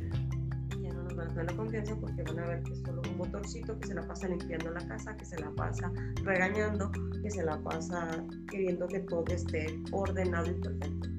y 0.76 0.82
ya 0.82 0.94
no 0.94 1.04
nos 1.04 1.16
van 1.16 1.28
a 1.28 1.30
tener 1.30 1.52
la 1.52 1.58
confianza 1.58 1.96
porque 1.96 2.24
van 2.24 2.40
a 2.40 2.48
ver 2.48 2.64
que 2.64 2.74
es 2.74 2.80
solo 2.80 3.02
un 3.08 3.18
motorcito 3.18 3.80
que 3.80 3.88
se 3.88 3.94
la 3.94 4.02
pasa 4.02 4.28
limpiando 4.28 4.72
la 4.72 4.86
casa, 4.88 5.16
que 5.16 5.26
se 5.26 5.40
la 5.40 5.52
pasa 5.52 5.92
regañando, 6.24 6.92
que 7.22 7.30
se 7.30 7.44
la 7.44 7.62
pasa 7.62 8.26
queriendo 8.50 8.88
que 8.88 9.00
todo 9.02 9.26
esté 9.28 9.80
ordenado 9.92 10.50
y 10.50 10.56
perfecto. 10.56 11.10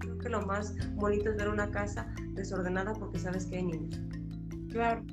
Creo 0.00 0.18
que 0.18 0.28
lo 0.28 0.42
más 0.42 0.74
bonito 0.96 1.30
es 1.30 1.36
ver 1.36 1.48
una 1.48 1.70
casa 1.70 2.12
desordenada 2.32 2.92
porque 2.94 3.18
sabes 3.20 3.46
que 3.46 3.58
hay 3.58 3.66
niños. 3.66 4.00
Claro, 4.70 5.04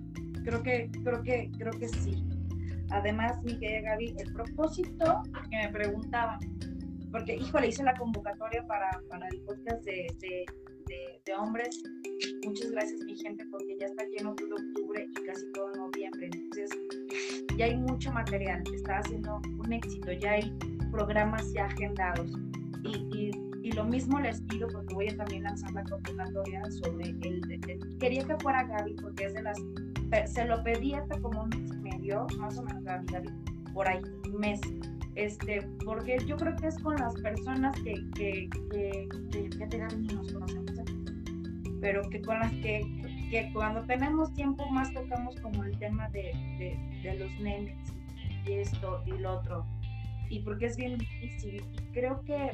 creo 0.43 0.63
que, 0.63 0.89
creo 1.03 1.21
que, 1.21 1.51
creo 1.57 1.73
que 1.73 1.87
sí. 1.87 2.27
Además, 2.89 3.41
mi 3.43 3.59
querida 3.59 3.91
Gaby, 3.91 4.15
el 4.17 4.33
propósito 4.33 5.21
que 5.51 5.57
me 5.57 5.69
preguntaba, 5.69 6.39
porque, 7.11 7.35
híjole, 7.35 7.67
hice 7.67 7.83
la 7.83 7.95
convocatoria 7.95 8.65
para, 8.65 8.99
para 9.09 9.27
el 9.29 9.41
podcast 9.41 9.83
de, 9.85 10.07
de, 10.19 10.45
de, 10.87 11.33
hombres. 11.33 11.83
Muchas 12.45 12.71
gracias, 12.71 12.99
mi 13.01 13.15
gente, 13.17 13.45
porque 13.51 13.77
ya 13.79 13.87
está 13.87 14.03
lleno 14.05 14.35
todo 14.35 14.55
octubre 14.55 15.07
y 15.09 15.25
casi 15.25 15.51
todo 15.53 15.71
noviembre. 15.75 16.29
Entonces, 16.33 16.69
ya 17.57 17.65
hay 17.65 17.77
mucho 17.77 18.11
material, 18.11 18.63
está 18.73 18.99
haciendo 18.99 19.41
un 19.57 19.73
éxito, 19.73 20.11
ya 20.13 20.33
hay 20.33 20.57
programas 20.91 21.51
ya 21.53 21.65
agendados. 21.65 22.31
Y, 22.83 22.97
y, 23.17 23.31
y 23.65 23.71
lo 23.71 23.83
mismo 23.83 24.19
les 24.19 24.41
pido 24.41 24.67
porque 24.67 24.93
voy 24.93 25.09
a 25.09 25.17
también 25.17 25.41
lanzar 25.41 25.71
la 25.73 25.83
convocatoria 25.85 26.63
sobre 26.69 27.09
el, 27.09 27.41
quería 27.99 28.23
que 28.23 28.37
fuera 28.37 28.63
Gaby 28.63 28.93
porque 29.01 29.25
es 29.25 29.33
de 29.33 29.41
las 29.41 29.57
se 30.31 30.45
lo 30.45 30.63
pedí 30.63 30.93
hasta 30.93 31.19
como 31.19 31.41
un 31.43 31.49
mes 31.49 31.71
y 31.73 31.77
medio 31.77 32.27
más 32.37 32.59
o 32.59 32.63
menos 32.63 32.83
Gaby, 32.83 33.07
Gaby 33.11 33.29
por 33.73 33.87
ahí 33.87 33.99
un 34.31 34.39
mes 34.39 34.61
este, 35.15 35.61
porque 35.85 36.17
yo 36.25 36.35
creo 36.35 36.55
que 36.57 36.67
es 36.67 36.79
con 36.79 36.95
las 36.97 37.13
personas 37.21 37.75
que, 37.81 37.93
que, 38.15 38.49
que, 38.71 39.07
que 39.31 39.49
ya 39.57 39.67
te 39.67 39.77
ni 39.97 40.07
nos 40.07 40.31
conocemos, 40.31 40.71
pero 41.79 42.09
que 42.09 42.21
con 42.21 42.39
las 42.39 42.51
que, 42.51 42.81
que 43.31 43.49
cuando 43.53 43.81
tenemos 43.83 44.33
tiempo 44.33 44.65
más 44.71 44.93
tocamos 44.93 45.39
como 45.39 45.63
el 45.63 45.77
tema 45.79 46.09
de, 46.09 46.33
de, 47.03 47.15
los 47.15 47.31
nenes 47.39 47.77
y 48.45 48.53
esto 48.53 49.03
y 49.05 49.11
lo 49.11 49.39
otro, 49.39 49.65
y 50.29 50.39
porque 50.39 50.65
es 50.65 50.77
bien 50.77 50.97
difícil, 50.97 51.63
creo 51.93 52.21
que 52.23 52.51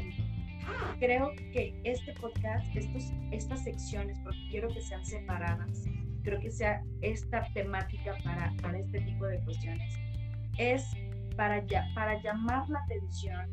creo 0.99 1.31
que 1.51 1.73
este 1.83 2.13
podcast, 2.13 2.75
estos, 2.75 3.11
estas 3.31 3.63
secciones, 3.63 4.19
porque 4.23 4.39
quiero 4.51 4.67
que 4.69 4.81
sean 4.81 5.03
separadas, 5.03 5.85
creo 6.23 6.39
que 6.39 6.51
sea 6.51 6.83
esta 7.01 7.51
temática 7.53 8.15
para, 8.23 8.53
para 8.61 8.77
este 8.77 9.01
tipo 9.01 9.25
de 9.25 9.39
cuestiones, 9.39 9.97
es 10.59 10.85
para, 11.35 11.65
para 11.93 12.21
llamar 12.21 12.69
la 12.69 12.79
atención 12.79 13.49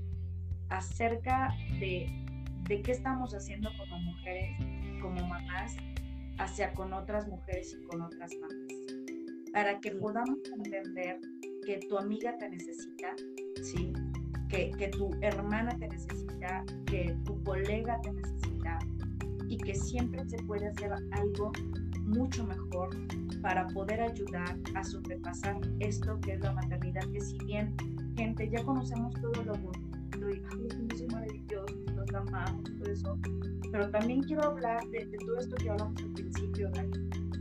acerca 0.70 1.54
de, 1.80 2.08
de 2.68 2.82
qué 2.82 2.92
estamos 2.92 3.34
haciendo 3.34 3.70
como 3.78 3.98
mujeres, 3.98 4.56
como 5.00 5.26
mamás, 5.26 5.76
hacia 6.38 6.72
con 6.74 6.92
otras 6.92 7.26
mujeres 7.28 7.74
y 7.74 7.86
con 7.86 8.02
otras 8.02 8.32
mamás. 8.40 9.52
Para 9.52 9.80
que 9.80 9.92
podamos 9.92 10.38
entender 10.54 11.18
que 11.64 11.80
tu 11.88 11.98
amiga 11.98 12.36
te 12.38 12.48
necesita, 12.48 13.14
¿sí? 13.62 13.92
Que, 14.48 14.70
que 14.72 14.88
tu 14.88 15.10
hermana 15.20 15.76
te 15.78 15.88
necesita, 15.88 16.64
que 16.86 17.16
tu 17.24 17.42
colega 17.44 18.00
te 18.02 18.12
necesita 18.12 18.78
y 19.48 19.56
que 19.56 19.74
siempre 19.74 20.26
se 20.28 20.36
puede 20.44 20.68
hacer 20.68 20.92
algo 21.12 21.52
mucho 22.02 22.44
mejor 22.44 22.90
para 23.42 23.66
poder 23.68 24.00
ayudar 24.00 24.56
a 24.74 24.84
sobrepasar 24.84 25.60
esto 25.80 26.18
que 26.20 26.34
es 26.34 26.40
la 26.40 26.52
maternidad, 26.52 27.02
que 27.12 27.20
si 27.20 27.38
bien, 27.44 27.74
gente, 28.16 28.48
ya 28.50 28.62
conocemos 28.64 29.14
todo 29.14 29.44
lo 29.44 29.54
bonito 29.54 30.30
y 30.30 30.40
los 30.40 31.12
maravillosos, 31.12 31.76
los 31.94 32.14
amamos, 32.14 32.64
todo 32.64 32.90
eso, 32.90 33.18
pero 33.70 33.90
también 33.90 34.22
quiero 34.22 34.44
hablar 34.44 34.84
de, 34.88 35.06
todo 35.18 35.38
esto 35.38 35.56
que 35.56 35.70
hablamos 35.70 36.02
al 36.02 36.12
principio, 36.12 36.70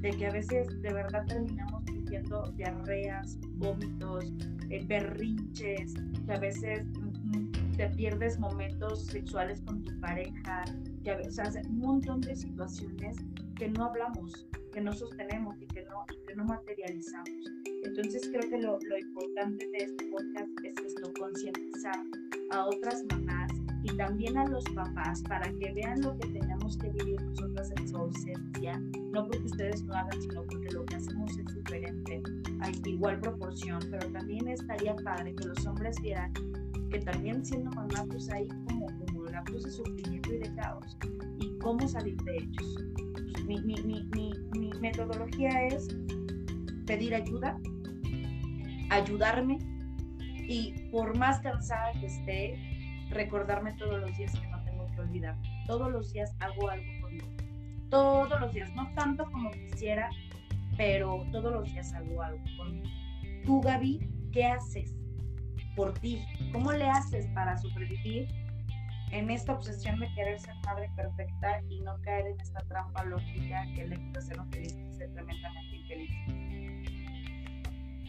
de 0.02 0.10
que 0.12 0.28
a 0.28 0.32
veces 0.32 0.68
de 0.82 0.94
verdad 0.94 1.26
terminamos 1.26 1.84
viviendo 1.86 2.44
diarreas, 2.56 3.38
vómitos, 3.56 4.26
eh, 4.70 4.84
berrinches, 4.86 5.94
que 6.26 6.34
a 6.34 6.40
veces 6.40 6.86
mm, 6.86 7.52
te 7.78 7.90
pierdes 7.90 8.40
momentos 8.40 9.06
sexuales 9.06 9.62
con 9.62 9.84
tu 9.84 10.00
pareja, 10.00 10.66
que 11.04 11.12
a 11.12 11.18
veces, 11.18 11.66
un 11.70 11.80
montón 11.80 12.22
de 12.22 12.36
situaciones 12.36 13.18
que 13.56 13.70
no 13.70 13.86
hablamos, 13.86 14.48
que 14.78 14.84
no 14.84 14.94
sostenemos 14.94 15.60
y 15.60 15.66
que 15.66 15.84
no, 15.86 16.06
que 16.28 16.36
no 16.36 16.46
materializamos. 16.46 17.52
Entonces 17.84 18.30
creo 18.32 18.48
que 18.48 18.60
lo, 18.60 18.78
lo 18.80 19.00
importante 19.00 19.68
de 19.70 19.78
este 19.86 20.06
podcast 20.06 20.52
es 20.64 20.76
esto, 20.86 21.12
concientizar 21.20 22.00
a 22.52 22.68
otras 22.68 23.04
mamás 23.12 23.52
y 23.82 23.98
también 23.98 24.38
a 24.38 24.46
los 24.46 24.64
papás 24.76 25.24
para 25.24 25.52
que 25.54 25.74
vean 25.74 26.02
lo 26.02 26.16
que 26.20 26.28
tenemos 26.28 26.78
que 26.78 26.90
vivir 26.90 27.20
nosotras 27.24 27.72
en 27.76 27.88
su 27.88 27.98
ausencia, 27.98 28.78
no 29.14 29.26
porque 29.26 29.46
ustedes 29.46 29.82
lo 29.82 29.96
hagan, 29.96 30.22
sino 30.22 30.44
porque 30.44 30.70
lo 30.70 30.86
que 30.86 30.96
hacemos 30.96 31.36
es 31.36 31.56
diferente, 31.56 32.22
hay 32.60 32.80
igual 32.86 33.20
proporción, 33.20 33.80
pero 33.90 34.12
también 34.12 34.48
estaría 34.48 34.96
padre 34.98 35.34
que 35.34 35.48
los 35.48 35.66
hombres 35.66 36.00
vieran 36.04 36.32
que 36.92 37.00
también 37.00 37.44
siendo 37.44 37.72
mamá, 37.72 38.06
pues 38.12 38.30
hay 38.30 38.48
como, 38.68 38.86
como 39.08 39.24
lapsos 39.24 39.64
de 39.64 39.72
sufrimiento 39.72 40.34
y 40.36 40.38
de 40.38 40.54
caos, 40.54 40.98
y 41.40 41.58
cómo 41.58 41.88
salir 41.88 42.16
de 42.18 42.38
ellos 42.38 43.07
mi, 43.48 43.62
mi, 43.62 43.76
mi, 43.84 44.34
mi, 44.58 44.70
metodología 44.82 45.68
es 45.68 45.88
pedir 46.86 47.16
ayuda, 47.16 47.58
ayudarme 48.90 49.58
y 50.50 50.74
por 50.92 51.18
más 51.18 51.40
cansada 51.40 51.94
que 51.94 52.08
esté, 52.08 53.08
recordarme 53.10 53.74
todos 53.74 54.02
los 54.02 54.18
días 54.18 54.38
que 54.38 54.48
no 54.48 54.64
tengo 54.66 54.86
que 54.88 55.00
olvidar. 55.00 55.38
Todos 55.66 55.92
los 55.92 56.12
días 56.12 56.36
hago 56.40 56.70
algo 56.70 56.86
conmigo. 57.02 57.28
Todos 57.90 58.40
los 58.42 58.54
días, 58.54 58.74
no 58.76 58.94
tanto 58.96 59.26
como 59.32 59.50
quisiera, 59.52 60.10
pero 60.76 61.26
todos 61.32 61.54
los 61.54 61.72
días 61.72 61.94
hago 61.94 62.22
algo 62.22 62.44
conmigo. 62.58 62.88
Tú, 63.46 63.62
Gaby, 63.62 64.10
¿qué 64.34 64.46
haces 64.46 64.94
por 65.76 65.94
ti? 65.94 66.22
¿Cómo 66.52 66.74
le 66.74 66.90
haces 66.90 67.28
para 67.28 67.58
sobrevivir 67.58 68.28
en 69.12 69.30
esta 69.30 69.54
obsesión 69.54 70.00
de 70.00 70.08
querer 70.14 70.40
ser 70.40 70.54
madre 70.66 70.90
perfecta 70.96 71.62
y 71.70 71.82
no 71.82 72.00
caer 72.02 72.28
en 72.28 72.40
esta 72.40 72.60
trampa 72.68 73.04
lógica 73.06 73.66
que 73.76 73.88
le 73.88 73.98
gusta 73.98 74.22
ser 74.22 74.40
un 74.40 74.52
feliz 74.52 74.74
ser 74.98 75.12
tremendamente 75.14 75.76
infeliz? 75.76 76.12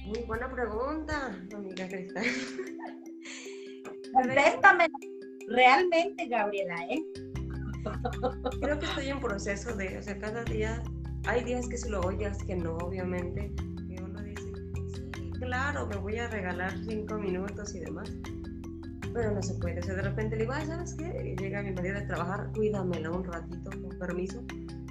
Muy 0.07 0.23
buena 0.27 0.51
pregunta, 0.51 1.39
amiga 1.55 1.87
Cristal. 1.89 2.25
Contéstame 4.13 4.89
realmente, 5.49 6.27
Gabriela, 6.29 6.77
¿eh? 6.89 7.03
Creo 8.61 8.79
que 8.79 8.87
estoy 8.87 9.09
en 9.09 9.21
proceso 9.21 9.77
de, 9.77 9.99
o 9.99 10.03
sea, 10.03 10.19
cada 10.19 10.45
día, 10.45 10.83
hay 11.27 11.45
días 11.45 11.69
que 11.69 11.77
se 11.77 11.91
lo 11.91 12.01
oyes, 12.01 12.39
que 12.45 12.57
no, 12.57 12.77
obviamente, 12.79 13.53
que 13.87 14.03
uno 14.03 14.21
dice, 14.23 14.53
sí, 14.95 15.31
claro, 15.41 15.87
me 15.87 15.97
voy 15.97 16.19
a 16.19 16.29
regalar 16.29 16.73
cinco 16.87 17.19
minutos 17.19 17.75
y 17.75 17.81
demás 17.81 18.11
pero 19.19 19.33
no 19.33 19.43
se 19.43 19.55
puede. 19.55 19.81
O 19.81 19.83
sea, 19.83 19.97
de 19.97 20.03
repente 20.03 20.37
le 20.37 20.43
digo, 20.43 20.53
ay, 20.55 20.65
¿sabes 20.65 20.95
qué? 20.95 21.35
Llega 21.41 21.61
mi 21.61 21.73
marido 21.73 21.97
de 21.97 22.03
trabajar, 22.03 22.53
cuídamela 22.55 23.11
un 23.11 23.25
ratito, 23.25 23.69
con 23.69 23.99
permiso. 23.99 24.45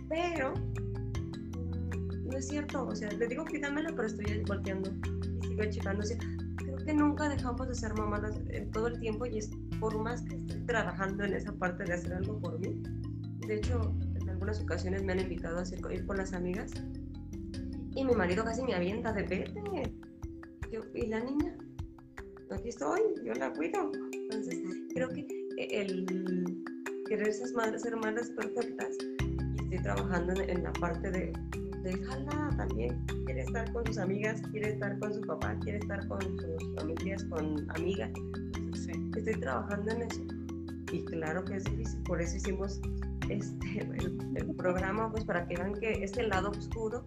Pero 0.10 0.54
mm, 0.54 2.28
no 2.30 2.38
es 2.38 2.46
cierto, 2.50 2.88
o 2.88 2.94
sea, 2.94 3.10
le 3.10 3.26
digo 3.26 3.46
cuídamela, 3.46 3.90
pero 3.96 4.06
estoy 4.06 4.44
volteando 4.46 4.92
y 4.92 5.48
sigo 5.48 5.64
checando. 5.70 6.04
O 6.04 6.06
sea, 6.06 6.18
creo 6.58 6.76
que 6.76 6.94
nunca 6.94 7.30
dejamos 7.30 7.70
de 7.70 7.76
ser 7.76 7.94
mamás 7.94 8.38
en 8.50 8.70
todo 8.72 8.88
el 8.88 9.00
tiempo 9.00 9.26
y 9.26 9.38
es 9.38 9.50
por 9.80 9.98
más 9.98 10.24
que 10.24 10.36
estoy 10.36 10.60
trabajando 10.66 11.24
en 11.24 11.34
esa 11.34 11.54
parte 11.54 11.86
de 11.86 11.94
hacer 11.94 12.14
algo 12.14 12.38
por 12.38 12.60
mí. 12.60 12.84
De 13.48 13.56
hecho, 13.56 13.96
en 14.20 14.30
algunas 14.30 14.60
ocasiones 14.60 15.06
me 15.06 15.14
han 15.14 15.22
invitado 15.22 15.60
a 15.60 15.94
ir 15.94 16.06
con 16.06 16.18
las 16.18 16.34
amigas 16.34 16.74
y 17.96 18.04
mi 18.04 18.14
marido 18.14 18.44
casi 18.44 18.62
me 18.62 18.76
avienta 18.76 19.14
de 19.14 19.24
vete. 19.24 19.94
Yo, 20.70 20.82
¿y 20.94 21.06
la 21.06 21.22
niña? 21.22 21.56
Aquí 22.52 22.68
estoy, 22.68 23.00
yo 23.24 23.34
la 23.36 23.54
cuido. 23.54 23.90
Creo 24.98 25.10
que 25.10 25.28
el 25.58 26.64
querer 27.08 27.32
ser 27.32 27.54
madres, 27.54 27.84
ser 27.84 27.96
madres 27.98 28.32
perfectas, 28.32 28.98
y 29.20 29.64
estoy 29.66 29.84
trabajando 29.84 30.42
en, 30.42 30.64
la 30.64 30.74
parte 30.74 31.12
de, 31.12 31.34
déjala 31.84 32.50
también, 32.58 33.06
quiere 33.26 33.42
estar 33.42 33.72
con 33.74 33.86
sus 33.86 34.00
amigas, 34.00 34.42
quiere 34.52 34.70
estar 34.70 34.98
con 34.98 35.14
su 35.14 35.22
papá, 35.22 35.56
quiere 35.62 35.78
estar 35.78 36.08
con 36.08 36.20
sus 36.20 36.76
familias, 36.80 37.24
con 37.26 37.70
amigas. 37.76 38.10
Estoy 39.16 39.40
trabajando 39.40 39.92
en 39.92 40.02
eso. 40.02 40.22
Y 40.92 41.06
claro 41.06 41.46
que 41.46 41.58
es 41.58 41.64
difícil, 41.66 42.02
por 42.02 42.20
eso 42.20 42.36
hicimos 42.36 42.82
este, 43.30 43.82
el, 44.36 44.56
programa, 44.56 45.12
pues 45.12 45.26
para 45.26 45.48
que 45.48 45.58
vean 45.58 45.76
que 45.76 46.04
este 46.04 46.24
lado 46.24 46.50
oscuro, 46.50 47.06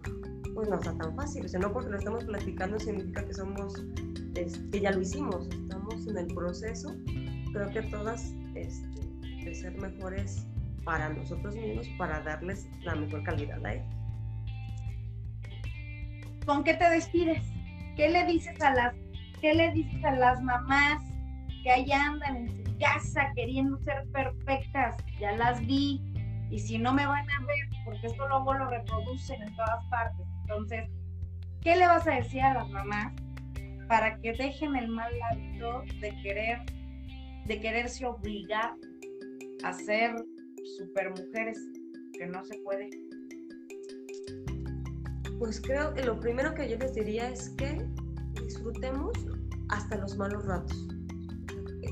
pues 0.55 0.69
no 0.69 0.75
está 0.75 0.97
tan 0.97 1.13
fácil. 1.17 1.43
O 1.43 1.49
sea, 1.49 1.59
no 1.59 1.73
porque 1.73 1.89
lo 1.89 1.97
estamos 1.97 2.23
platicando 2.23 2.79
significa 2.79 3.25
que 3.25 3.33
somos, 3.33 3.83
que 4.33 4.79
ya 4.79 4.91
lo 4.91 5.01
hicimos, 5.01 5.49
estamos 5.49 6.07
en 6.07 6.17
el 6.19 6.27
proceso. 6.27 6.95
Creo 7.53 7.69
que 7.71 7.81
todas, 7.83 8.33
este, 8.55 9.01
de 9.43 9.55
ser 9.55 9.73
mejores 9.77 10.47
para 10.83 11.09
nosotros 11.09 11.55
mismos, 11.55 11.87
para 11.97 12.21
darles 12.21 12.67
la 12.81 12.95
mejor 12.95 13.23
calidad 13.23 13.63
a 13.65 13.73
ellos. 13.73 13.85
¿Con 16.45 16.63
qué 16.63 16.73
te 16.73 16.89
despides? 16.89 17.43
¿Qué 17.95 18.09
le 18.09 18.25
dices 18.25 18.59
a 18.61 18.73
las, 18.73 18.95
qué 19.41 19.53
le 19.53 19.71
dices 19.71 20.03
a 20.03 20.11
las 20.11 20.41
mamás 20.41 21.03
que 21.63 21.71
ahí 21.71 21.91
andan 21.91 22.35
en 22.37 22.65
su 22.65 22.77
casa 22.79 23.31
queriendo 23.35 23.77
ser 23.79 24.03
perfectas? 24.11 24.97
Ya 25.19 25.33
las 25.33 25.65
vi. 25.65 26.01
Y 26.49 26.59
si 26.59 26.77
no 26.77 26.93
me 26.93 27.05
van 27.05 27.29
a 27.29 27.45
ver, 27.45 27.69
porque 27.85 28.07
esto 28.07 28.27
luego 28.27 28.53
lo 28.53 28.69
reproducen 28.69 29.41
en 29.41 29.55
todas 29.55 29.85
partes. 29.85 30.25
Entonces, 30.41 30.89
¿qué 31.61 31.75
le 31.75 31.87
vas 31.87 32.07
a 32.07 32.15
decir 32.15 32.41
a 32.41 32.55
las 32.55 32.69
mamás 32.69 33.13
para 33.87 34.17
que 34.19 34.33
dejen 34.33 34.75
el 34.75 34.87
mal 34.87 35.11
hábito 35.29 35.83
de 35.99 36.15
querer, 36.21 36.61
de 37.45 37.59
quererse 37.59 38.05
obligar 38.05 38.75
a 39.63 39.73
ser 39.73 40.15
super 40.77 41.09
mujeres 41.09 41.59
que 42.13 42.25
no 42.27 42.43
se 42.45 42.57
puede? 42.59 42.89
Pues 45.39 45.59
creo 45.59 45.93
que 45.93 46.03
lo 46.03 46.19
primero 46.19 46.53
que 46.53 46.69
yo 46.69 46.77
les 46.77 46.93
diría 46.93 47.29
es 47.29 47.49
que 47.57 47.85
disfrutemos 48.43 49.11
hasta 49.69 49.97
los 49.97 50.15
malos 50.17 50.45
ratos. 50.45 50.87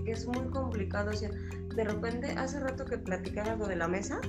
Que 0.05 0.11
es 0.11 0.27
muy 0.27 0.47
complicado. 0.49 1.09
O 1.09 1.13
sea, 1.13 1.29
de 1.75 1.83
repente, 1.83 2.27
hace 2.31 2.59
rato 2.59 2.85
que 2.85 2.97
platicaba 2.97 3.53
algo 3.53 3.67
de 3.67 3.75
la 3.75 3.87
mesa, 3.87 4.19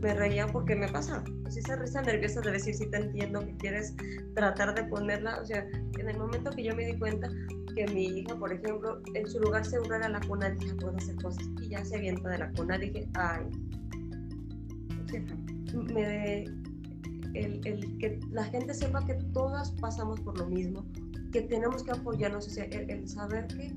me 0.00 0.14
reía 0.14 0.46
porque 0.46 0.74
me 0.74 0.88
pasa. 0.88 1.22
Pues 1.42 1.56
esa 1.56 1.76
risa 1.76 2.02
nerviosa 2.02 2.40
de 2.40 2.52
decir 2.52 2.74
si 2.74 2.90
te 2.90 2.96
entiendo, 2.96 3.40
que 3.40 3.56
quieres 3.58 3.94
tratar 4.34 4.74
de 4.74 4.84
ponerla. 4.84 5.40
O 5.40 5.44
sea, 5.44 5.66
en 5.98 6.08
el 6.08 6.18
momento 6.18 6.50
que 6.50 6.64
yo 6.64 6.74
me 6.74 6.86
di 6.86 6.98
cuenta 6.98 7.28
que 7.76 7.86
mi 7.88 8.06
hija, 8.06 8.34
por 8.34 8.52
ejemplo, 8.52 9.02
en 9.14 9.28
su 9.28 9.38
lugar 9.38 9.64
se 9.64 9.76
a 9.76 10.08
la 10.08 10.20
cuna, 10.20 10.48
dije, 10.48 10.74
puedo 10.76 10.96
hacer 10.96 11.14
cosas. 11.16 11.46
Y 11.60 11.68
ya 11.68 11.84
se 11.84 11.96
avienta 11.96 12.30
de 12.30 12.38
la 12.38 12.50
cuna, 12.52 12.78
dije, 12.78 13.06
ay, 13.14 13.44
me, 15.92 16.44
el, 17.34 17.60
el, 17.66 17.98
que 17.98 18.18
la 18.32 18.44
gente 18.44 18.72
sepa 18.72 19.04
que 19.04 19.14
todas 19.34 19.72
pasamos 19.72 20.18
por 20.20 20.38
lo 20.38 20.46
mismo, 20.46 20.86
que 21.32 21.42
tenemos 21.42 21.82
que 21.82 21.90
apoyarnos, 21.90 22.46
o 22.46 22.50
sea, 22.50 22.64
el, 22.64 23.06
saber 23.06 23.46
que 23.48 23.70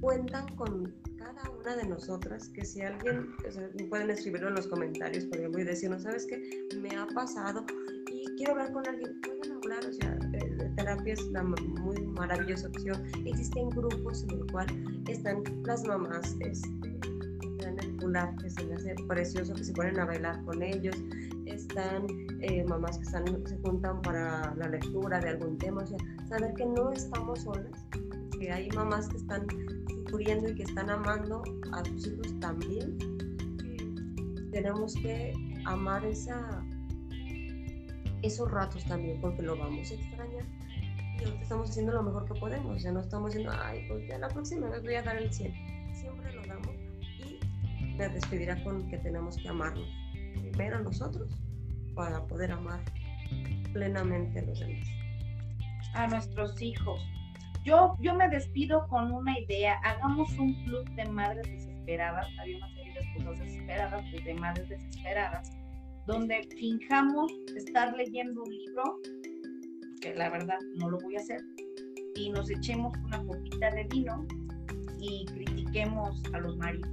cuentan 0.00 0.46
con 0.56 0.94
cada 1.42 1.56
una 1.58 1.76
de 1.76 1.88
nosotras, 1.88 2.48
que 2.48 2.64
si 2.64 2.82
alguien, 2.82 3.34
pueden 3.88 4.10
escribirlo 4.10 4.48
en 4.48 4.54
los 4.54 4.66
comentarios, 4.66 5.24
por 5.26 5.38
ejemplo, 5.38 5.60
y 5.60 5.64
decirnos, 5.64 6.02
¿sabes 6.02 6.26
qué? 6.26 6.68
Me 6.80 6.96
ha 6.96 7.06
pasado 7.08 7.64
y 8.10 8.24
quiero 8.36 8.52
hablar 8.52 8.72
con 8.72 8.86
alguien, 8.88 9.20
pueden 9.20 9.56
hablar, 9.56 9.86
o 9.86 9.92
sea, 9.92 10.18
terapia 10.76 11.14
es 11.14 11.22
una 11.22 11.42
muy 11.42 12.00
maravillosa 12.02 12.68
opción. 12.68 13.02
Existen 13.26 13.68
grupos 13.70 14.24
en 14.24 14.30
el 14.30 14.46
cual 14.50 14.66
están 15.08 15.42
las 15.64 15.84
mamás, 15.84 16.36
este, 16.40 16.90
que 18.42 18.50
se 18.50 18.64
me 18.64 18.74
hace 18.74 18.94
precioso, 19.06 19.54
que 19.54 19.64
se 19.64 19.72
ponen 19.72 19.98
a 19.98 20.06
bailar 20.06 20.42
con 20.44 20.62
ellos. 20.62 20.96
Están 21.46 22.06
eh, 22.40 22.64
mamás 22.68 22.98
que 22.98 23.04
están, 23.04 23.24
se 23.46 23.56
juntan 23.58 24.00
para 24.02 24.54
la 24.56 24.68
lectura 24.68 25.20
de 25.20 25.30
algún 25.30 25.58
tema. 25.58 25.82
O 25.82 25.86
sea, 25.86 25.98
saber 26.28 26.54
que 26.54 26.66
no 26.66 26.90
estamos 26.90 27.40
solas, 27.42 27.86
que 28.38 28.50
hay 28.50 28.68
mamás 28.70 29.08
que 29.08 29.18
están 29.18 29.46
sufriendo 30.10 30.48
y 30.50 30.54
que 30.54 30.62
están 30.64 30.90
amando 30.90 31.42
a 31.72 31.84
sus 31.84 32.08
hijos 32.08 32.40
también. 32.40 32.98
tenemos 34.50 34.94
que 34.94 35.32
amar 35.64 36.04
esa, 36.04 36.64
esos 38.22 38.50
ratos 38.50 38.84
también, 38.86 39.20
porque 39.20 39.42
lo 39.42 39.56
vamos 39.56 39.90
a 39.90 39.94
extrañar. 39.94 40.44
Y 41.18 41.24
ahorita 41.24 41.42
estamos 41.42 41.70
haciendo 41.70 41.92
lo 41.92 42.02
mejor 42.02 42.24
que 42.26 42.40
podemos. 42.40 42.82
Ya 42.82 42.92
no 42.92 43.00
estamos 43.00 43.32
diciendo, 43.32 43.54
ay, 43.62 43.84
pues 43.88 44.08
ya 44.08 44.18
la 44.18 44.28
próxima 44.28 44.68
vez 44.68 44.82
voy 44.82 44.94
a 44.94 45.02
dar 45.02 45.16
el 45.16 45.32
100. 45.32 45.54
Siempre 45.94 46.32
lo 46.32 46.42
damos 46.46 46.90
me 48.00 48.08
despedirá 48.08 48.62
con 48.64 48.88
que 48.88 48.96
tenemos 48.96 49.36
que 49.36 49.48
amarnos 49.48 49.86
primero 50.40 50.76
a 50.78 50.80
nosotros 50.80 51.30
para 51.94 52.26
poder 52.26 52.50
amar 52.50 52.80
plenamente 53.74 54.38
a 54.38 54.42
los 54.42 54.58
demás. 54.58 54.88
A 55.94 56.06
nuestros 56.06 56.60
hijos. 56.62 56.98
Yo, 57.64 57.96
yo 58.00 58.14
me 58.14 58.28
despido 58.28 58.86
con 58.88 59.12
una 59.12 59.38
idea. 59.38 59.78
Hagamos 59.84 60.30
un 60.38 60.54
club 60.64 60.88
de 60.94 61.04
madres 61.06 61.46
desesperadas. 61.46 62.26
Había 62.40 62.56
una 62.58 62.74
serie 62.74 62.94
de 62.94 63.00
esposas 63.00 63.38
desesperadas, 63.38 64.04
pues 64.10 64.24
de 64.24 64.34
madres 64.34 64.68
desesperadas, 64.68 65.50
donde 66.06 66.48
finjamos 66.58 67.32
estar 67.56 67.94
leyendo 67.96 68.42
un 68.42 68.50
libro, 68.50 69.00
que 70.00 70.14
la 70.14 70.30
verdad 70.30 70.58
no 70.76 70.90
lo 70.90 70.98
voy 70.98 71.16
a 71.16 71.20
hacer, 71.20 71.40
y 72.16 72.30
nos 72.30 72.50
echemos 72.50 72.96
una 73.04 73.22
copita 73.24 73.70
de 73.70 73.84
vino 73.84 74.26
y 74.98 75.24
critiquemos 75.26 76.22
a 76.32 76.38
los 76.38 76.56
maridos 76.56 76.90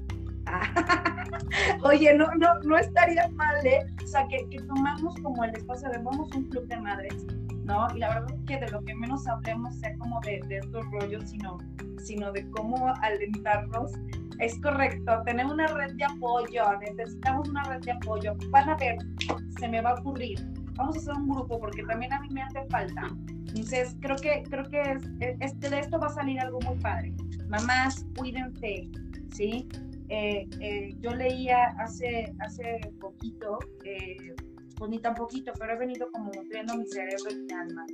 Oye, 1.83 2.13
no, 2.13 2.27
no, 2.35 2.59
no 2.63 2.77
estaría 2.77 3.27
mal, 3.29 3.65
¿eh? 3.65 3.85
O 4.03 4.07
sea, 4.07 4.27
que, 4.27 4.47
que 4.49 4.61
tomamos 4.63 5.15
como 5.21 5.43
el 5.43 5.55
espacio 5.55 5.89
de 5.89 5.97
vamos 5.99 6.33
un 6.35 6.43
club 6.49 6.67
de 6.67 6.77
madres, 6.77 7.25
¿no? 7.67 7.87
Y 7.95 7.99
la 7.99 8.09
verdad 8.15 8.33
es 8.33 8.45
que 8.45 8.65
de 8.65 8.71
lo 8.71 8.81
que 8.83 8.95
menos 8.95 9.27
hablemos 9.27 9.75
sea 9.75 9.95
como 9.97 10.19
de, 10.21 10.41
de 10.47 10.57
estos 10.57 10.85
rollos, 10.91 11.29
sino, 11.29 11.57
sino 12.03 12.31
de 12.31 12.49
cómo 12.51 12.93
alentarnos. 13.01 13.91
Es 14.39 14.59
correcto, 14.61 15.21
tener 15.25 15.45
una 15.45 15.67
red 15.67 15.93
de 15.95 16.05
apoyo, 16.05 16.63
necesitamos 16.79 17.49
una 17.49 17.63
red 17.63 17.81
de 17.81 17.91
apoyo. 17.91 18.35
Van 18.51 18.69
a 18.69 18.75
ver, 18.77 18.97
se 19.59 19.67
me 19.67 19.81
va 19.81 19.91
a 19.91 19.93
ocurrir. 19.95 20.39
Vamos 20.75 20.95
a 20.95 20.99
hacer 20.99 21.13
un 21.15 21.29
grupo 21.29 21.59
porque 21.59 21.83
también 21.83 22.13
a 22.13 22.21
mí 22.21 22.29
me 22.31 22.43
hace 22.43 22.63
falta. 22.69 23.09
Entonces, 23.47 23.95
creo 24.01 24.15
que, 24.17 24.43
creo 24.49 24.63
que 24.69 24.81
es, 25.39 25.59
de 25.59 25.79
esto 25.79 25.99
va 25.99 26.07
a 26.07 26.11
salir 26.11 26.39
algo 26.39 26.59
muy 26.61 26.77
padre. 26.77 27.13
Mamás, 27.49 28.05
cuídense, 28.15 28.87
¿sí? 29.33 29.67
Eh, 30.09 30.47
eh, 30.61 30.95
yo 30.99 31.15
leía 31.15 31.75
hace, 31.79 32.33
hace 32.39 32.79
poquito, 32.99 33.59
eh, 33.83 34.35
pues 34.77 34.91
ni 34.91 34.99
tan 34.99 35.15
poquito, 35.15 35.51
pero 35.59 35.73
he 35.73 35.77
venido 35.77 36.09
como 36.11 36.31
nutriendo 36.31 36.75
mi 36.75 36.85
cerebro 36.85 37.31
y 37.31 37.35
mi 37.35 37.53
alma 37.53 37.85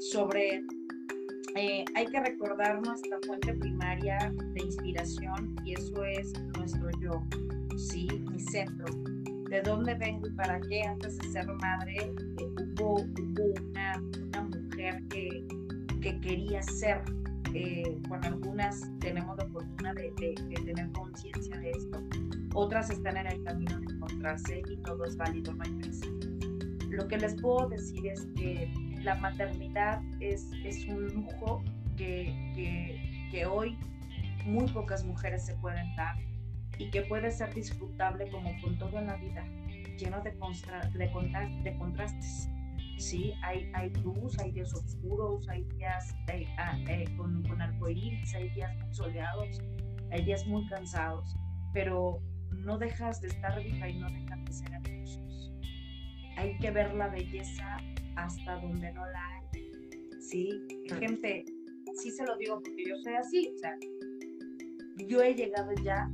sobre 0.00 0.64
hay 1.54 2.06
que 2.06 2.20
recordar 2.20 2.80
nuestra 2.80 3.18
fuente 3.26 3.52
primaria 3.54 4.32
de 4.54 4.62
inspiración 4.62 5.54
y 5.64 5.74
eso 5.74 6.04
es 6.04 6.32
nuestro 6.56 6.88
yo, 7.00 7.22
¿sí? 7.76 8.08
Mi 8.30 8.40
centro. 8.40 8.86
¿De 9.50 9.60
dónde 9.60 9.94
vengo 9.94 10.26
y 10.28 10.30
para 10.30 10.58
qué? 10.62 10.82
Antes 10.82 11.18
de 11.18 11.28
ser 11.28 11.46
madre, 11.46 12.14
hubo, 12.80 12.94
una, 12.94 14.00
mujer 14.42 15.02
que, 15.10 15.46
que 16.00 16.20
quería 16.20 16.62
ser 16.62 17.02
eh, 17.54 17.98
bueno, 18.08 18.28
algunas 18.28 18.90
tenemos 18.98 19.36
la 19.36 19.46
fortuna 19.48 19.92
de, 19.92 20.10
tener 20.64 20.90
conciencia 20.92 21.58
de 21.58 21.70
esto, 21.70 22.02
otras 22.54 22.88
están 22.90 23.18
en 23.18 23.26
el 23.26 23.44
camino 23.44 23.78
de 23.78 23.98
y 24.70 24.76
todo 24.82 25.04
es 25.04 25.16
válido, 25.16 25.52
no 25.52 25.64
hay 25.64 25.72
prisa. 25.72 26.06
Lo 26.90 27.08
que 27.08 27.16
les 27.18 27.40
puedo 27.40 27.68
decir 27.68 28.06
es 28.06 28.26
que 28.36 28.72
la 29.02 29.14
maternidad 29.16 30.02
es, 30.20 30.50
es 30.64 30.86
un 30.86 31.08
lujo 31.08 31.62
que, 31.96 32.52
que, 32.54 33.28
que 33.30 33.46
hoy 33.46 33.76
muy 34.44 34.68
pocas 34.72 35.04
mujeres 35.04 35.46
se 35.46 35.54
pueden 35.56 35.94
dar 35.96 36.16
y 36.78 36.90
que 36.90 37.02
puede 37.02 37.30
ser 37.30 37.52
disfrutable 37.54 38.30
como 38.30 38.50
con 38.60 38.78
todo 38.78 38.98
en 38.98 39.06
la 39.06 39.16
vida, 39.16 39.44
lleno 39.98 40.20
de, 40.22 40.30
de, 40.30 41.62
de 41.64 41.78
contrastes 41.78 42.48
sí, 43.02 43.34
hay, 43.42 43.70
hay 43.74 43.90
luz, 44.02 44.38
hay 44.38 44.52
días 44.52 44.72
oscuros, 44.72 45.48
hay 45.48 45.64
días 45.64 46.14
eh, 46.28 46.46
ah, 46.58 46.78
eh, 46.88 47.04
con, 47.16 47.42
con 47.42 47.60
arcoíris, 47.60 48.34
hay 48.34 48.48
días 48.50 48.74
muy 48.76 48.94
soleados, 48.94 49.60
hay 50.10 50.24
días 50.24 50.46
muy 50.46 50.66
cansados, 50.68 51.36
pero 51.72 52.20
no 52.58 52.78
dejas 52.78 53.20
de 53.20 53.28
estar 53.28 53.62
viva 53.62 53.88
y 53.88 53.98
no 53.98 54.08
dejas 54.10 54.44
de 54.44 54.52
ser 54.52 54.72
hermosos. 54.72 55.52
Hay 56.36 56.56
que 56.58 56.70
ver 56.70 56.94
la 56.94 57.08
belleza 57.08 57.78
hasta 58.16 58.56
donde 58.60 58.92
no 58.92 59.06
la 59.06 59.28
hay. 59.28 59.70
Sí, 60.20 60.48
gente, 60.98 61.44
sí 61.94 62.10
se 62.10 62.24
lo 62.24 62.36
digo 62.36 62.60
porque 62.62 62.84
yo 62.88 62.96
soy 63.02 63.14
así, 63.14 63.52
o 63.54 63.58
sea, 63.58 63.76
yo 65.08 65.20
he 65.20 65.34
llegado 65.34 65.72
ya 65.84 66.10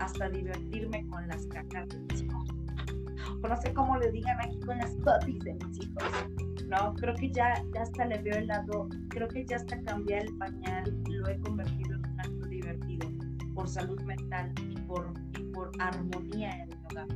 hasta 0.00 0.28
divertirme 0.28 1.06
con 1.08 1.28
las 1.28 1.46
cacas 1.46 1.88
de 1.88 1.98
mis 2.00 2.22
hijos 2.22 2.54
no 3.48 3.60
sé 3.60 3.72
cómo 3.74 3.96
le 3.98 4.10
digan 4.10 4.40
aquí 4.40 4.58
con 4.60 4.78
las 4.78 4.90
puppies 4.96 5.38
de 5.44 5.54
mis 5.54 5.78
hijos, 5.78 6.04
¿no? 6.68 6.94
Creo 6.94 7.14
que 7.14 7.30
ya, 7.30 7.62
ya 7.74 7.82
hasta 7.82 8.06
le 8.06 8.18
veo 8.22 8.36
el 8.36 8.46
lado, 8.46 8.88
creo 9.08 9.28
que 9.28 9.44
ya 9.44 9.56
hasta 9.56 9.80
cambiar 9.82 10.24
el 10.24 10.36
pañal 10.38 11.02
lo 11.08 11.28
he 11.28 11.38
convertido 11.40 11.83
por 13.54 13.68
salud 13.68 14.00
mental 14.02 14.52
y 14.70 14.80
por, 14.82 15.12
y 15.38 15.44
por 15.52 15.70
armonía 15.78 16.50
en 16.62 16.72
el 16.72 16.78
hogar. 16.90 17.06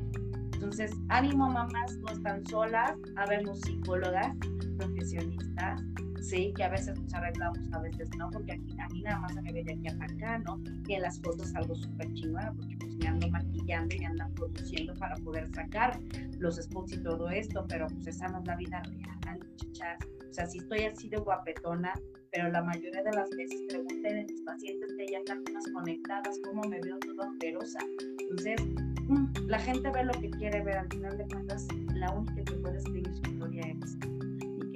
Entonces, 0.54 0.90
ánimo 1.08 1.48
mamás, 1.48 1.96
no 1.98 2.08
están 2.12 2.44
solas, 2.46 2.96
habemos 3.16 3.60
psicólogas, 3.60 4.36
profesionistas, 4.76 5.80
sí, 6.20 6.52
que 6.56 6.64
a 6.64 6.68
veces 6.68 6.98
nos 6.98 7.14
arreglamos, 7.14 7.58
a 7.72 7.80
veces 7.80 8.08
no, 8.16 8.30
porque 8.30 8.52
aquí 8.52 8.76
a 8.78 8.88
mí 8.88 9.02
nada 9.02 9.20
más 9.20 9.34
me 9.36 9.52
ve 9.52 9.62
de 9.64 9.72
aquí 9.72 9.88
acá, 9.88 10.38
¿no? 10.38 10.60
Y 10.86 10.94
en 10.94 11.02
las 11.02 11.20
fotos 11.20 11.54
algo 11.54 11.74
súper 11.74 12.12
chingona, 12.12 12.52
porque 12.52 12.76
pues 12.76 12.96
me 12.96 13.06
ando 13.06 13.28
maquillando 13.30 13.94
y 13.94 13.98
me 14.00 14.06
andan 14.06 14.34
produciendo 14.34 14.94
para 14.94 15.16
poder 15.16 15.48
sacar 15.54 15.98
los 16.38 16.56
spots 16.56 16.92
y 16.92 17.02
todo 17.02 17.30
esto, 17.30 17.64
pero 17.68 17.86
pues 17.86 18.06
esa 18.06 18.28
no 18.28 18.40
es 18.40 18.46
la 18.46 18.56
vida 18.56 18.82
real, 18.82 19.38
muchachas. 19.38 19.98
O 20.28 20.32
sea, 20.32 20.46
sí 20.46 20.58
estoy 20.58 20.80
así 20.80 21.08
de 21.08 21.18
guapetona, 21.18 21.94
pero 22.32 22.48
la 22.50 22.62
mayoría 22.62 23.02
de 23.02 23.12
las 23.12 23.30
veces 23.30 23.62
pregunten 23.68 24.18
a 24.18 24.22
mis 24.22 24.40
pacientes 24.42 24.94
que 24.96 25.06
ya 25.12 25.18
están 25.18 25.42
más 25.52 25.64
conectadas, 25.72 26.38
cómo 26.44 26.62
me 26.68 26.80
veo 26.80 26.98
toda 26.98 27.32
feroza. 27.40 27.78
Entonces, 28.20 28.60
mm, 29.08 29.26
la 29.46 29.58
gente 29.58 29.90
ve 29.90 30.04
lo 30.04 30.12
que 30.12 30.30
quiere 30.30 30.62
ver, 30.62 30.78
al 30.78 30.88
final 30.88 31.16
de 31.16 31.26
cuentas, 31.26 31.66
la 31.94 32.12
única 32.12 32.44
que 32.44 32.52
puede 32.54 32.76
escribir 32.78 33.08
su 33.14 33.30
historia 33.30 33.62
es 33.62 33.98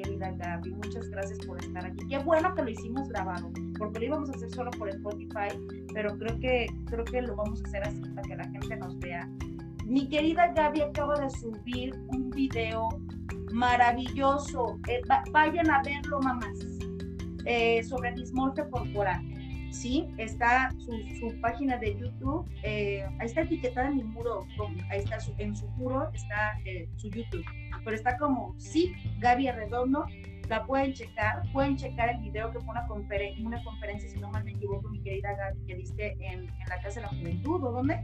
querida 0.02 0.32
Gaby. 0.32 0.70
Muchas 0.74 1.08
gracias 1.10 1.38
por 1.46 1.58
estar 1.58 1.86
aquí. 1.86 2.06
Qué 2.08 2.18
bueno 2.18 2.54
que 2.54 2.62
lo 2.62 2.70
hicimos 2.70 3.08
grabado, 3.08 3.50
porque 3.78 4.00
lo 4.00 4.06
íbamos 4.06 4.30
a 4.30 4.32
hacer 4.32 4.50
solo 4.50 4.70
por 4.72 4.88
Spotify, 4.88 5.48
pero 5.92 6.16
creo 6.18 6.38
que, 6.40 6.66
creo 6.86 7.04
que 7.04 7.22
lo 7.22 7.36
vamos 7.36 7.62
a 7.62 7.68
hacer 7.68 7.82
así 7.86 8.00
para 8.14 8.22
que 8.22 8.36
la 8.36 8.44
gente 8.44 8.76
nos 8.76 8.98
vea. 8.98 9.28
Mi 9.86 10.08
querida 10.08 10.52
Gaby 10.52 10.82
acaba 10.82 11.18
de 11.18 11.30
subir 11.30 11.94
un 12.08 12.30
video 12.30 12.88
maravilloso. 13.52 14.78
Eh, 14.88 15.02
vayan 15.32 15.70
a 15.70 15.82
verlo, 15.82 16.20
mamás, 16.20 16.58
eh, 17.44 17.82
sobre 17.82 18.12
dismorfia 18.12 18.68
corporal. 18.70 19.22
Sí, 19.70 20.06
está 20.18 20.70
su, 20.78 20.92
su 21.18 21.40
página 21.40 21.78
de 21.78 21.96
YouTube, 21.98 22.46
eh, 22.62 23.06
ahí 23.18 23.26
está 23.26 23.40
etiquetada 23.40 23.88
en 23.88 23.96
mi 23.96 24.04
muro, 24.04 24.46
ahí 24.90 24.98
está 24.98 25.18
su, 25.18 25.32
en 25.38 25.56
su 25.56 25.66
muro, 25.68 26.10
está 26.12 26.58
su 26.96 27.08
YouTube 27.08 27.44
pero 27.84 27.96
está 27.96 28.16
como, 28.18 28.54
sí, 28.58 28.92
Gaby 29.18 29.50
Redondo, 29.50 30.06
la 30.48 30.64
pueden 30.66 30.92
checar, 30.92 31.42
pueden 31.52 31.76
checar 31.76 32.10
el 32.10 32.20
video 32.20 32.50
que 32.52 32.60
fue 32.60 32.70
una, 32.70 32.86
conferencia, 32.86 33.46
una 33.46 33.62
conferencia, 33.64 34.08
si 34.08 34.18
no 34.18 34.30
mal 34.30 34.44
me 34.44 34.52
equivoco, 34.52 34.88
mi 34.88 35.00
querida 35.02 35.34
Gaby, 35.34 35.66
que 35.66 35.76
diste 35.76 36.12
en, 36.20 36.48
en 36.48 36.68
la 36.68 36.80
Casa 36.80 37.00
de 37.00 37.06
la 37.06 37.08
Juventud, 37.08 37.62
¿o 37.62 37.72
dónde? 37.72 37.98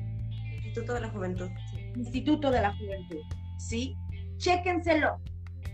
Instituto 0.54 0.94
de 0.94 1.00
la 1.00 1.08
Juventud. 1.10 1.50
Instituto 1.96 2.50
de 2.50 2.60
la 2.60 2.76
Juventud, 2.76 3.22
¿sí? 3.58 3.96
Chéquenselo, 4.38 5.20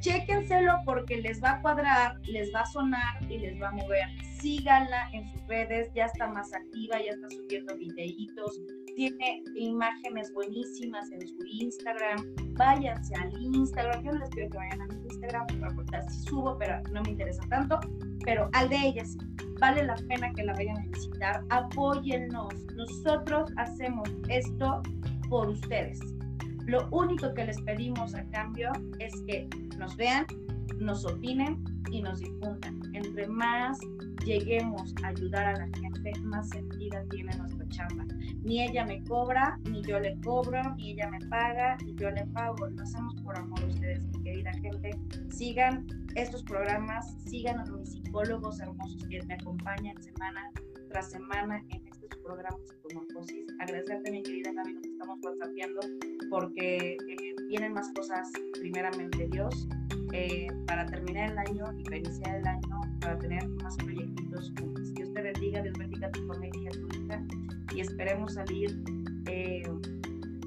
chéquenselo 0.04 0.74
porque 0.84 1.16
les 1.22 1.42
va 1.42 1.52
a 1.52 1.62
cuadrar, 1.62 2.20
les 2.24 2.54
va 2.54 2.60
a 2.60 2.66
sonar 2.66 3.22
y 3.30 3.38
les 3.38 3.60
va 3.60 3.68
a 3.68 3.72
mover. 3.72 4.06
Síganla 4.40 5.08
en 5.12 5.26
sus 5.32 5.46
redes, 5.48 5.90
ya 5.94 6.04
está 6.04 6.28
más 6.28 6.52
activa, 6.52 6.98
ya 7.02 7.12
está 7.12 7.30
subiendo 7.30 7.74
videitos, 7.76 8.60
tiene 8.94 9.42
imágenes 9.56 10.32
buenísimas 10.34 11.10
en 11.10 11.26
su 11.26 11.46
Instagram. 11.46 12.34
Váyanse 12.52 13.14
al 13.14 13.32
Instagram. 13.40 14.04
Yo 14.04 14.12
no 14.12 14.18
les 14.18 14.30
pido 14.30 14.50
que 14.50 14.58
vayan 14.58 14.82
a 14.82 14.86
mi 14.86 15.02
Instagram, 15.04 15.46
porque 15.74 15.96
así 15.96 16.20
subo, 16.28 16.58
pero 16.58 16.80
no 16.92 17.02
me 17.02 17.12
interesa 17.12 17.42
tanto. 17.48 17.80
Pero 18.24 18.48
al 18.52 18.68
de 18.68 18.76
ellas 18.76 19.16
Vale 19.60 19.84
la 19.84 19.94
pena 20.08 20.32
que 20.32 20.42
la 20.42 20.52
vayan 20.54 20.78
a 20.78 20.86
visitar. 20.86 21.42
Apóyennos. 21.50 22.52
Nosotros 22.76 23.50
hacemos 23.56 24.08
esto 24.28 24.82
por 25.30 25.48
ustedes. 25.48 26.00
Lo 26.66 26.88
único 26.90 27.34
que 27.34 27.44
les 27.44 27.60
pedimos 27.60 28.14
a 28.14 28.24
cambio 28.30 28.72
es 28.98 29.12
que 29.26 29.48
nos 29.78 29.96
vean, 29.96 30.26
nos 30.78 31.04
opinen 31.04 31.62
y 31.90 32.00
nos 32.00 32.20
difundan. 32.20 32.80
Entre 32.94 33.26
más 33.28 33.78
lleguemos 34.24 34.94
a 35.02 35.08
ayudar 35.08 35.44
a 35.44 35.58
la 35.58 35.68
gente, 35.78 36.12
más 36.20 36.48
sentida 36.48 37.04
tiene 37.10 37.36
nuestra 37.36 37.68
chamba. 37.68 38.04
Ni 38.42 38.62
ella 38.62 38.84
me 38.86 39.02
cobra, 39.04 39.58
ni 39.70 39.82
yo 39.82 40.00
le 40.00 40.18
cobro, 40.22 40.62
ni 40.76 40.92
ella 40.92 41.10
me 41.10 41.18
paga, 41.28 41.76
ni 41.84 41.94
yo 41.96 42.10
le 42.10 42.26
pago. 42.28 42.66
Lo 42.66 42.82
hacemos 42.82 43.14
por 43.22 43.36
amor 43.38 43.60
a 43.62 43.66
ustedes, 43.66 44.06
mi 44.06 44.22
querida 44.22 44.52
gente. 44.54 44.98
Sigan 45.28 45.86
estos 46.14 46.42
programas, 46.44 47.14
sigan 47.26 47.58
a 47.60 47.64
mis 47.66 47.92
psicólogos 47.92 48.60
hermosos 48.60 49.04
que 49.08 49.22
me 49.22 49.34
acompañan 49.34 50.02
semana 50.02 50.50
tras 50.88 51.10
semana 51.10 51.62
en 51.70 51.83
de 52.24 52.66
psicomocosis. 52.66 53.46
Agradecerte, 53.60 54.10
mi 54.10 54.22
querida 54.22 54.50
Gaby, 54.54 54.74
nos 54.74 54.84
estamos 54.84 55.18
whatsappeando 55.22 55.80
porque 56.30 56.96
eh, 56.96 57.34
vienen 57.48 57.74
más 57.74 57.92
cosas, 57.94 58.30
primeramente 58.58 59.28
Dios, 59.30 59.68
eh, 60.12 60.46
para 60.66 60.86
terminar 60.86 61.32
el 61.32 61.38
año 61.38 61.66
y 61.78 61.84
para 61.84 61.98
iniciar 61.98 62.36
el 62.36 62.46
año, 62.46 62.80
para 63.00 63.18
tener 63.18 63.46
más 63.62 63.76
proyectos 63.76 64.52
juntos. 64.58 64.94
Dios 64.94 65.12
te 65.12 65.20
bendiga, 65.20 65.62
Dios 65.62 65.78
bendiga 65.78 66.10
tu 66.12 66.26
familia 66.26 66.62
y 66.62 66.66
a 66.66 66.70
tu 66.70 66.88
hija 66.98 67.22
y 67.74 67.80
esperemos 67.80 68.34
salir 68.34 68.82
eh, 69.26 69.62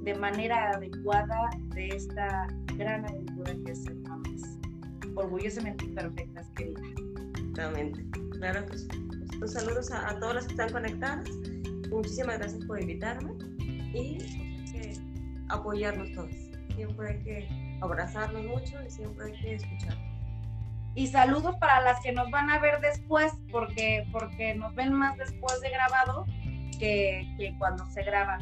de 0.02 0.16
manera 0.16 0.72
adecuada 0.72 1.50
de 1.76 1.90
esta 1.90 2.48
gran 2.76 3.06
aventura 3.06 3.54
que 3.66 3.72
es 3.72 3.84
ser 3.84 3.96
mamás. 3.98 4.58
Orgullosamente 5.14 5.86
perfectas, 5.90 6.50
querida. 6.56 6.82
Realmente, 7.54 8.04
claro 8.32 8.66
que 8.66 8.80
sí. 8.80 8.88
Pues, 9.38 9.54
saludos 9.54 9.92
a, 9.92 10.10
a 10.10 10.20
todas 10.20 10.36
las 10.36 10.48
que 10.48 10.54
están 10.54 10.72
conectadas. 10.72 11.30
Muchísimas 11.98 12.38
gracias 12.38 12.64
por 12.66 12.80
invitarme 12.80 13.32
y 13.92 14.20
apoyarnos 15.50 16.12
todos. 16.12 16.30
Siempre 16.76 17.10
hay 17.10 17.24
que 17.24 17.80
abrazarnos 17.82 18.46
mucho 18.46 18.78
y 18.86 18.90
siempre 18.92 19.26
hay 19.26 19.42
que 19.42 19.56
escuchar. 19.56 19.98
Y 20.94 21.08
saludos 21.08 21.56
para 21.56 21.82
las 21.82 22.00
que 22.02 22.12
nos 22.12 22.30
van 22.30 22.52
a 22.52 22.60
ver 22.60 22.80
después, 22.82 23.34
porque, 23.52 24.08
porque 24.12 24.54
nos 24.54 24.76
ven 24.76 24.94
más 24.94 25.18
después 25.18 25.60
de 25.62 25.72
grabado 25.72 26.26
que, 26.78 27.28
que 27.36 27.56
cuando 27.58 27.84
se 27.88 28.04
graba. 28.04 28.38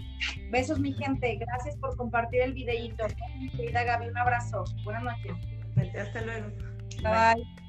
Besos, 0.51 0.77
mi 0.77 0.91
gente. 0.91 1.37
Gracias 1.37 1.77
por 1.77 1.95
compartir 1.95 2.41
el 2.41 2.53
videíto. 2.53 3.05
Mi 3.39 3.49
querida 3.51 3.85
Gaby, 3.85 4.09
un 4.09 4.17
abrazo. 4.17 4.65
Buenas 4.83 5.03
noches. 5.03 5.33
Hasta 5.97 6.21
luego. 6.21 6.49
Bye. 7.01 7.64